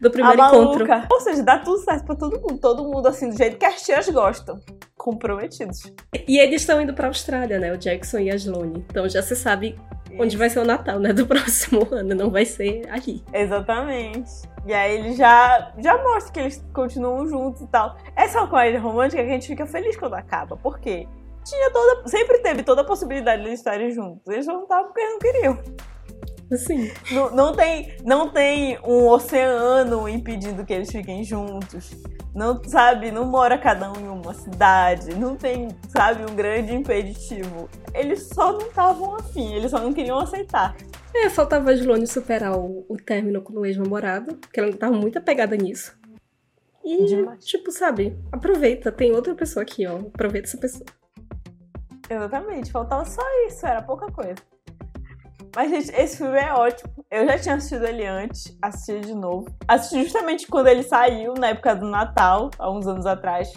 Do 0.00 0.10
primeiro 0.10 0.42
encontro. 0.42 0.86
Ou 1.10 1.20
seja, 1.20 1.42
dá 1.42 1.58
tudo 1.58 1.78
certo 1.78 2.04
pra 2.04 2.14
todo 2.14 2.40
mundo. 2.40 2.58
Todo 2.58 2.84
mundo, 2.84 3.06
assim, 3.06 3.30
do 3.30 3.36
jeito 3.36 3.56
que 3.56 3.64
as 3.64 3.82
tias 3.82 4.08
gostam. 4.08 4.60
Comprometidos. 4.96 5.90
E 6.28 6.38
eles 6.38 6.62
estão 6.62 6.80
indo 6.80 6.92
pra 6.92 7.08
Austrália, 7.08 7.58
né? 7.58 7.72
O 7.72 7.78
Jackson 7.78 8.18
e 8.18 8.30
a 8.30 8.34
Sloane. 8.34 8.84
Então 8.90 9.08
já 9.08 9.22
se 9.22 9.34
sabe 9.34 9.78
onde 10.18 10.36
vai 10.36 10.50
ser 10.50 10.60
o 10.60 10.64
Natal, 10.64 10.98
né? 10.98 11.12
Do 11.12 11.26
próximo 11.28 11.86
ano, 11.90 12.14
não 12.14 12.30
vai 12.30 12.44
ser 12.44 12.88
ali. 12.90 13.22
Exatamente. 13.32 14.30
E 14.66 14.72
aí 14.72 14.98
ele 14.98 15.14
já, 15.14 15.72
já 15.78 15.96
mostra 16.02 16.32
que 16.32 16.40
eles 16.40 16.64
continuam 16.72 17.26
juntos 17.26 17.62
e 17.62 17.66
tal. 17.68 17.96
Essa 18.14 18.38
é 18.38 18.40
uma 18.42 18.48
comédia 18.48 18.80
romântica 18.80 19.22
que 19.22 19.28
a 19.28 19.32
gente 19.32 19.46
fica 19.46 19.66
feliz 19.66 19.96
quando 19.96 20.14
acaba. 20.14 20.56
Por 20.56 20.78
quê? 20.78 21.06
Tinha 21.44 21.70
toda, 21.70 22.06
sempre 22.06 22.38
teve 22.38 22.62
toda 22.62 22.82
a 22.82 22.84
possibilidade 22.84 23.42
de 23.42 23.48
eles 23.48 23.60
estarem 23.60 23.90
juntos. 23.90 24.26
Eles 24.28 24.46
não 24.46 24.62
estavam 24.62 24.86
porque 24.86 25.00
eles 25.00 25.12
não 25.12 25.18
queriam. 25.18 25.58
Assim. 26.52 26.90
Não, 27.12 27.30
não, 27.30 27.54
tem, 27.54 27.96
não 28.04 28.28
tem 28.28 28.78
um 28.84 29.06
oceano 29.08 30.08
impedindo 30.08 30.64
que 30.64 30.72
eles 30.72 30.90
fiquem 30.90 31.22
juntos. 31.22 31.92
Não, 32.34 32.62
sabe, 32.64 33.10
não 33.10 33.24
mora 33.24 33.56
cada 33.56 33.90
um 33.92 33.96
em 33.96 34.08
uma 34.08 34.34
cidade. 34.34 35.14
Não 35.14 35.36
tem, 35.36 35.68
sabe, 35.88 36.30
um 36.30 36.34
grande 36.34 36.74
impeditivo. 36.74 37.68
Eles 37.94 38.28
só 38.34 38.52
não 38.52 38.66
estavam 38.66 39.16
afim, 39.16 39.54
eles 39.54 39.70
só 39.70 39.78
não 39.78 39.92
queriam 39.92 40.18
aceitar. 40.18 40.76
É, 41.14 41.28
faltava 41.28 41.70
a 41.70 41.74
Sloane 41.74 42.06
superar 42.06 42.56
o, 42.56 42.84
o 42.88 42.96
término 42.96 43.42
com 43.42 43.52
o 43.54 43.66
ex-namorado, 43.66 44.36
porque 44.36 44.60
ela 44.60 44.72
tava 44.72 44.96
muito 44.96 45.18
apegada 45.18 45.56
nisso. 45.56 45.98
E, 46.84 47.04
Demais. 47.04 47.44
tipo, 47.44 47.70
sabe, 47.70 48.16
aproveita, 48.32 48.90
tem 48.90 49.12
outra 49.12 49.34
pessoa 49.34 49.62
aqui, 49.62 49.86
ó. 49.86 49.96
Aproveita 49.96 50.48
essa 50.48 50.58
pessoa. 50.58 50.86
Exatamente, 52.08 52.72
faltava 52.72 53.04
só 53.04 53.22
isso, 53.46 53.64
era 53.66 53.82
pouca 53.82 54.10
coisa. 54.10 54.36
Mas, 55.54 55.70
gente, 55.70 55.90
esse 56.00 56.16
filme 56.16 56.38
é 56.38 56.52
ótimo. 56.52 56.92
Eu 57.10 57.26
já 57.26 57.38
tinha 57.38 57.54
assistido 57.56 57.84
ele 57.84 58.06
antes, 58.06 58.56
assisti 58.62 59.00
de 59.00 59.14
novo. 59.14 59.48
Assisti 59.66 60.04
justamente 60.04 60.46
quando 60.46 60.68
ele 60.68 60.82
saiu, 60.82 61.34
na 61.34 61.48
época 61.48 61.74
do 61.74 61.86
Natal, 61.86 62.50
há 62.58 62.70
uns 62.70 62.86
anos 62.86 63.06
atrás. 63.06 63.52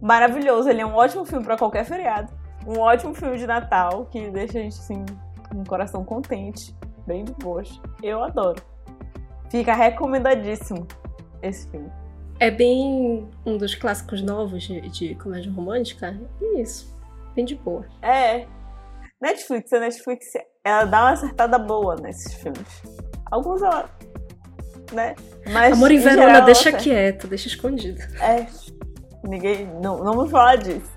Maravilhoso, 0.00 0.68
ele 0.68 0.80
é 0.80 0.86
um 0.86 0.94
ótimo 0.94 1.24
filme 1.24 1.44
para 1.44 1.56
qualquer 1.56 1.84
feriado. 1.84 2.32
Um 2.66 2.80
ótimo 2.80 3.14
filme 3.14 3.38
de 3.38 3.46
Natal 3.46 4.06
que 4.06 4.28
deixa 4.30 4.58
a 4.58 4.62
gente, 4.62 4.78
assim, 4.78 5.04
com 5.48 5.60
o 5.60 5.64
coração 5.66 6.04
contente, 6.04 6.74
bem 7.06 7.24
de 7.24 7.32
boas. 7.34 7.80
Eu 8.02 8.22
adoro. 8.22 8.60
Fica 9.48 9.74
recomendadíssimo 9.74 10.86
esse 11.40 11.70
filme. 11.70 11.90
É 12.38 12.50
bem 12.50 13.28
um 13.46 13.56
dos 13.56 13.74
clássicos 13.74 14.20
novos 14.20 14.64
de, 14.64 14.80
de 14.90 15.14
comédia 15.14 15.50
romântica. 15.52 16.18
E 16.40 16.60
isso, 16.60 16.98
bem 17.34 17.44
de 17.44 17.54
boa. 17.54 17.86
É. 18.02 18.46
Netflix, 19.20 19.72
a 19.72 19.80
Netflix, 19.80 20.26
ela 20.64 20.84
dá 20.84 21.02
uma 21.02 21.12
acertada 21.12 21.58
boa 21.58 21.96
nesses 21.96 22.34
filmes. 22.34 22.82
Alguns 23.30 23.62
ela. 23.62 23.90
Né? 24.92 25.14
Mas, 25.52 25.72
Amor 25.72 25.90
em 25.90 25.98
Verona, 25.98 26.26
geral, 26.28 26.44
deixa 26.44 26.72
quieto, 26.72 27.26
deixa 27.26 27.48
escondido. 27.48 28.00
É. 28.22 28.46
Ninguém. 29.26 29.66
Não, 29.82 30.04
não 30.04 30.12
vou 30.12 30.28
falar 30.28 30.56
disso. 30.56 30.90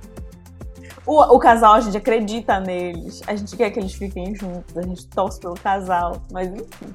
O, 1.05 1.35
o 1.35 1.39
casal, 1.39 1.73
a 1.73 1.79
gente 1.81 1.97
acredita 1.97 2.59
neles. 2.59 3.21
A 3.25 3.35
gente 3.35 3.55
quer 3.57 3.71
que 3.71 3.79
eles 3.79 3.93
fiquem 3.93 4.35
juntos. 4.35 4.77
A 4.77 4.81
gente 4.83 5.07
torce 5.07 5.39
pelo 5.39 5.55
casal. 5.55 6.21
Mas 6.31 6.49
enfim. 6.49 6.93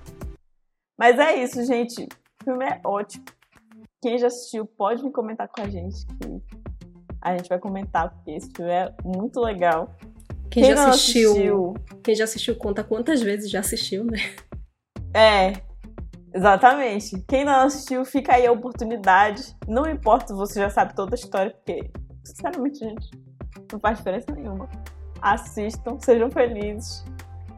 Mas 0.96 1.18
é 1.18 1.34
isso, 1.42 1.64
gente. 1.64 2.04
O 2.04 2.44
filme 2.44 2.64
é 2.64 2.80
ótimo. 2.84 3.24
Quem 4.00 4.18
já 4.18 4.28
assistiu 4.28 4.66
pode 4.66 5.02
me 5.02 5.10
comentar 5.10 5.48
com 5.48 5.62
a 5.62 5.68
gente 5.68 6.06
que 6.06 6.42
a 7.20 7.36
gente 7.36 7.48
vai 7.48 7.58
comentar, 7.58 8.10
porque 8.10 8.32
esse 8.32 8.50
filme 8.54 8.70
é 8.70 8.94
muito 9.02 9.40
legal. 9.40 9.88
Quem, 10.50 10.62
quem 10.62 10.76
já 10.76 10.88
assistiu, 10.88 11.30
assistiu, 11.30 11.74
Quem 12.02 12.14
já 12.14 12.24
assistiu 12.24 12.56
conta 12.56 12.84
quantas 12.84 13.22
vezes 13.22 13.50
já 13.50 13.60
assistiu, 13.60 14.04
né? 14.04 14.18
É, 15.12 15.52
exatamente. 16.34 17.24
Quem 17.28 17.44
não 17.44 17.60
assistiu, 17.60 18.04
fica 18.04 18.34
aí 18.34 18.46
a 18.46 18.52
oportunidade. 18.52 19.56
Não 19.66 19.88
importa 19.88 20.28
se 20.28 20.34
você 20.34 20.60
já 20.60 20.70
sabe 20.70 20.94
toda 20.94 21.14
a 21.14 21.18
história, 21.18 21.52
porque, 21.52 21.90
sinceramente, 22.24 22.78
gente, 22.78 23.10
não 23.72 23.78
faz 23.78 23.98
diferença 23.98 24.32
nenhuma. 24.32 24.68
Assistam, 25.20 25.98
sejam 26.00 26.30
felizes. 26.30 27.04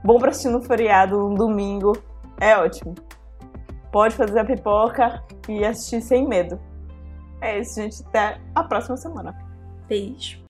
Bom 0.05 0.19
pra 0.19 0.31
assistir 0.31 0.51
no 0.51 0.61
feriado, 0.63 1.27
um 1.27 1.35
domingo. 1.35 1.93
É 2.41 2.57
ótimo 2.57 2.95
pode 3.97 4.15
fazer 4.15 4.39
a 4.39 4.45
pipoca 4.45 5.25
e 5.49 5.65
assistir 5.65 6.03
sem 6.03 6.29
medo. 6.29 6.61
É 7.41 7.59
isso, 7.59 7.81
gente. 7.81 8.03
Até 8.09 8.39
a 8.55 8.63
próxima 8.63 8.95
semana. 8.95 9.35
Beijo. 9.89 10.46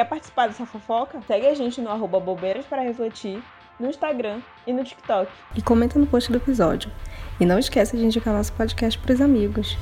Quer 0.00 0.06
participar 0.06 0.46
dessa 0.46 0.64
fofoca? 0.64 1.20
Segue 1.26 1.46
a 1.46 1.54
gente 1.54 1.78
no 1.78 1.90
arroba 1.90 2.18
bobeiras 2.18 2.64
para 2.64 2.80
refletir, 2.80 3.42
no 3.78 3.86
Instagram 3.86 4.40
e 4.66 4.72
no 4.72 4.82
TikTok. 4.82 5.30
E 5.54 5.60
comenta 5.60 5.98
no 5.98 6.06
post 6.06 6.32
do 6.32 6.38
episódio. 6.38 6.90
E 7.38 7.44
não 7.44 7.58
esqueça 7.58 7.98
de 7.98 8.06
indicar 8.06 8.32
nosso 8.32 8.50
podcast 8.54 8.98
para 8.98 9.12
os 9.12 9.20
amigos. 9.20 9.76